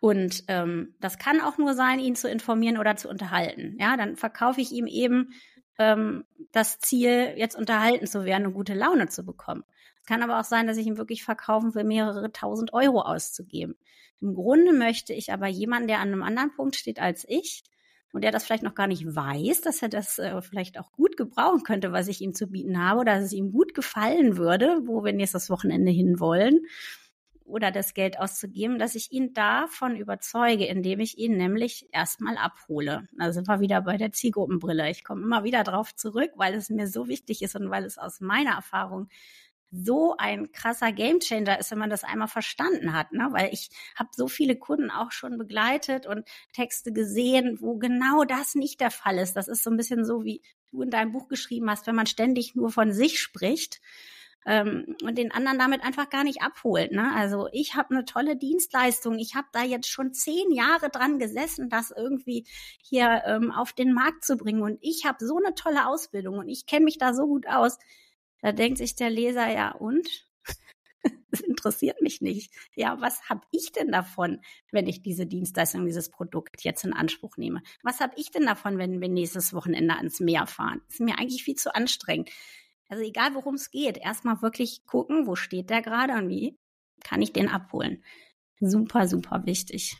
Und 0.00 0.44
ähm, 0.46 0.94
das 1.00 1.18
kann 1.18 1.40
auch 1.40 1.58
nur 1.58 1.74
sein, 1.74 1.98
ihn 1.98 2.14
zu 2.14 2.28
informieren 2.28 2.78
oder 2.78 2.94
zu 2.94 3.08
unterhalten. 3.08 3.76
Ja, 3.80 3.96
dann 3.96 4.14
verkaufe 4.14 4.60
ich 4.60 4.70
ihm 4.70 4.86
eben 4.86 5.32
ähm, 5.76 6.22
das 6.52 6.78
Ziel, 6.78 7.34
jetzt 7.36 7.56
unterhalten 7.56 8.06
zu 8.06 8.24
werden 8.24 8.46
und 8.46 8.54
gute 8.54 8.74
Laune 8.74 9.08
zu 9.08 9.24
bekommen. 9.24 9.64
Kann 10.06 10.22
aber 10.22 10.40
auch 10.40 10.44
sein, 10.44 10.66
dass 10.66 10.76
ich 10.76 10.86
ihm 10.86 10.98
wirklich 10.98 11.24
verkaufen 11.24 11.74
will, 11.74 11.84
mehrere 11.84 12.32
tausend 12.32 12.72
Euro 12.72 13.02
auszugeben. 13.02 13.76
Im 14.20 14.34
Grunde 14.34 14.72
möchte 14.72 15.12
ich 15.12 15.32
aber 15.32 15.46
jemanden, 15.48 15.88
der 15.88 16.00
an 16.00 16.08
einem 16.08 16.22
anderen 16.22 16.54
Punkt 16.54 16.76
steht 16.76 17.00
als 17.00 17.24
ich 17.28 17.62
und 18.12 18.22
der 18.22 18.30
das 18.30 18.44
vielleicht 18.44 18.62
noch 18.62 18.74
gar 18.74 18.86
nicht 18.86 19.04
weiß, 19.04 19.60
dass 19.62 19.82
er 19.82 19.88
das 19.88 20.18
äh, 20.18 20.40
vielleicht 20.40 20.78
auch 20.78 20.92
gut 20.92 21.16
gebrauchen 21.16 21.62
könnte, 21.64 21.92
was 21.92 22.08
ich 22.08 22.20
ihm 22.20 22.32
zu 22.32 22.46
bieten 22.46 22.82
habe, 22.82 23.00
oder 23.00 23.16
dass 23.16 23.24
es 23.24 23.32
ihm 23.32 23.50
gut 23.52 23.74
gefallen 23.74 24.36
würde, 24.36 24.82
wo 24.84 25.04
wir 25.04 25.12
nächstes 25.12 25.50
Wochenende 25.50 25.90
hinwollen 25.90 26.60
oder 27.44 27.70
das 27.70 27.92
Geld 27.92 28.18
auszugeben, 28.18 28.78
dass 28.78 28.94
ich 28.94 29.12
ihn 29.12 29.34
davon 29.34 29.96
überzeuge, 29.96 30.64
indem 30.64 31.00
ich 31.00 31.18
ihn 31.18 31.36
nämlich 31.36 31.88
erstmal 31.92 32.36
abhole. 32.36 33.06
Da 33.18 33.32
sind 33.32 33.48
wir 33.48 33.60
wieder 33.60 33.82
bei 33.82 33.96
der 33.96 34.12
Zielgruppenbrille. 34.12 34.90
Ich 34.90 35.04
komme 35.04 35.22
immer 35.22 35.44
wieder 35.44 35.62
drauf 35.62 35.94
zurück, 35.94 36.30
weil 36.36 36.54
es 36.54 36.70
mir 36.70 36.86
so 36.86 37.08
wichtig 37.08 37.42
ist 37.42 37.54
und 37.56 37.70
weil 37.70 37.84
es 37.84 37.98
aus 37.98 38.20
meiner 38.20 38.52
Erfahrung 38.52 39.08
so 39.74 40.14
ein 40.18 40.52
krasser 40.52 40.92
Gamechanger 40.92 41.58
ist, 41.58 41.70
wenn 41.70 41.78
man 41.78 41.90
das 41.90 42.04
einmal 42.04 42.28
verstanden 42.28 42.92
hat. 42.92 43.12
Ne? 43.12 43.28
Weil 43.32 43.50
ich 43.52 43.70
habe 43.96 44.10
so 44.12 44.28
viele 44.28 44.56
Kunden 44.56 44.90
auch 44.90 45.10
schon 45.10 45.36
begleitet 45.38 46.06
und 46.06 46.26
Texte 46.52 46.92
gesehen, 46.92 47.58
wo 47.60 47.76
genau 47.76 48.24
das 48.24 48.54
nicht 48.54 48.80
der 48.80 48.90
Fall 48.90 49.18
ist. 49.18 49.34
Das 49.34 49.48
ist 49.48 49.64
so 49.64 49.70
ein 49.70 49.76
bisschen 49.76 50.04
so, 50.04 50.24
wie 50.24 50.42
du 50.70 50.82
in 50.82 50.90
deinem 50.90 51.12
Buch 51.12 51.28
geschrieben 51.28 51.70
hast, 51.70 51.86
wenn 51.86 51.96
man 51.96 52.06
ständig 52.06 52.54
nur 52.54 52.70
von 52.70 52.92
sich 52.92 53.20
spricht 53.20 53.80
ähm, 54.46 54.96
und 55.02 55.16
den 55.18 55.32
anderen 55.32 55.58
damit 55.58 55.82
einfach 55.82 56.10
gar 56.10 56.24
nicht 56.24 56.42
abholt. 56.42 56.92
Ne? 56.92 57.12
Also 57.14 57.48
ich 57.52 57.74
habe 57.74 57.94
eine 57.94 58.04
tolle 58.04 58.36
Dienstleistung. 58.36 59.18
Ich 59.18 59.34
habe 59.34 59.48
da 59.52 59.62
jetzt 59.62 59.88
schon 59.88 60.12
zehn 60.12 60.50
Jahre 60.52 60.90
dran 60.90 61.18
gesessen, 61.18 61.68
das 61.68 61.90
irgendwie 61.90 62.46
hier 62.82 63.22
ähm, 63.26 63.50
auf 63.50 63.72
den 63.72 63.92
Markt 63.92 64.24
zu 64.24 64.36
bringen. 64.36 64.62
Und 64.62 64.78
ich 64.82 65.04
habe 65.06 65.24
so 65.24 65.38
eine 65.38 65.54
tolle 65.54 65.86
Ausbildung 65.86 66.38
und 66.38 66.48
ich 66.48 66.66
kenne 66.66 66.84
mich 66.84 66.98
da 66.98 67.14
so 67.14 67.26
gut 67.26 67.46
aus 67.48 67.78
Da 68.44 68.52
denkt 68.52 68.76
sich 68.76 68.94
der 68.94 69.08
Leser, 69.08 69.50
ja 69.50 69.72
und? 69.72 70.06
Das 71.30 71.40
interessiert 71.40 72.00
mich 72.00 72.20
nicht. 72.20 72.52
Ja, 72.76 73.00
was 73.00 73.28
habe 73.28 73.40
ich 73.50 73.72
denn 73.72 73.90
davon, 73.90 74.40
wenn 74.70 74.86
ich 74.86 75.02
diese 75.02 75.26
Dienstleistung, 75.26 75.84
dieses 75.84 76.10
Produkt 76.10 76.62
jetzt 76.62 76.84
in 76.84 76.92
Anspruch 76.92 77.36
nehme? 77.36 77.62
Was 77.82 78.00
habe 78.00 78.14
ich 78.16 78.30
denn 78.30 78.46
davon, 78.46 78.78
wenn 78.78 79.00
wir 79.00 79.08
nächstes 79.08 79.52
Wochenende 79.52 79.96
ans 79.96 80.20
Meer 80.20 80.46
fahren? 80.46 80.80
Das 80.86 80.96
ist 80.96 81.00
mir 81.00 81.18
eigentlich 81.18 81.42
viel 81.42 81.56
zu 81.56 81.74
anstrengend. 81.74 82.30
Also 82.88 83.02
egal, 83.02 83.34
worum 83.34 83.54
es 83.54 83.70
geht, 83.70 83.98
erstmal 83.98 84.40
wirklich 84.42 84.84
gucken, 84.86 85.26
wo 85.26 85.34
steht 85.34 85.70
der 85.70 85.82
gerade 85.82 86.12
und 86.14 86.28
wie 86.28 86.56
kann 87.02 87.20
ich 87.20 87.32
den 87.32 87.48
abholen. 87.48 88.04
Super, 88.60 89.08
super 89.08 89.44
wichtig. 89.46 89.96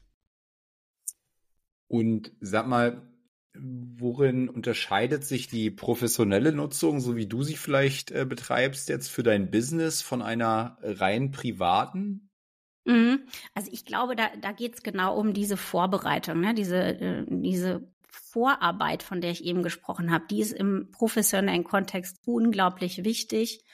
Und 1.89 2.33
sag 2.41 2.67
mal, 2.67 3.14
worin 3.57 4.49
unterscheidet 4.49 5.25
sich 5.25 5.49
die 5.49 5.71
professionelle 5.71 6.53
Nutzung, 6.53 7.01
so 7.01 7.17
wie 7.17 7.27
du 7.27 7.43
sie 7.43 7.57
vielleicht 7.57 8.11
äh, 8.11 8.25
betreibst, 8.25 8.89
jetzt 8.89 9.09
für 9.09 9.23
dein 9.23 9.51
Business 9.51 10.03
von 10.03 10.23
einer 10.23 10.79
rein 10.83 11.31
privaten? 11.31 12.31
Mhm. 12.85 13.27
Also 13.55 13.71
ich 13.73 13.85
glaube, 13.85 14.17
da, 14.17 14.29
da 14.41 14.53
geht 14.53 14.75
es 14.75 14.83
genau 14.83 15.19
um 15.19 15.33
diese 15.33 15.57
Vorbereitung, 15.57 16.41
ne? 16.41 16.55
diese, 16.55 16.77
äh, 16.77 17.25
diese 17.29 17.89
Vorarbeit, 18.07 19.03
von 19.03 19.21
der 19.21 19.31
ich 19.31 19.45
eben 19.45 19.63
gesprochen 19.63 20.11
habe. 20.11 20.27
Die 20.31 20.41
ist 20.41 20.53
im 20.53 20.91
professionellen 20.91 21.65
Kontext 21.65 22.19
unglaublich 22.27 23.05
wichtig 23.05 23.65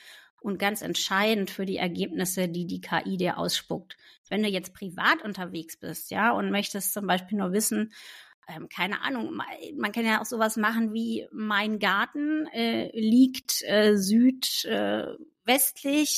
und 0.41 0.59
ganz 0.59 0.83
entscheidend 0.83 1.51
für 1.51 1.67
die 1.67 1.77
Ergebnisse, 1.77 2.49
die 2.49 2.67
die 2.67 2.81
KI 2.81 3.17
dir 3.17 3.39
ausspuckt. 3.39 3.97
Wenn 4.29 4.43
du 4.43 4.49
jetzt 4.49 4.73
privat 4.73 5.23
unterwegs 5.23 5.77
bist, 5.77 6.11
ja, 6.11 6.33
und 6.33 6.51
möchtest 6.51 6.93
zum 6.93 7.07
Beispiel 7.07 7.39
nur 7.39 7.53
wissen, 7.53 7.93
ähm, 8.55 8.69
keine 8.69 9.03
Ahnung, 9.03 9.41
man 9.77 9.93
kann 9.93 10.05
ja 10.05 10.21
auch 10.21 10.27
sowas 10.27 10.57
machen 10.57 10.93
wie 10.93 11.27
mein 11.33 11.79
Garten 11.79 12.47
äh, 12.49 12.91
liegt 12.99 13.63
äh, 13.63 13.97
südwestlich 13.97 14.67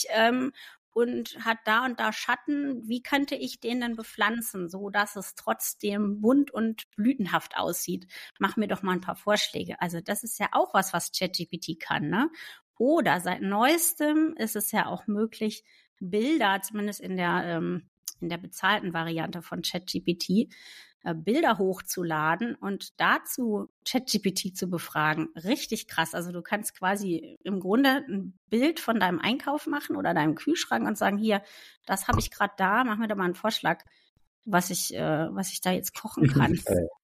äh, 0.08 0.28
ähm, 0.28 0.52
und 0.94 1.38
hat 1.44 1.58
da 1.64 1.84
und 1.84 2.00
da 2.00 2.12
Schatten. 2.12 2.86
Wie 2.86 3.02
könnte 3.02 3.34
ich 3.34 3.60
den 3.60 3.80
denn 3.80 3.96
bepflanzen, 3.96 4.68
so 4.68 4.90
dass 4.90 5.16
es 5.16 5.34
trotzdem 5.34 6.20
bunt 6.20 6.50
und 6.50 6.90
blütenhaft 6.96 7.56
aussieht? 7.56 8.06
Mach 8.38 8.56
mir 8.56 8.68
doch 8.68 8.82
mal 8.82 8.92
ein 8.92 9.00
paar 9.00 9.16
Vorschläge. 9.16 9.80
Also 9.80 10.00
das 10.00 10.22
ist 10.22 10.38
ja 10.38 10.48
auch 10.52 10.74
was, 10.74 10.92
was 10.92 11.12
ChatGPT 11.12 11.80
kann, 11.80 12.08
ne? 12.08 12.30
Oder 12.78 13.20
seit 13.20 13.42
neuestem 13.42 14.34
ist 14.36 14.56
es 14.56 14.72
ja 14.72 14.86
auch 14.86 15.06
möglich, 15.06 15.62
Bilder, 16.00 16.60
zumindest 16.62 17.00
in 17.00 17.16
der, 17.16 17.44
ähm, 17.44 17.88
in 18.20 18.28
der 18.28 18.38
bezahlten 18.38 18.92
Variante 18.92 19.40
von 19.40 19.62
ChatGPT, 19.62 20.52
Bilder 21.14 21.59
hochzuladen 21.59 22.55
und 22.55 23.00
dazu 23.00 23.68
ChatGPT 23.84 24.57
zu 24.57 24.68
befragen. 24.68 25.28
Richtig 25.36 25.88
krass. 25.88 26.14
Also 26.14 26.30
du 26.30 26.42
kannst 26.42 26.78
quasi 26.78 27.38
im 27.42 27.61
Grunde 27.61 28.05
ein 28.09 28.38
Bild 28.48 28.78
von 28.80 29.00
deinem 29.00 29.18
Einkauf 29.18 29.66
machen 29.66 29.96
oder 29.96 30.14
deinem 30.14 30.36
Kühlschrank 30.36 30.86
und 30.86 30.96
sagen, 30.96 31.18
hier, 31.18 31.42
das 31.86 32.09
habe 32.09 32.20
ich 32.20 32.30
gerade 32.30 32.55
da, 32.57 32.84
mach 32.84 32.98
mir 32.98 33.09
da 33.09 33.14
mal 33.14 33.24
einen 33.24 33.34
Vorschlag 33.34 33.84
was 34.44 34.70
ich, 34.70 34.94
äh, 34.94 35.28
was 35.34 35.53
ich 35.53 35.61
da 35.61 35.70
jetzt 35.70 35.94
kochen 35.94 36.26
kann. 36.28 36.53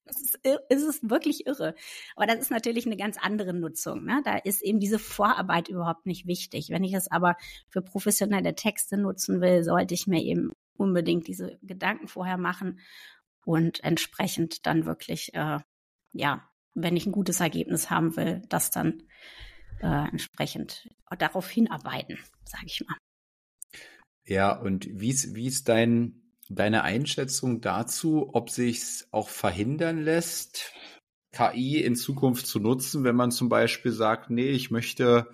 Es 0.04 0.22
ist, 0.22 0.38
es 0.68 0.82
ist 0.82 1.10
wirklich 1.10 1.46
irre. 1.46 1.74
Aber 2.16 2.26
das 2.26 2.38
ist 2.38 2.50
natürlich 2.50 2.86
eine 2.86 2.96
ganz 2.96 3.16
andere 3.20 3.52
Nutzung. 3.52 4.04
Ne? 4.04 4.22
Da 4.24 4.36
ist 4.36 4.62
eben 4.62 4.80
diese 4.80 4.98
Vorarbeit 4.98 5.68
überhaupt 5.68 6.06
nicht 6.06 6.26
wichtig. 6.26 6.70
Wenn 6.70 6.84
ich 6.84 6.94
es 6.94 7.10
aber 7.10 7.36
für 7.68 7.82
professionelle 7.82 8.54
Texte 8.54 8.96
nutzen 8.96 9.40
will, 9.40 9.62
sollte 9.62 9.94
ich 9.94 10.06
mir 10.06 10.22
eben 10.22 10.52
unbedingt 10.76 11.26
diese 11.26 11.58
Gedanken 11.62 12.08
vorher 12.08 12.38
machen 12.38 12.80
und 13.48 13.82
entsprechend 13.82 14.66
dann 14.66 14.84
wirklich, 14.84 15.34
äh, 15.34 15.58
ja, 16.12 16.50
wenn 16.74 16.96
ich 16.96 17.06
ein 17.06 17.12
gutes 17.12 17.40
Ergebnis 17.40 17.88
haben 17.88 18.14
will, 18.14 18.42
das 18.50 18.70
dann 18.70 19.02
äh, 19.80 20.08
entsprechend 20.10 20.94
darauf 21.18 21.48
hinarbeiten, 21.48 22.18
sage 22.44 22.66
ich 22.66 22.84
mal. 22.86 22.98
Ja, 24.26 24.52
und 24.52 24.86
wie 24.90 25.08
ist, 25.08 25.34
wie 25.34 25.46
ist 25.46 25.68
dein 25.68 26.28
Deine 26.50 26.82
Einschätzung 26.82 27.60
dazu, 27.60 28.30
ob 28.32 28.48
sich's 28.48 29.06
auch 29.10 29.28
verhindern 29.28 29.98
lässt, 29.98 30.72
KI 31.30 31.82
in 31.82 31.94
Zukunft 31.94 32.46
zu 32.46 32.58
nutzen, 32.58 33.04
wenn 33.04 33.16
man 33.16 33.30
zum 33.30 33.50
Beispiel 33.50 33.92
sagt, 33.92 34.30
nee, 34.30 34.48
ich 34.48 34.70
möchte, 34.70 35.28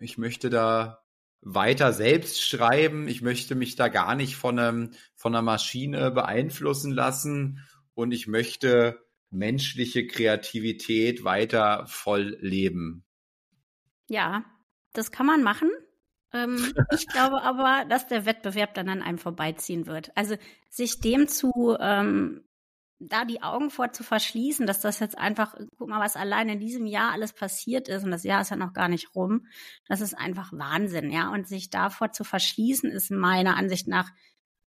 ich 0.00 0.18
möchte 0.18 0.50
da 0.50 1.05
weiter 1.48 1.92
selbst 1.92 2.42
schreiben, 2.42 3.06
ich 3.06 3.22
möchte 3.22 3.54
mich 3.54 3.76
da 3.76 3.86
gar 3.86 4.16
nicht 4.16 4.34
von 4.34 4.58
einem, 4.58 4.90
von 5.14 5.32
einer 5.32 5.42
Maschine 5.42 6.10
beeinflussen 6.10 6.92
lassen 6.92 7.64
und 7.94 8.10
ich 8.10 8.26
möchte 8.26 8.98
menschliche 9.30 10.08
Kreativität 10.08 11.22
weiter 11.22 11.86
voll 11.86 12.36
leben. 12.40 13.04
Ja, 14.08 14.44
das 14.92 15.12
kann 15.12 15.26
man 15.26 15.44
machen. 15.44 15.70
Ähm, 16.32 16.56
ich 16.92 17.06
glaube 17.06 17.40
aber, 17.42 17.84
dass 17.88 18.08
der 18.08 18.26
Wettbewerb 18.26 18.74
dann 18.74 18.88
an 18.88 19.02
einem 19.02 19.18
vorbeiziehen 19.18 19.86
wird. 19.86 20.10
Also 20.16 20.36
sich 20.68 20.98
dem 20.98 21.28
zu, 21.28 21.76
ähm, 21.78 22.42
da 22.98 23.24
die 23.24 23.42
Augen 23.42 23.70
vor 23.70 23.92
zu 23.92 24.02
verschließen, 24.02 24.66
dass 24.66 24.80
das 24.80 25.00
jetzt 25.00 25.18
einfach, 25.18 25.54
guck 25.76 25.88
mal, 25.88 26.00
was 26.00 26.16
allein 26.16 26.48
in 26.48 26.60
diesem 26.60 26.86
Jahr 26.86 27.12
alles 27.12 27.32
passiert 27.32 27.88
ist 27.88 28.04
und 28.04 28.10
das 28.10 28.24
Jahr 28.24 28.40
ist 28.40 28.50
ja 28.50 28.56
noch 28.56 28.72
gar 28.72 28.88
nicht 28.88 29.14
rum, 29.14 29.46
das 29.86 30.00
ist 30.00 30.14
einfach 30.14 30.52
Wahnsinn, 30.52 31.10
ja. 31.10 31.30
Und 31.30 31.46
sich 31.46 31.70
davor 31.70 32.12
zu 32.12 32.24
verschließen, 32.24 32.90
ist 32.90 33.10
meiner 33.10 33.56
Ansicht 33.56 33.86
nach 33.86 34.10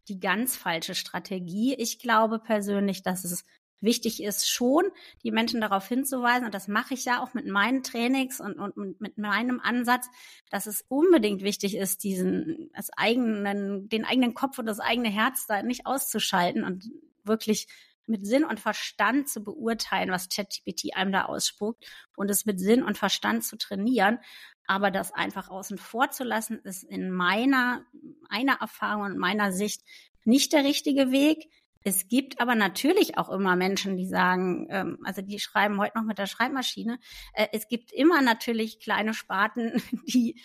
die 0.09 0.19
ganz 0.19 0.55
falsche 0.55 0.95
Strategie. 0.95 1.75
Ich 1.75 1.99
glaube 1.99 2.39
persönlich, 2.39 3.01
dass 3.03 3.23
es 3.23 3.45
wichtig 3.79 4.23
ist 4.23 4.49
schon, 4.49 4.83
die 5.23 5.31
Menschen 5.31 5.61
darauf 5.61 5.87
hinzuweisen, 5.87 6.45
und 6.45 6.53
das 6.53 6.67
mache 6.67 6.95
ich 6.95 7.05
ja 7.05 7.21
auch 7.21 7.33
mit 7.33 7.45
meinen 7.45 7.83
Trainings 7.83 8.41
und, 8.41 8.57
und 8.59 8.99
mit 8.99 9.17
meinem 9.17 9.59
Ansatz, 9.59 10.07
dass 10.49 10.65
es 10.65 10.83
unbedingt 10.87 11.43
wichtig 11.43 11.77
ist, 11.77 12.03
diesen 12.03 12.71
das 12.75 12.89
eigenen, 12.97 13.87
den 13.87 14.03
eigenen 14.03 14.33
Kopf 14.33 14.57
und 14.57 14.65
das 14.65 14.79
eigene 14.79 15.09
Herz 15.09 15.45
da 15.47 15.61
nicht 15.61 15.85
auszuschalten 15.85 16.63
und 16.63 16.89
wirklich 17.23 17.67
mit 18.07 18.25
Sinn 18.25 18.43
und 18.43 18.59
Verstand 18.59 19.29
zu 19.29 19.43
beurteilen, 19.43 20.11
was 20.11 20.29
ChatGPT 20.29 20.95
einem 20.95 21.11
da 21.11 21.25
ausspuckt 21.25 21.85
und 22.15 22.29
es 22.29 22.45
mit 22.45 22.59
Sinn 22.59 22.83
und 22.83 22.97
Verstand 22.97 23.43
zu 23.43 23.57
trainieren. 23.57 24.19
Aber 24.65 24.91
das 24.91 25.13
einfach 25.13 25.49
außen 25.49 25.77
vor 25.77 26.11
zu 26.11 26.23
lassen, 26.23 26.59
ist 26.59 26.83
in 26.83 27.09
meiner, 27.09 27.85
meiner 28.29 28.59
Erfahrung 28.59 29.03
und 29.03 29.17
meiner 29.17 29.51
Sicht 29.51 29.81
nicht 30.25 30.51
der 30.53 30.63
richtige 30.63 31.11
Weg. 31.11 31.49
Es 31.83 32.09
gibt 32.09 32.41
aber 32.41 32.53
natürlich 32.53 33.17
auch 33.17 33.29
immer 33.29 33.55
Menschen, 33.55 33.95
die 33.95 34.07
sagen, 34.07 34.67
ähm, 34.69 34.99
also 35.05 35.21
die 35.21 35.39
schreiben 35.39 35.79
heute 35.79 35.97
noch 35.97 36.03
mit 36.03 36.17
der 36.17 36.25
Schreibmaschine. 36.25 36.99
Äh, 37.33 37.47
es 37.53 37.69
gibt 37.69 37.93
immer 37.93 38.21
natürlich 38.21 38.81
kleine 38.81 39.13
Sparten, 39.13 39.81
die 40.05 40.41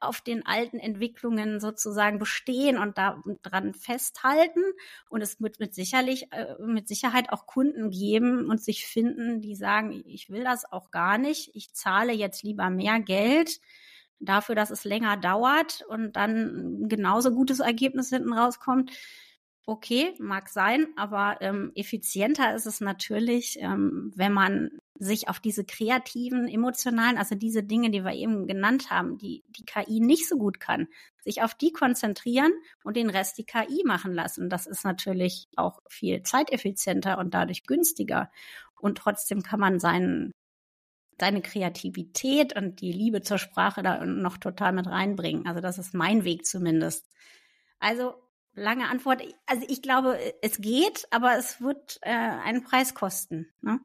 auf 0.00 0.20
den 0.20 0.46
alten 0.46 0.78
Entwicklungen 0.78 1.60
sozusagen 1.60 2.18
bestehen 2.18 2.78
und 2.78 2.98
daran 2.98 3.74
festhalten. 3.74 4.62
Und 5.08 5.22
es 5.22 5.40
wird 5.40 5.58
mit 5.60 5.74
sicherlich, 5.74 6.32
äh, 6.32 6.54
mit 6.60 6.88
Sicherheit 6.88 7.30
auch 7.30 7.46
Kunden 7.46 7.90
geben 7.90 8.48
und 8.50 8.62
sich 8.62 8.86
finden, 8.86 9.40
die 9.40 9.54
sagen, 9.54 10.02
ich 10.06 10.30
will 10.30 10.44
das 10.44 10.70
auch 10.70 10.90
gar 10.90 11.18
nicht. 11.18 11.50
Ich 11.54 11.72
zahle 11.74 12.12
jetzt 12.12 12.42
lieber 12.42 12.70
mehr 12.70 13.00
Geld 13.00 13.60
dafür, 14.18 14.54
dass 14.54 14.70
es 14.70 14.84
länger 14.84 15.16
dauert 15.16 15.82
und 15.88 16.16
dann 16.16 16.88
genauso 16.88 17.32
gutes 17.32 17.60
Ergebnis 17.60 18.08
hinten 18.08 18.32
rauskommt 18.32 18.90
okay, 19.66 20.14
mag 20.20 20.48
sein, 20.48 20.86
aber 20.96 21.38
ähm, 21.40 21.72
effizienter 21.74 22.54
ist 22.54 22.66
es 22.66 22.80
natürlich, 22.80 23.58
ähm, 23.60 24.12
wenn 24.14 24.32
man 24.32 24.70
sich 24.94 25.28
auf 25.28 25.40
diese 25.40 25.64
kreativen, 25.64 26.48
emotionalen, 26.48 27.18
also 27.18 27.34
diese 27.34 27.64
Dinge, 27.64 27.90
die 27.90 28.04
wir 28.04 28.12
eben 28.12 28.46
genannt 28.46 28.90
haben, 28.90 29.18
die 29.18 29.44
die 29.48 29.64
KI 29.64 30.00
nicht 30.00 30.28
so 30.28 30.38
gut 30.38 30.60
kann, 30.60 30.86
sich 31.20 31.42
auf 31.42 31.54
die 31.54 31.72
konzentrieren 31.72 32.52
und 32.84 32.96
den 32.96 33.10
Rest 33.10 33.38
die 33.38 33.44
KI 33.44 33.82
machen 33.84 34.14
lassen. 34.14 34.48
Das 34.48 34.66
ist 34.66 34.84
natürlich 34.84 35.48
auch 35.56 35.80
viel 35.88 36.22
zeiteffizienter 36.22 37.18
und 37.18 37.34
dadurch 37.34 37.64
günstiger. 37.64 38.30
Und 38.80 38.98
trotzdem 38.98 39.42
kann 39.42 39.60
man 39.60 39.80
seinen 39.80 40.32
seine 41.18 41.40
Kreativität 41.40 42.54
und 42.54 42.80
die 42.82 42.92
Liebe 42.92 43.22
zur 43.22 43.38
Sprache 43.38 43.82
da 43.82 44.04
noch 44.04 44.36
total 44.36 44.72
mit 44.72 44.86
reinbringen. 44.86 45.46
Also 45.46 45.60
das 45.60 45.78
ist 45.78 45.94
mein 45.94 46.24
Weg 46.24 46.44
zumindest. 46.44 47.06
Also 47.78 48.14
lange 48.56 48.88
Antwort. 48.88 49.22
Also 49.46 49.64
ich 49.68 49.82
glaube, 49.82 50.18
es 50.42 50.58
geht, 50.58 51.06
aber 51.10 51.38
es 51.38 51.60
wird 51.60 51.98
äh, 52.02 52.10
einen 52.10 52.64
Preis 52.64 52.94
kosten. 52.94 53.46
Ne? 53.60 53.80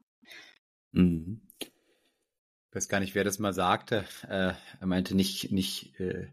Mhm. 0.92 1.42
Ich 1.60 2.76
weiß 2.76 2.88
gar 2.88 3.00
nicht, 3.00 3.14
wer 3.14 3.24
das 3.24 3.38
mal 3.38 3.52
sagte. 3.52 4.04
Äh, 4.28 4.54
er 4.80 4.86
meinte 4.86 5.14
nicht, 5.14 5.52
nicht, 5.52 6.00
äh, 6.00 6.28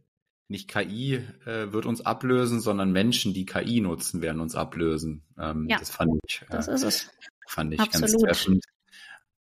nicht 0.47 0.69
KI 0.69 1.15
äh, 1.45 1.71
wird 1.73 1.85
uns 1.85 2.01
ablösen, 2.01 2.61
sondern 2.61 2.91
Menschen, 2.91 3.33
die 3.33 3.45
KI 3.45 3.81
nutzen, 3.81 4.21
werden 4.21 4.41
uns 4.41 4.55
ablösen. 4.55 5.23
Ähm, 5.37 5.67
ja, 5.69 5.77
das 5.77 5.89
fand 5.89 6.17
ich. 6.25 6.43
das 6.49 6.67
ist 6.67 6.83
es. 6.83 7.11
Fand 7.45 7.73
ich 7.73 7.79
Absolut. 7.79 8.09
ganz 8.09 8.23
treffend. 8.23 8.65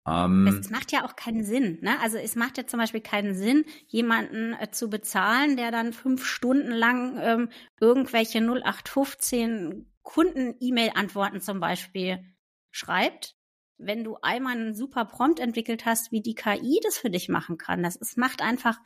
Ähm, 0.08 0.60
es 0.62 0.70
macht 0.70 0.92
ja 0.92 1.06
auch 1.06 1.16
keinen 1.16 1.44
Sinn. 1.44 1.80
Ne? 1.82 2.00
Also 2.02 2.18
es 2.18 2.36
macht 2.36 2.58
ja 2.58 2.68
zum 2.68 2.80
Beispiel 2.80 3.02
keinen 3.02 3.36
Sinn, 3.36 3.66
jemanden 3.88 4.54
äh, 4.54 4.70
zu 4.72 4.90
bezahlen, 4.90 5.58
der 5.58 5.72
dann 5.72 5.94
fünf 5.94 6.26
Stunden 6.26 6.72
lang 6.72 7.18
ähm, 7.22 7.50
irgendwelche 7.80 8.40
0815 8.40 9.92
Kunden-E-Mail-Antworten 10.04 11.42
zum 11.42 11.60
Beispiel 11.60 12.24
schreibt. 12.72 13.36
Wenn 13.78 14.04
du 14.04 14.18
einmal 14.22 14.56
einen 14.56 14.76
super 14.76 15.06
Prompt 15.06 15.40
entwickelt 15.40 15.86
hast, 15.86 16.12
wie 16.12 16.22
die 16.22 16.36
KI 16.36 16.80
das 16.84 16.98
für 16.98 17.10
dich 17.10 17.28
machen 17.28 17.58
kann. 17.58 17.84
Das 17.84 18.00
es 18.00 18.16
macht 18.16 18.42
einfach 18.42 18.78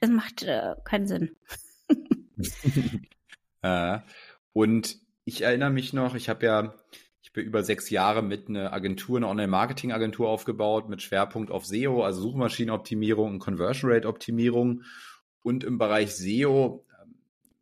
es 0.00 0.10
macht 0.10 0.42
äh, 0.42 0.74
keinen 0.84 1.06
Sinn. 1.06 1.36
äh, 3.62 3.98
und 4.52 4.98
ich 5.24 5.42
erinnere 5.42 5.70
mich 5.70 5.92
noch, 5.92 6.14
ich 6.14 6.28
habe 6.28 6.46
ja, 6.46 6.76
ich 7.28 7.32
bin 7.34 7.44
über 7.44 7.62
sechs 7.62 7.90
Jahre 7.90 8.22
mit 8.22 8.48
einer 8.48 8.72
Agentur, 8.72 9.18
einer 9.18 9.28
Online-Marketing-Agentur 9.28 10.30
aufgebaut 10.30 10.88
mit 10.88 11.02
Schwerpunkt 11.02 11.50
auf 11.50 11.66
SEO, 11.66 12.02
also 12.02 12.22
Suchmaschinenoptimierung 12.22 13.32
und 13.32 13.38
Conversion 13.38 13.92
Rate 13.92 14.08
Optimierung. 14.08 14.84
Und 15.42 15.62
im 15.62 15.76
Bereich 15.76 16.16
SEO 16.16 16.86
ähm, 17.02 17.16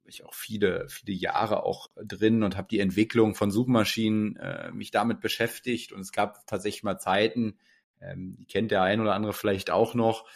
ich 0.04 0.24
auch 0.24 0.34
viele, 0.34 0.88
viele 0.88 1.18
Jahre 1.18 1.64
auch 1.64 1.88
drin 1.96 2.44
und 2.44 2.56
habe 2.56 2.68
die 2.70 2.78
Entwicklung 2.78 3.34
von 3.34 3.50
Suchmaschinen 3.50 4.36
äh, 4.36 4.70
mich 4.70 4.92
damit 4.92 5.20
beschäftigt. 5.20 5.90
Und 5.90 6.02
es 6.02 6.12
gab 6.12 6.46
tatsächlich 6.46 6.84
mal 6.84 6.98
Zeiten, 6.98 7.58
ähm, 8.00 8.36
die 8.38 8.46
kennt 8.46 8.70
der 8.70 8.82
ein 8.82 9.00
oder 9.00 9.14
andere 9.14 9.32
vielleicht 9.32 9.70
auch 9.70 9.94
noch, 9.94 10.28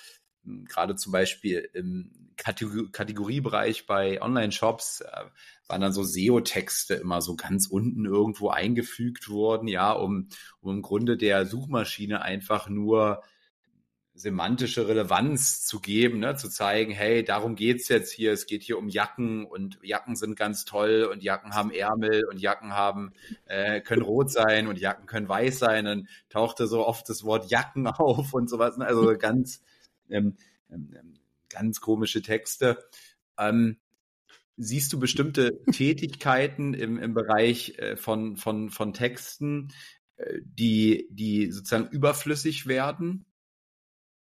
hm, 0.42 0.64
gerade 0.64 0.96
zum 0.96 1.12
Beispiel 1.12 1.70
im 1.72 2.32
Kategoriebereich 2.36 3.86
bei 3.86 4.20
Online-Shops 4.20 5.02
äh, 5.02 5.24
waren 5.70 5.80
dann 5.80 5.92
so 5.92 6.02
SEO-Texte 6.02 6.94
immer 6.94 7.22
so 7.22 7.36
ganz 7.36 7.68
unten 7.68 8.04
irgendwo 8.04 8.50
eingefügt 8.50 9.28
worden, 9.30 9.68
ja, 9.68 9.92
um, 9.92 10.28
um 10.60 10.76
im 10.76 10.82
Grunde 10.82 11.16
der 11.16 11.46
Suchmaschine 11.46 12.22
einfach 12.22 12.68
nur 12.68 13.22
semantische 14.14 14.88
Relevanz 14.88 15.64
zu 15.64 15.80
geben, 15.80 16.18
ne? 16.18 16.34
zu 16.34 16.50
zeigen, 16.50 16.92
hey, 16.92 17.24
darum 17.24 17.54
geht's 17.54 17.88
jetzt 17.88 18.12
hier, 18.12 18.32
es 18.32 18.46
geht 18.46 18.62
hier 18.62 18.76
um 18.76 18.88
Jacken 18.88 19.46
und 19.46 19.78
Jacken 19.82 20.16
sind 20.16 20.36
ganz 20.36 20.64
toll 20.64 21.08
und 21.10 21.22
Jacken 21.22 21.54
haben 21.54 21.70
Ärmel 21.70 22.24
und 22.26 22.38
Jacken 22.40 22.72
haben, 22.72 23.12
äh, 23.46 23.80
können 23.80 24.02
rot 24.02 24.30
sein 24.30 24.66
und 24.66 24.78
Jacken 24.78 25.06
können 25.06 25.28
weiß 25.28 25.60
sein. 25.60 25.84
Dann 25.84 26.08
tauchte 26.28 26.66
so 26.66 26.86
oft 26.86 27.08
das 27.08 27.24
Wort 27.24 27.50
Jacken 27.50 27.86
auf 27.86 28.34
und 28.34 28.50
sowas, 28.50 28.76
ne? 28.76 28.86
also 28.86 29.16
ganz, 29.16 29.62
ähm, 30.10 30.36
ähm, 30.68 30.92
ähm, 30.98 31.14
ganz 31.48 31.80
komische 31.80 32.20
Texte. 32.20 32.78
Ähm, 33.38 33.78
siehst 34.60 34.92
du 34.92 34.98
bestimmte 34.98 35.60
Tätigkeiten 35.72 36.74
im, 36.74 36.98
im 36.98 37.14
Bereich 37.14 37.78
äh, 37.78 37.96
von, 37.96 38.36
von, 38.36 38.70
von 38.70 38.92
Texten, 38.92 39.68
äh, 40.16 40.40
die, 40.44 41.08
die 41.10 41.50
sozusagen 41.50 41.88
überflüssig 41.88 42.66
werden? 42.66 43.24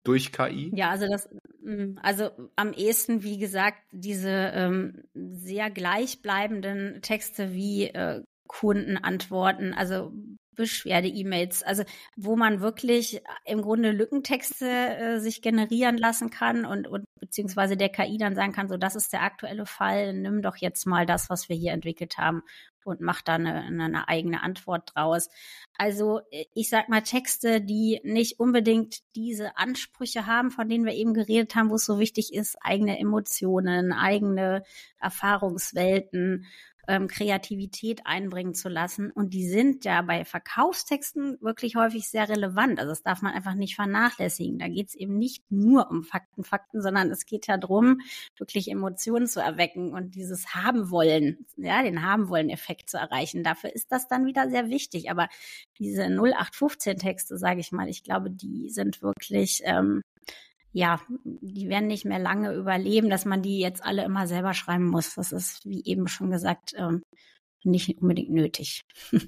durch 0.07 0.31
KI? 0.31 0.71
Ja, 0.73 0.91
also 0.91 1.05
das, 1.09 1.29
mm, 1.61 1.97
also 2.01 2.29
am 2.55 2.71
ehesten, 2.71 3.23
wie 3.23 3.37
gesagt, 3.37 3.79
diese 3.91 4.29
ähm, 4.29 5.03
sehr 5.13 5.69
gleichbleibenden 5.69 7.01
Texte 7.01 7.51
wie 7.53 7.87
äh, 7.87 8.23
Kundenantworten, 8.47 9.73
also 9.73 10.13
Beschwerde-E-Mails, 10.57 11.63
also 11.63 11.83
wo 12.17 12.35
man 12.35 12.59
wirklich 12.59 13.21
im 13.45 13.61
Grunde 13.61 13.91
Lückentexte 13.91 14.67
äh, 14.67 15.19
sich 15.19 15.41
generieren 15.41 15.97
lassen 15.97 16.29
kann 16.29 16.65
und, 16.65 16.87
und 16.87 17.05
beziehungsweise 17.19 17.77
der 17.77 17.89
KI 17.89 18.17
dann 18.17 18.35
sagen 18.35 18.51
kann, 18.51 18.67
so 18.67 18.75
das 18.75 18.95
ist 18.95 19.13
der 19.13 19.23
aktuelle 19.23 19.65
Fall, 19.65 20.13
nimm 20.13 20.41
doch 20.41 20.57
jetzt 20.57 20.85
mal 20.85 21.05
das, 21.05 21.29
was 21.29 21.47
wir 21.47 21.55
hier 21.55 21.71
entwickelt 21.71 22.17
haben 22.17 22.43
und 22.87 23.01
mach 23.01 23.21
da 23.21 23.35
eine, 23.35 23.63
eine 23.63 24.07
eigene 24.07 24.41
Antwort 24.41 24.91
draus. 24.95 25.29
Also 25.77 26.21
äh, 26.31 26.45
ich 26.53 26.69
sag 26.69 26.89
mal 26.89 27.01
Texte, 27.01 27.61
die 27.61 27.99
nicht 28.03 28.39
unbedingt 28.39 28.99
diese 29.15 29.57
Ansprüche 29.57 30.25
haben, 30.25 30.51
von 30.51 30.67
denen 30.67 30.85
wir 30.85 30.93
eben 30.93 31.13
geredet 31.13 31.55
haben, 31.55 31.69
wo 31.69 31.75
es 31.75 31.85
so 31.85 31.99
wichtig 31.99 32.33
ist, 32.33 32.57
eigene 32.61 32.97
Emotionen, 32.97 33.91
eigene 33.91 34.63
Erfahrungswelten 34.99 36.45
ähm, 36.87 37.07
Kreativität 37.07 38.01
einbringen 38.05 38.53
zu 38.53 38.69
lassen. 38.69 39.11
Und 39.11 39.33
die 39.33 39.47
sind 39.47 39.85
ja 39.85 40.01
bei 40.01 40.25
Verkaufstexten 40.25 41.37
wirklich 41.41 41.75
häufig 41.75 42.09
sehr 42.09 42.29
relevant. 42.29 42.79
Also 42.79 42.91
das 42.91 43.03
darf 43.03 43.21
man 43.21 43.33
einfach 43.33 43.55
nicht 43.55 43.75
vernachlässigen. 43.75 44.59
Da 44.59 44.67
geht 44.67 44.89
es 44.89 44.95
eben 44.95 45.17
nicht 45.17 45.43
nur 45.51 45.89
um 45.91 46.03
Fakten, 46.03 46.43
Fakten, 46.43 46.81
sondern 46.81 47.11
es 47.11 47.25
geht 47.25 47.47
ja 47.47 47.57
darum, 47.57 48.01
wirklich 48.37 48.69
Emotionen 48.71 49.27
zu 49.27 49.41
erwecken 49.41 49.93
und 49.93 50.15
dieses 50.15 50.55
Haben 50.55 50.89
wollen, 50.89 51.45
ja, 51.57 51.83
den 51.83 52.03
Haben 52.03 52.29
wollen 52.29 52.49
Effekt 52.49 52.89
zu 52.89 52.97
erreichen. 52.97 53.43
Dafür 53.43 53.73
ist 53.73 53.91
das 53.91 54.07
dann 54.07 54.25
wieder 54.25 54.49
sehr 54.49 54.69
wichtig. 54.69 55.11
Aber 55.11 55.27
diese 55.79 56.03
0815 56.03 56.97
Texte, 56.97 57.37
sage 57.37 57.59
ich 57.59 57.71
mal, 57.71 57.89
ich 57.89 58.03
glaube, 58.03 58.31
die 58.31 58.69
sind 58.69 59.01
wirklich 59.01 59.61
ähm, 59.65 60.01
ja, 60.73 61.01
die 61.23 61.69
werden 61.69 61.87
nicht 61.87 62.05
mehr 62.05 62.19
lange 62.19 62.53
überleben, 62.53 63.09
dass 63.09 63.25
man 63.25 63.41
die 63.41 63.59
jetzt 63.59 63.83
alle 63.83 64.03
immer 64.03 64.27
selber 64.27 64.53
schreiben 64.53 64.87
muss. 64.87 65.15
Das 65.15 65.31
ist, 65.31 65.65
wie 65.65 65.83
eben 65.85 66.07
schon 66.07 66.29
gesagt, 66.29 66.73
ähm, 66.77 67.01
nicht 67.63 68.01
unbedingt 68.01 68.31
nötig. 68.31 68.81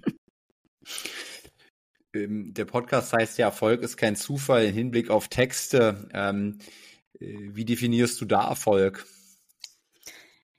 Ähm, 2.12 2.56
der 2.56 2.66
Podcast 2.66 3.14
heißt 3.14 3.38
ja, 3.38 3.46
Erfolg 3.46 3.84
ist 3.84 3.96
kein 3.98 4.16
Zufall 4.16 4.66
im 4.66 4.74
Hinblick 4.74 5.12
auf 5.12 5.28
Texte. 5.28 6.10
Ähm, 6.12 6.58
äh, 7.20 7.36
wie 7.54 7.66
definierst 7.66 8.20
du 8.20 8.26
da 8.26 8.48
Erfolg? 8.48 9.06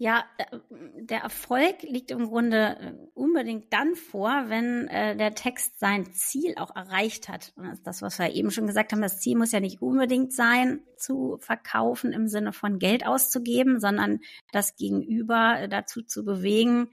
Ja, 0.00 0.24
äh, 0.38 0.46
der 0.94 1.20
Erfolg 1.20 1.82
liegt 1.82 2.10
im 2.10 2.26
Grunde 2.28 2.78
äh, 2.80 2.94
unbedingt 3.12 3.70
dann 3.70 3.94
vor, 3.94 4.44
wenn 4.46 4.88
äh, 4.88 5.14
der 5.14 5.34
Text 5.34 5.78
sein 5.78 6.10
Ziel 6.14 6.54
auch 6.56 6.74
erreicht 6.74 7.28
hat. 7.28 7.52
Und 7.54 7.66
das 7.66 7.74
ist 7.74 7.86
das, 7.86 8.00
was 8.00 8.18
wir 8.18 8.32
eben 8.32 8.50
schon 8.50 8.66
gesagt 8.66 8.92
haben. 8.92 9.02
Das 9.02 9.20
Ziel 9.20 9.36
muss 9.36 9.52
ja 9.52 9.60
nicht 9.60 9.82
unbedingt 9.82 10.32
sein, 10.32 10.80
zu 10.96 11.36
verkaufen 11.42 12.14
im 12.14 12.28
Sinne 12.28 12.54
von 12.54 12.78
Geld 12.78 13.06
auszugeben, 13.06 13.78
sondern 13.78 14.20
das 14.52 14.74
Gegenüber 14.76 15.60
äh, 15.60 15.68
dazu 15.68 16.00
zu 16.00 16.24
bewegen, 16.24 16.88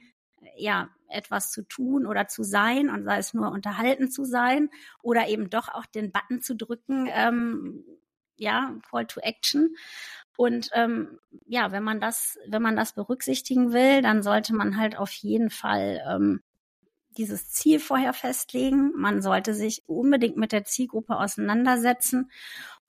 ja, 0.58 0.90
etwas 1.08 1.54
zu 1.54 1.62
tun 1.62 2.06
oder 2.06 2.28
zu 2.28 2.44
sein 2.44 2.90
und 2.90 3.06
sei 3.06 3.20
es 3.20 3.34
nur 3.34 3.54
unterhalten 3.54 4.12
zu 4.12 4.26
sein 4.26 4.70
oder 5.02 5.30
eben 5.30 5.50
doch 5.50 5.70
auch 5.70 5.86
den 5.86 6.12
Button 6.12 6.42
zu 6.42 6.58
drücken, 6.58 7.08
ähm, 7.10 7.86
ja, 8.36 8.78
Call 8.90 9.08
to 9.08 9.22
Action. 9.22 9.76
Und 10.38 10.70
ähm, 10.74 11.20
ja, 11.48 11.72
wenn 11.72 11.84
man 11.84 12.00
das, 12.00 12.38
wenn 12.48 12.62
man 12.62 12.76
das 12.76 12.94
berücksichtigen 12.94 13.74
will, 13.74 14.02
dann 14.04 14.22
sollte 14.22 14.54
man 14.54 14.78
halt 14.78 14.98
auf 14.98 15.12
jeden 15.12 15.50
Fall 15.50 16.02
ähm, 16.08 16.42
dieses 17.18 17.50
Ziel 17.50 17.80
vorher 17.80 18.14
festlegen. 18.14 18.92
Man 18.96 19.24
sollte 19.24 19.56
sich 19.56 19.84
unbedingt 19.88 20.38
mit 20.38 20.52
der 20.52 20.64
Zielgruppe 20.64 21.18
auseinandersetzen 21.18 22.30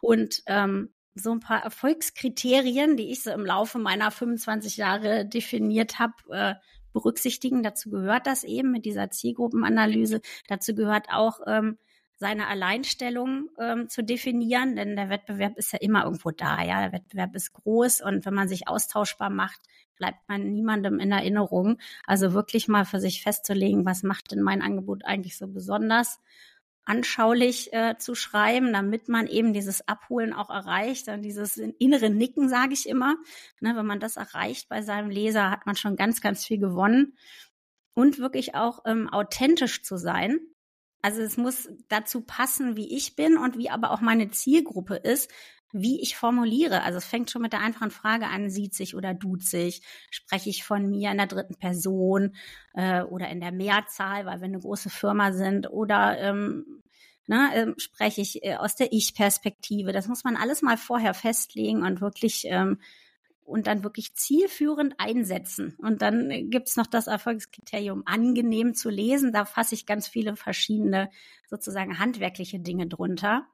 und 0.03 0.43
ähm, 0.47 0.93
so 1.15 1.33
ein 1.33 1.41
paar 1.41 1.65
Erfolgskriterien, 1.65 2.99
die 2.99 3.11
ich 3.11 3.23
so 3.23 3.31
im 3.31 3.47
Laufe 3.47 3.79
meiner 3.79 4.11
25 4.11 4.77
Jahre 4.77 5.25
definiert 5.25 5.99
habe, 5.99 6.15
äh, 6.31 6.55
berücksichtigen. 6.93 7.63
Dazu 7.63 7.89
gehört 7.89 8.27
das 8.27 8.45
eben 8.45 8.71
mit 8.71 8.85
dieser 8.85 9.11
Zielgruppenanalyse. 9.11 10.21
Dazu 10.49 10.75
gehört 10.75 11.07
auch 11.11 11.41
ähm, 11.47 11.79
seine 12.19 12.49
Alleinstellung 12.49 13.49
ähm, 13.59 13.89
zu 13.89 14.03
definieren, 14.03 14.77
denn 14.77 14.97
der 14.97 15.09
Wettbewerb 15.09 15.57
ist 15.57 15.73
ja 15.73 15.79
immer 15.81 16.05
irgendwo 16.05 16.31
da, 16.31 16.63
ja. 16.63 16.81
Der 16.81 16.93
Wettbewerb 16.93 17.35
ist 17.35 17.53
groß 17.53 18.01
und 18.03 18.27
wenn 18.27 18.35
man 18.35 18.49
sich 18.49 18.69
austauschbar 18.69 19.31
macht, 19.31 19.61
bleibt 19.97 20.29
man 20.29 20.53
niemandem 20.53 20.99
in 20.99 21.13
Erinnerung. 21.13 21.79
Also 22.07 22.33
wirklich 22.33 22.69
mal 22.69 22.85
für 22.85 23.01
sich 23.01 23.23
festzulegen, 23.23 23.87
was 23.87 24.03
macht 24.03 24.33
denn 24.33 24.43
mein 24.43 24.63
Angebot 24.63 25.05
eigentlich 25.05 25.39
so 25.39 25.47
besonders 25.47 26.21
anschaulich 26.89 27.73
äh, 27.75 27.97
zu 27.99 28.15
schreiben, 28.15 28.73
damit 28.73 29.09
man 29.09 29.27
eben 29.27 29.53
dieses 29.53 29.87
Abholen 29.87 30.33
auch 30.33 30.49
erreicht, 30.49 31.07
dann 31.07 31.21
dieses 31.21 31.59
innere 31.59 32.09
Nicken, 32.09 32.49
sage 32.49 32.73
ich 32.73 32.89
immer. 32.89 33.17
Ne, 33.61 33.77
wenn 33.77 33.87
man 33.87 34.01
das 34.01 34.17
erreicht 34.17 34.69
bei 34.69 34.81
seinem 34.81 35.11
Leser, 35.11 35.51
hat 35.51 35.67
man 35.67 35.77
schon 35.77 35.97
ganz, 35.97 36.21
ganz 36.23 36.47
viel 36.47 36.59
gewonnen. 36.59 37.17
Und 37.95 38.19
wirklich 38.19 38.55
auch 38.55 38.81
ähm, 38.87 39.09
authentisch 39.09 39.83
zu 39.83 39.99
sein. 39.99 40.39
Also 41.03 41.23
es 41.23 41.37
muss 41.37 41.69
dazu 41.89 42.23
passen, 42.23 42.77
wie 42.77 42.97
ich 42.97 43.17
bin 43.17 43.37
und 43.37 43.57
wie 43.57 43.71
aber 43.71 43.91
auch 43.93 44.01
meine 44.01 44.31
Zielgruppe 44.31 44.97
ist, 44.97 45.31
wie 45.73 46.01
ich 46.01 46.17
formuliere. 46.17 46.83
Also 46.83 46.99
es 46.99 47.05
fängt 47.05 47.31
schon 47.31 47.43
mit 47.43 47.53
der 47.53 47.61
einfachen 47.61 47.91
Frage 47.91 48.27
an, 48.27 48.51
sieht 48.51 48.75
sich 48.75 48.97
oder 48.97 49.19
tut 49.19 49.43
sich, 49.45 49.83
spreche 50.11 50.51
ich 50.51 50.65
von 50.65 50.89
mir 50.89 51.11
in 51.11 51.19
der 51.19 51.27
dritten 51.27 51.57
Person 51.57 52.35
äh, 52.75 53.03
oder 53.03 53.29
in 53.29 53.41
der 53.41 53.53
Mehrzahl, 53.53 54.27
weil 54.27 54.41
wir 54.41 54.47
eine 54.47 54.61
große 54.61 54.91
Firma 54.91 55.33
sind 55.33 55.71
oder 55.71 56.19
ähm, 56.19 56.83
ne, 57.27 57.51
äh, 57.55 57.81
spreche 57.81 58.23
ich 58.23 58.43
äh, 58.45 58.57
aus 58.57 58.77
der 58.77 58.93
Ich-Perspektive. 58.93 59.93
Das 59.93 60.09
muss 60.09 60.25
man 60.25 60.37
alles 60.37 60.63
mal 60.63 60.79
vorher 60.79 61.15
festlegen 61.15 61.83
und 61.83 62.01
wirklich 62.01 62.45
ähm, 62.47 62.81
und 63.49 63.67
dann 63.67 63.83
wirklich 63.83 64.15
zielführend 64.15 64.95
einsetzen. 64.99 65.75
Und 65.79 66.03
dann 66.03 66.51
gibt's 66.51 66.77
noch 66.77 66.87
das 66.87 67.07
Erfolgskriterium, 67.07 68.03
angenehm 68.05 68.75
zu 68.75 68.91
lesen. 68.91 69.33
Da 69.33 69.45
fasse 69.45 69.75
ich 69.75 69.87
ganz 69.87 70.07
viele 70.07 70.37
verschiedene 70.37 71.11
sozusagen 71.49 71.99
handwerkliche 71.99 72.61
Dinge 72.61 72.87
drunter, 72.87 73.47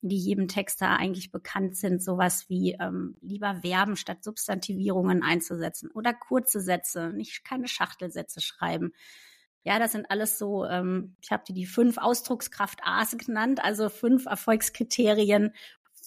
die 0.00 0.18
jedem 0.18 0.48
Texter 0.48 0.90
eigentlich 0.90 1.30
bekannt 1.30 1.76
sind. 1.76 2.02
Sowas 2.02 2.48
wie 2.48 2.76
ähm, 2.80 3.16
lieber 3.20 3.60
Verben 3.62 3.96
statt 3.96 4.24
Substantivierungen 4.24 5.22
einzusetzen 5.22 5.90
oder 5.92 6.12
kurze 6.12 6.60
Sätze, 6.60 7.10
nicht 7.10 7.44
keine 7.44 7.68
Schachtelsätze 7.68 8.40
schreiben. 8.40 8.92
Ja, 9.64 9.78
das 9.78 9.92
sind 9.92 10.10
alles 10.10 10.38
so, 10.38 10.64
ähm, 10.64 11.16
ich 11.20 11.30
habe 11.30 11.42
die 11.46 11.52
die 11.52 11.66
fünf 11.66 11.98
Ausdruckskraft 11.98 12.80
A's 12.84 13.16
genannt, 13.18 13.62
also 13.62 13.88
fünf 13.88 14.26
Erfolgskriterien, 14.26 15.52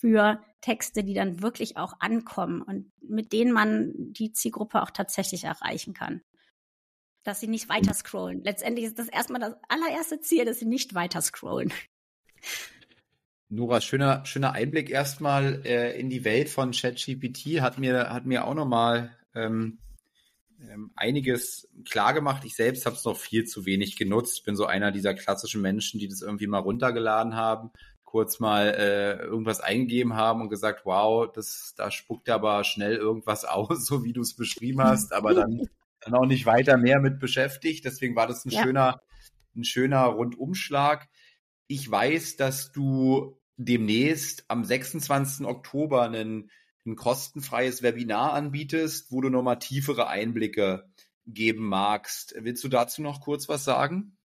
für 0.02 0.42
Texte, 0.62 1.04
die 1.04 1.14
dann 1.14 1.42
wirklich 1.42 1.78
auch 1.78 1.94
ankommen 2.00 2.62
und 2.62 2.92
mit 3.02 3.32
denen 3.32 3.52
man 3.52 3.94
die 3.96 4.34
Zielgruppe 4.34 4.82
auch 4.82 4.90
tatsächlich 4.90 5.44
erreichen 5.44 5.94
kann. 5.94 6.22
Dass 7.24 7.40
sie 7.40 7.48
nicht 7.48 7.70
weiter 7.70 7.94
scrollen. 7.94 8.44
Letztendlich 8.44 8.86
ist 8.86 8.98
das 8.98 9.08
erstmal 9.08 9.40
das 9.40 9.56
allererste 9.70 10.20
Ziel, 10.20 10.44
dass 10.44 10.60
sie 10.60 10.66
nicht 10.66 10.96
weiter 10.96 11.22
scrollen. 11.22 11.72
Nora, 13.50 13.82
schöner, 13.82 14.26
schöner 14.26 14.54
Einblick 14.54 14.90
erstmal 14.90 15.62
äh, 15.66 16.00
in 16.00 16.10
die 16.10 16.24
Welt 16.24 16.50
von 16.50 16.72
ChatGPT. 16.72 17.62
Hat 17.62 17.78
mir, 17.78 18.10
hat 18.10 18.26
mir 18.26 18.46
auch 18.46 18.56
nochmal 18.56 19.16
ähm, 19.36 19.78
ähm, 20.70 20.92
einiges 20.96 21.70
klar 21.86 22.14
gemacht. 22.14 22.44
Ich 22.46 22.56
selbst 22.56 22.86
habe 22.86 22.96
es 22.96 23.04
noch 23.04 23.18
viel 23.18 23.46
zu 23.46 23.66
wenig 23.66 23.98
genutzt. 23.98 24.46
Bin 24.46 24.56
so 24.56 24.66
einer 24.66 24.92
dieser 24.92 25.14
klassischen 25.14 25.62
Menschen, 25.62 26.00
die 26.00 26.08
das 26.08 26.22
irgendwie 26.22 26.48
mal 26.48 26.60
runtergeladen 26.60 27.36
haben, 27.36 27.72
kurz 28.12 28.42
mal 28.42 28.76
äh, 28.78 29.24
irgendwas 29.24 29.62
eingegeben 29.62 30.16
haben 30.16 30.42
und 30.42 30.50
gesagt, 30.50 30.82
wow, 30.86 31.32
das, 31.32 31.74
da 31.78 31.90
spuckt 31.92 32.30
aber 32.30 32.66
schnell 32.66 32.98
irgendwas 32.98 33.46
aus, 33.46 33.86
so 33.86 34.04
wie 34.04 34.12
du 34.12 34.22
es 34.22 34.36
beschrieben 34.36 34.84
hast, 34.84 35.14
aber 35.14 35.34
dann, 35.34 35.70
dann 36.02 36.16
auch 36.16 36.26
nicht 36.26 36.46
weiter 36.46 36.78
mehr 36.78 37.00
mit 37.00 37.20
beschäftigt. 37.20 37.86
Deswegen 37.86 38.18
war 38.18 38.28
das 38.28 38.44
ein 38.44 38.50
ja. 38.50 38.64
schöner, 38.64 39.02
ein 39.56 39.64
schöner 39.64 40.04
Rundumschlag. 40.04 41.08
Ich 41.68 41.90
weiß, 41.90 42.36
dass 42.36 42.74
du 42.74 43.40
demnächst 43.56 44.44
am 44.50 44.66
26. 44.66 45.46
Oktober 45.46 46.10
ein, 46.10 46.50
ein 46.86 46.96
kostenfreies 46.98 47.82
Webinar 47.82 48.34
anbietest, 48.34 49.10
wo 49.14 49.22
du 49.22 49.30
nochmal 49.30 49.60
tiefere 49.60 50.08
Einblicke 50.08 50.84
geben 51.26 51.66
magst. 51.70 52.36
Willst 52.38 52.62
du 52.66 52.68
dazu 52.68 53.02
noch 53.02 53.22
kurz 53.22 53.48
was 53.48 53.64
sagen? 53.64 54.18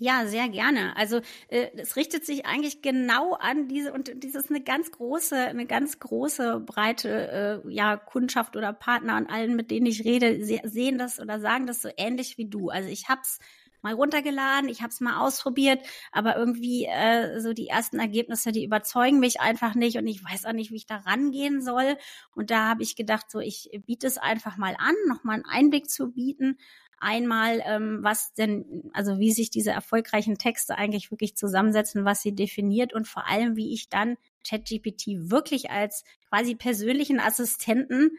Ja, 0.00 0.26
sehr 0.28 0.48
gerne. 0.48 0.96
Also 0.96 1.20
äh, 1.48 1.70
es 1.76 1.96
richtet 1.96 2.24
sich 2.24 2.46
eigentlich 2.46 2.82
genau 2.82 3.32
an 3.34 3.66
diese 3.66 3.92
und 3.92 4.12
das 4.24 4.34
ist 4.36 4.48
eine 4.48 4.60
ganz 4.62 4.92
große, 4.92 5.34
eine 5.36 5.66
ganz 5.66 5.98
große 5.98 6.60
breite 6.60 7.62
äh, 7.66 7.72
ja 7.72 7.96
Kundschaft 7.96 8.54
oder 8.56 8.72
Partner 8.72 9.16
und 9.16 9.26
allen, 9.28 9.56
mit 9.56 9.72
denen 9.72 9.86
ich 9.86 10.04
rede, 10.04 10.44
sehen 10.68 10.98
das 10.98 11.18
oder 11.18 11.40
sagen 11.40 11.66
das 11.66 11.82
so 11.82 11.88
ähnlich 11.96 12.38
wie 12.38 12.48
du. 12.48 12.68
Also 12.68 12.88
ich 12.88 13.08
hab's 13.08 13.40
mal 13.82 13.92
runtergeladen, 13.94 14.68
ich 14.68 14.82
habe 14.82 14.90
es 14.90 15.00
mal 15.00 15.18
ausprobiert, 15.20 15.80
aber 16.12 16.36
irgendwie 16.36 16.84
äh, 16.86 17.40
so 17.40 17.52
die 17.52 17.66
ersten 17.68 17.98
Ergebnisse, 17.98 18.52
die 18.52 18.64
überzeugen 18.64 19.18
mich 19.18 19.40
einfach 19.40 19.74
nicht 19.74 19.96
und 19.98 20.06
ich 20.06 20.22
weiß 20.24 20.44
auch 20.46 20.52
nicht, 20.52 20.70
wie 20.70 20.76
ich 20.76 20.86
da 20.86 20.96
rangehen 20.98 21.60
soll. 21.60 21.96
Und 22.36 22.50
da 22.50 22.68
habe 22.68 22.82
ich 22.84 22.94
gedacht, 22.94 23.30
so 23.30 23.40
ich 23.40 23.68
biete 23.86 24.06
es 24.06 24.18
einfach 24.18 24.56
mal 24.58 24.76
an, 24.78 24.94
nochmal 25.08 25.36
einen 25.36 25.44
Einblick 25.44 25.90
zu 25.90 26.12
bieten. 26.12 26.56
Einmal, 27.00 27.62
ähm, 27.64 28.00
was 28.02 28.32
denn, 28.34 28.90
also 28.92 29.18
wie 29.18 29.32
sich 29.32 29.50
diese 29.50 29.70
erfolgreichen 29.70 30.38
Texte 30.38 30.76
eigentlich 30.76 31.10
wirklich 31.10 31.36
zusammensetzen, 31.36 32.04
was 32.04 32.22
sie 32.22 32.34
definiert 32.34 32.92
und 32.92 33.06
vor 33.06 33.26
allem, 33.28 33.56
wie 33.56 33.72
ich 33.72 33.88
dann 33.88 34.16
ChatGPT 34.48 35.30
wirklich 35.30 35.70
als 35.70 36.04
quasi 36.28 36.54
persönlichen 36.54 37.20
Assistenten 37.20 38.10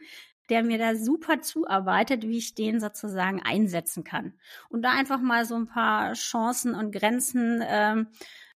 der 0.50 0.64
mir 0.64 0.78
da 0.78 0.96
super 0.96 1.42
zuarbeitet, 1.42 2.24
wie 2.24 2.38
ich 2.38 2.56
den 2.56 2.80
sozusagen 2.80 3.42
einsetzen 3.42 4.04
kann. 4.04 4.34
Und 4.70 4.82
da 4.82 4.92
einfach 4.92 5.22
mal 5.22 5.46
so 5.46 5.56
ein 5.56 5.68
paar 5.68 6.14
Chancen 6.14 6.74
und 6.74 6.92
Grenzen, 6.92 7.64
ähm, 7.66 8.08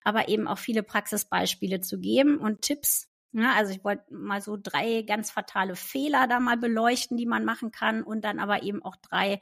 aber 0.04 0.30
eben 0.30 0.48
auch 0.48 0.58
viele 0.58 0.84
Praxisbeispiele 0.84 1.82
zu 1.82 2.00
geben 2.00 2.38
und 2.38 2.62
Tipps. 2.62 3.10
Ja, 3.32 3.54
also 3.54 3.72
ich 3.72 3.84
wollte 3.84 4.12
mal 4.14 4.42
so 4.42 4.58
drei 4.62 5.04
ganz 5.04 5.30
fatale 5.30 5.76
Fehler 5.76 6.28
da 6.28 6.40
mal 6.40 6.58
beleuchten, 6.58 7.18
die 7.18 7.28
man 7.28 7.46
machen 7.46 7.72
kann 7.72 8.02
und 8.02 8.22
dann 8.24 8.40
aber 8.40 8.64
eben 8.64 8.84
auch 8.84 8.96
drei 8.96 9.42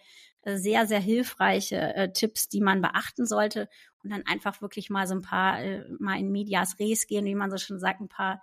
sehr, 0.56 0.88
sehr 0.88 1.00
hilfreiche 1.00 1.96
äh, 1.96 2.14
Tipps, 2.14 2.48
die 2.48 2.62
man 2.62 2.82
beachten 2.82 3.26
sollte 3.26 3.68
und 4.04 4.12
dann 4.12 4.26
einfach 4.26 4.62
wirklich 4.62 4.90
mal 4.90 5.08
so 5.08 5.16
ein 5.16 5.22
paar, 5.22 5.62
äh, 5.62 5.84
mal 6.00 6.18
in 6.18 6.32
Medias 6.32 6.80
Res 6.80 7.08
gehen, 7.08 7.26
wie 7.26 7.36
man 7.36 7.52
so 7.52 7.58
schon 7.58 7.80
sagt, 7.80 8.00
ein 8.00 8.08
paar 8.08 8.42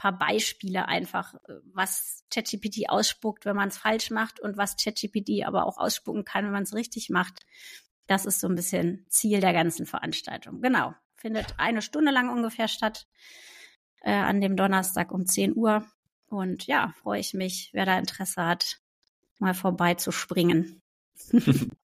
paar 0.00 0.16
Beispiele 0.16 0.88
einfach, 0.88 1.34
äh, 1.34 1.56
was 1.74 2.24
ChatGPT 2.30 2.88
ausspuckt, 2.88 3.44
wenn 3.44 3.54
man 3.54 3.68
es 3.68 3.76
falsch 3.76 4.10
macht 4.10 4.40
und 4.40 4.56
was 4.56 4.76
ChatGPT 4.76 5.44
aber 5.44 5.66
auch 5.66 5.76
ausspucken 5.76 6.24
kann, 6.24 6.46
wenn 6.46 6.52
man 6.52 6.62
es 6.62 6.74
richtig 6.74 7.10
macht. 7.10 7.40
Das 8.06 8.24
ist 8.24 8.40
so 8.40 8.48
ein 8.48 8.54
bisschen 8.54 9.04
Ziel 9.10 9.40
der 9.40 9.52
ganzen 9.52 9.84
Veranstaltung. 9.84 10.62
Genau. 10.62 10.94
Findet 11.16 11.54
eine 11.58 11.82
Stunde 11.82 12.12
lang 12.12 12.30
ungefähr 12.30 12.66
statt 12.66 13.06
äh, 14.00 14.10
an 14.10 14.40
dem 14.40 14.56
Donnerstag 14.56 15.12
um 15.12 15.26
10 15.26 15.54
Uhr. 15.54 15.84
Und 16.30 16.66
ja, 16.66 16.94
freue 17.02 17.20
ich 17.20 17.34
mich, 17.34 17.68
wer 17.74 17.84
da 17.84 17.98
Interesse 17.98 18.46
hat, 18.46 18.80
mal 19.38 19.52
vorbeizuspringen. 19.52 20.80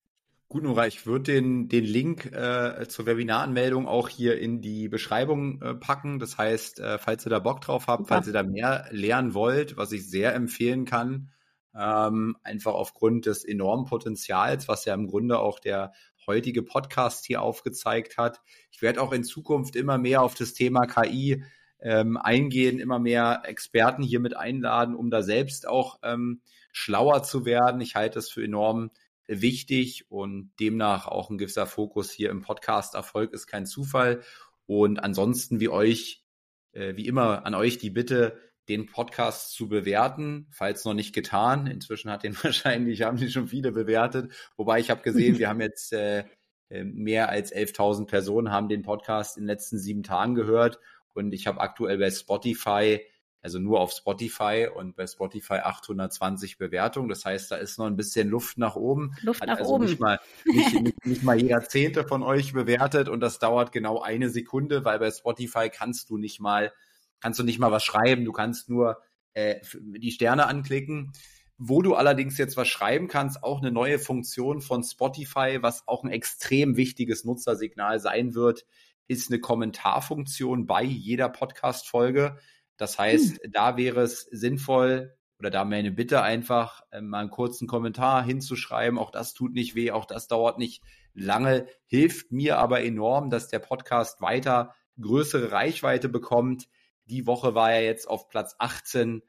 Gut, 0.48 0.62
Nora, 0.62 0.86
ich 0.86 1.06
würde 1.06 1.32
den, 1.32 1.68
den 1.68 1.84
Link 1.84 2.26
äh, 2.26 2.86
zur 2.86 3.06
Webinaranmeldung 3.06 3.88
auch 3.88 4.08
hier 4.08 4.38
in 4.38 4.60
die 4.60 4.88
Beschreibung 4.88 5.60
äh, 5.60 5.74
packen. 5.74 6.20
Das 6.20 6.38
heißt, 6.38 6.78
äh, 6.78 6.98
falls 6.98 7.26
ihr 7.26 7.30
da 7.30 7.40
Bock 7.40 7.60
drauf 7.60 7.88
habt, 7.88 8.04
Super. 8.04 8.14
falls 8.14 8.26
ihr 8.28 8.32
da 8.32 8.44
mehr 8.44 8.86
lernen 8.90 9.34
wollt, 9.34 9.76
was 9.76 9.90
ich 9.90 10.08
sehr 10.08 10.34
empfehlen 10.34 10.84
kann, 10.84 11.30
ähm, 11.74 12.36
einfach 12.44 12.74
aufgrund 12.74 13.26
des 13.26 13.44
enormen 13.44 13.86
Potenzials, 13.86 14.68
was 14.68 14.84
ja 14.84 14.94
im 14.94 15.08
Grunde 15.08 15.40
auch 15.40 15.58
der 15.58 15.92
heutige 16.26 16.62
Podcast 16.62 17.26
hier 17.26 17.42
aufgezeigt 17.42 18.16
hat. 18.16 18.40
Ich 18.70 18.82
werde 18.82 19.02
auch 19.02 19.12
in 19.12 19.24
Zukunft 19.24 19.74
immer 19.74 19.98
mehr 19.98 20.22
auf 20.22 20.34
das 20.34 20.54
Thema 20.54 20.86
KI 20.86 21.42
ähm, 21.80 22.16
eingehen, 22.16 22.78
immer 22.78 22.98
mehr 22.98 23.42
Experten 23.44 24.02
hier 24.02 24.20
mit 24.20 24.36
einladen, 24.36 24.94
um 24.94 25.10
da 25.10 25.22
selbst 25.22 25.68
auch 25.68 25.98
ähm, 26.02 26.40
schlauer 26.72 27.22
zu 27.22 27.44
werden. 27.44 27.80
Ich 27.80 27.94
halte 27.94 28.18
es 28.18 28.30
für 28.30 28.44
enorm 28.44 28.90
wichtig 29.28 30.10
und 30.10 30.52
demnach 30.60 31.06
auch 31.06 31.30
ein 31.30 31.38
gewisser 31.38 31.66
Fokus 31.66 32.10
hier 32.10 32.30
im 32.30 32.42
Podcast. 32.42 32.94
Erfolg 32.94 33.32
ist 33.32 33.46
kein 33.46 33.66
Zufall. 33.66 34.22
Und 34.66 34.98
ansonsten 34.98 35.60
wie 35.60 35.68
euch, 35.68 36.24
äh, 36.72 36.96
wie 36.96 37.06
immer 37.06 37.46
an 37.46 37.54
euch 37.54 37.78
die 37.78 37.90
Bitte, 37.90 38.38
den 38.68 38.86
Podcast 38.86 39.52
zu 39.52 39.68
bewerten, 39.68 40.48
falls 40.50 40.84
noch 40.84 40.94
nicht 40.94 41.14
getan. 41.14 41.66
Inzwischen 41.66 42.10
hat 42.10 42.24
den 42.24 42.36
wahrscheinlich, 42.42 43.02
haben 43.02 43.16
die 43.16 43.30
schon 43.30 43.48
viele 43.48 43.72
bewertet. 43.72 44.32
Wobei 44.56 44.80
ich 44.80 44.90
habe 44.90 45.02
gesehen, 45.02 45.38
wir 45.38 45.48
haben 45.48 45.60
jetzt 45.60 45.92
äh, 45.92 46.24
äh 46.68 46.84
mehr 46.84 47.28
als 47.28 47.54
11.000 47.54 48.06
Personen 48.06 48.50
haben 48.50 48.68
den 48.68 48.82
Podcast 48.82 49.36
in 49.36 49.44
den 49.44 49.48
letzten 49.48 49.78
sieben 49.78 50.02
Tagen 50.02 50.34
gehört. 50.34 50.78
Und 51.14 51.32
ich 51.32 51.46
habe 51.46 51.60
aktuell 51.60 51.98
bei 51.98 52.10
Spotify 52.10 53.00
also 53.46 53.60
nur 53.60 53.78
auf 53.78 53.92
Spotify 53.92 54.66
und 54.74 54.96
bei 54.96 55.06
Spotify 55.06 55.60
820 55.62 56.58
Bewertungen. 56.58 57.08
Das 57.08 57.24
heißt, 57.24 57.52
da 57.52 57.54
ist 57.54 57.78
noch 57.78 57.86
ein 57.86 57.94
bisschen 57.94 58.28
Luft 58.28 58.58
nach 58.58 58.74
oben. 58.74 59.14
Luft 59.22 59.40
Hat 59.40 59.46
nach 59.46 59.58
also 59.58 59.74
oben. 59.74 59.84
Nicht 59.84 60.00
mal, 60.00 60.18
nicht, 60.44 60.74
nicht, 60.82 61.06
nicht 61.06 61.22
mal 61.22 61.40
jeder 61.40 61.62
Zehnte 61.62 62.02
von 62.02 62.24
euch 62.24 62.54
bewertet 62.54 63.08
und 63.08 63.20
das 63.20 63.38
dauert 63.38 63.70
genau 63.70 64.00
eine 64.00 64.30
Sekunde, 64.30 64.84
weil 64.84 64.98
bei 64.98 65.12
Spotify 65.12 65.70
kannst 65.70 66.10
du 66.10 66.18
nicht 66.18 66.40
mal, 66.40 66.72
kannst 67.20 67.38
du 67.38 67.44
nicht 67.44 67.60
mal 67.60 67.70
was 67.70 67.84
schreiben. 67.84 68.24
Du 68.24 68.32
kannst 68.32 68.68
nur 68.68 69.00
äh, 69.34 69.60
die 69.80 70.10
Sterne 70.10 70.48
anklicken. 70.48 71.12
Wo 71.56 71.82
du 71.82 71.94
allerdings 71.94 72.38
jetzt 72.38 72.56
was 72.56 72.66
schreiben 72.66 73.06
kannst, 73.06 73.44
auch 73.44 73.62
eine 73.62 73.70
neue 73.70 74.00
Funktion 74.00 74.60
von 74.60 74.82
Spotify, 74.82 75.58
was 75.60 75.86
auch 75.86 76.02
ein 76.02 76.10
extrem 76.10 76.76
wichtiges 76.76 77.24
Nutzersignal 77.24 78.00
sein 78.00 78.34
wird, 78.34 78.66
ist 79.06 79.30
eine 79.30 79.38
Kommentarfunktion 79.38 80.66
bei 80.66 80.82
jeder 80.82 81.28
Podcast-Folge. 81.28 82.38
Das 82.76 82.98
heißt, 82.98 83.42
hm. 83.42 83.52
da 83.52 83.76
wäre 83.76 84.02
es 84.02 84.22
sinnvoll 84.22 85.16
oder 85.38 85.50
da 85.50 85.64
meine 85.64 85.90
Bitte 85.90 86.22
einfach, 86.22 86.82
äh, 86.90 87.00
mal 87.00 87.20
einen 87.20 87.30
kurzen 87.30 87.66
Kommentar 87.66 88.24
hinzuschreiben. 88.24 88.98
Auch 88.98 89.10
das 89.10 89.34
tut 89.34 89.52
nicht 89.52 89.74
weh, 89.74 89.90
auch 89.90 90.06
das 90.06 90.28
dauert 90.28 90.58
nicht 90.58 90.82
lange, 91.14 91.66
hilft 91.86 92.32
mir 92.32 92.58
aber 92.58 92.82
enorm, 92.82 93.30
dass 93.30 93.48
der 93.48 93.58
Podcast 93.58 94.20
weiter 94.20 94.74
größere 95.00 95.52
Reichweite 95.52 96.08
bekommt. 96.08 96.68
Die 97.04 97.26
Woche 97.26 97.54
war 97.54 97.72
er 97.72 97.84
jetzt 97.84 98.08
auf 98.08 98.28
Platz 98.28 98.56
18 98.58 99.22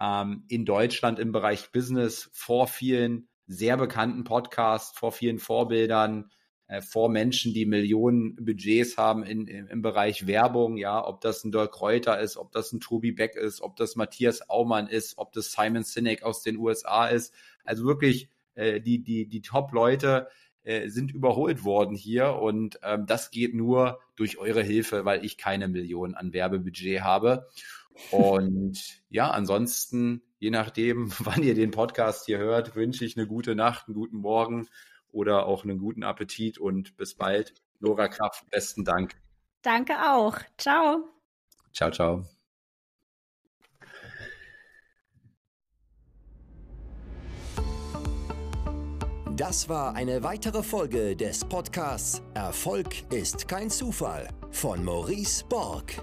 ähm, 0.00 0.44
in 0.48 0.64
Deutschland 0.64 1.18
im 1.18 1.32
Bereich 1.32 1.70
Business 1.72 2.30
vor 2.32 2.66
vielen 2.66 3.28
sehr 3.46 3.76
bekannten 3.76 4.24
Podcasts, 4.24 4.98
vor 4.98 5.12
vielen 5.12 5.38
Vorbildern 5.38 6.30
vor 6.80 7.08
Menschen, 7.08 7.54
die 7.54 7.64
Millionen 7.64 8.34
Budgets 8.36 8.96
haben 8.96 9.22
in, 9.22 9.46
in, 9.46 9.68
im 9.68 9.82
Bereich 9.82 10.26
Werbung, 10.26 10.76
ja, 10.76 11.06
ob 11.06 11.20
das 11.20 11.44
ein 11.44 11.52
Dirk 11.52 11.72
Kräuter 11.72 12.18
ist, 12.18 12.36
ob 12.36 12.50
das 12.50 12.72
ein 12.72 12.80
Tobi 12.80 13.12
Beck 13.12 13.36
ist, 13.36 13.60
ob 13.60 13.76
das 13.76 13.94
Matthias 13.94 14.50
Aumann 14.50 14.88
ist, 14.88 15.16
ob 15.18 15.32
das 15.32 15.52
Simon 15.52 15.84
Sinek 15.84 16.24
aus 16.24 16.42
den 16.42 16.56
USA 16.56 17.06
ist. 17.06 17.32
Also 17.64 17.84
wirklich 17.84 18.28
äh, 18.56 18.80
die, 18.80 19.02
die, 19.02 19.28
die 19.28 19.42
Top-Leute 19.42 20.28
äh, 20.64 20.88
sind 20.88 21.12
überholt 21.12 21.62
worden 21.62 21.94
hier 21.94 22.34
und 22.34 22.80
ähm, 22.82 23.06
das 23.06 23.30
geht 23.30 23.54
nur 23.54 24.00
durch 24.16 24.38
eure 24.38 24.62
Hilfe, 24.62 25.04
weil 25.04 25.24
ich 25.24 25.38
keine 25.38 25.68
Millionen 25.68 26.14
an 26.14 26.32
Werbebudget 26.32 27.02
habe. 27.02 27.48
Und 28.10 29.02
ja, 29.08 29.30
ansonsten, 29.30 30.22
je 30.38 30.50
nachdem, 30.50 31.12
wann 31.20 31.44
ihr 31.44 31.54
den 31.54 31.70
Podcast 31.70 32.26
hier 32.26 32.38
hört, 32.38 32.74
wünsche 32.74 33.04
ich 33.04 33.16
eine 33.16 33.28
gute 33.28 33.54
Nacht, 33.54 33.86
einen 33.86 33.94
guten 33.94 34.16
Morgen 34.16 34.66
oder 35.16 35.46
auch 35.46 35.64
einen 35.64 35.78
guten 35.78 36.04
Appetit 36.04 36.58
und 36.58 36.96
bis 36.96 37.14
bald. 37.14 37.54
Nora 37.80 38.08
Kraft, 38.08 38.48
besten 38.50 38.84
Dank. 38.84 39.16
Danke 39.62 39.94
auch. 39.94 40.38
Ciao. 40.58 41.08
Ciao, 41.72 41.90
ciao. 41.90 42.24
Das 49.36 49.68
war 49.68 49.94
eine 49.94 50.22
weitere 50.22 50.62
Folge 50.62 51.14
des 51.14 51.44
Podcasts 51.44 52.22
Erfolg 52.32 53.12
ist 53.12 53.46
kein 53.48 53.68
Zufall 53.68 54.28
von 54.50 54.82
Maurice 54.82 55.44
Borg. 55.46 56.02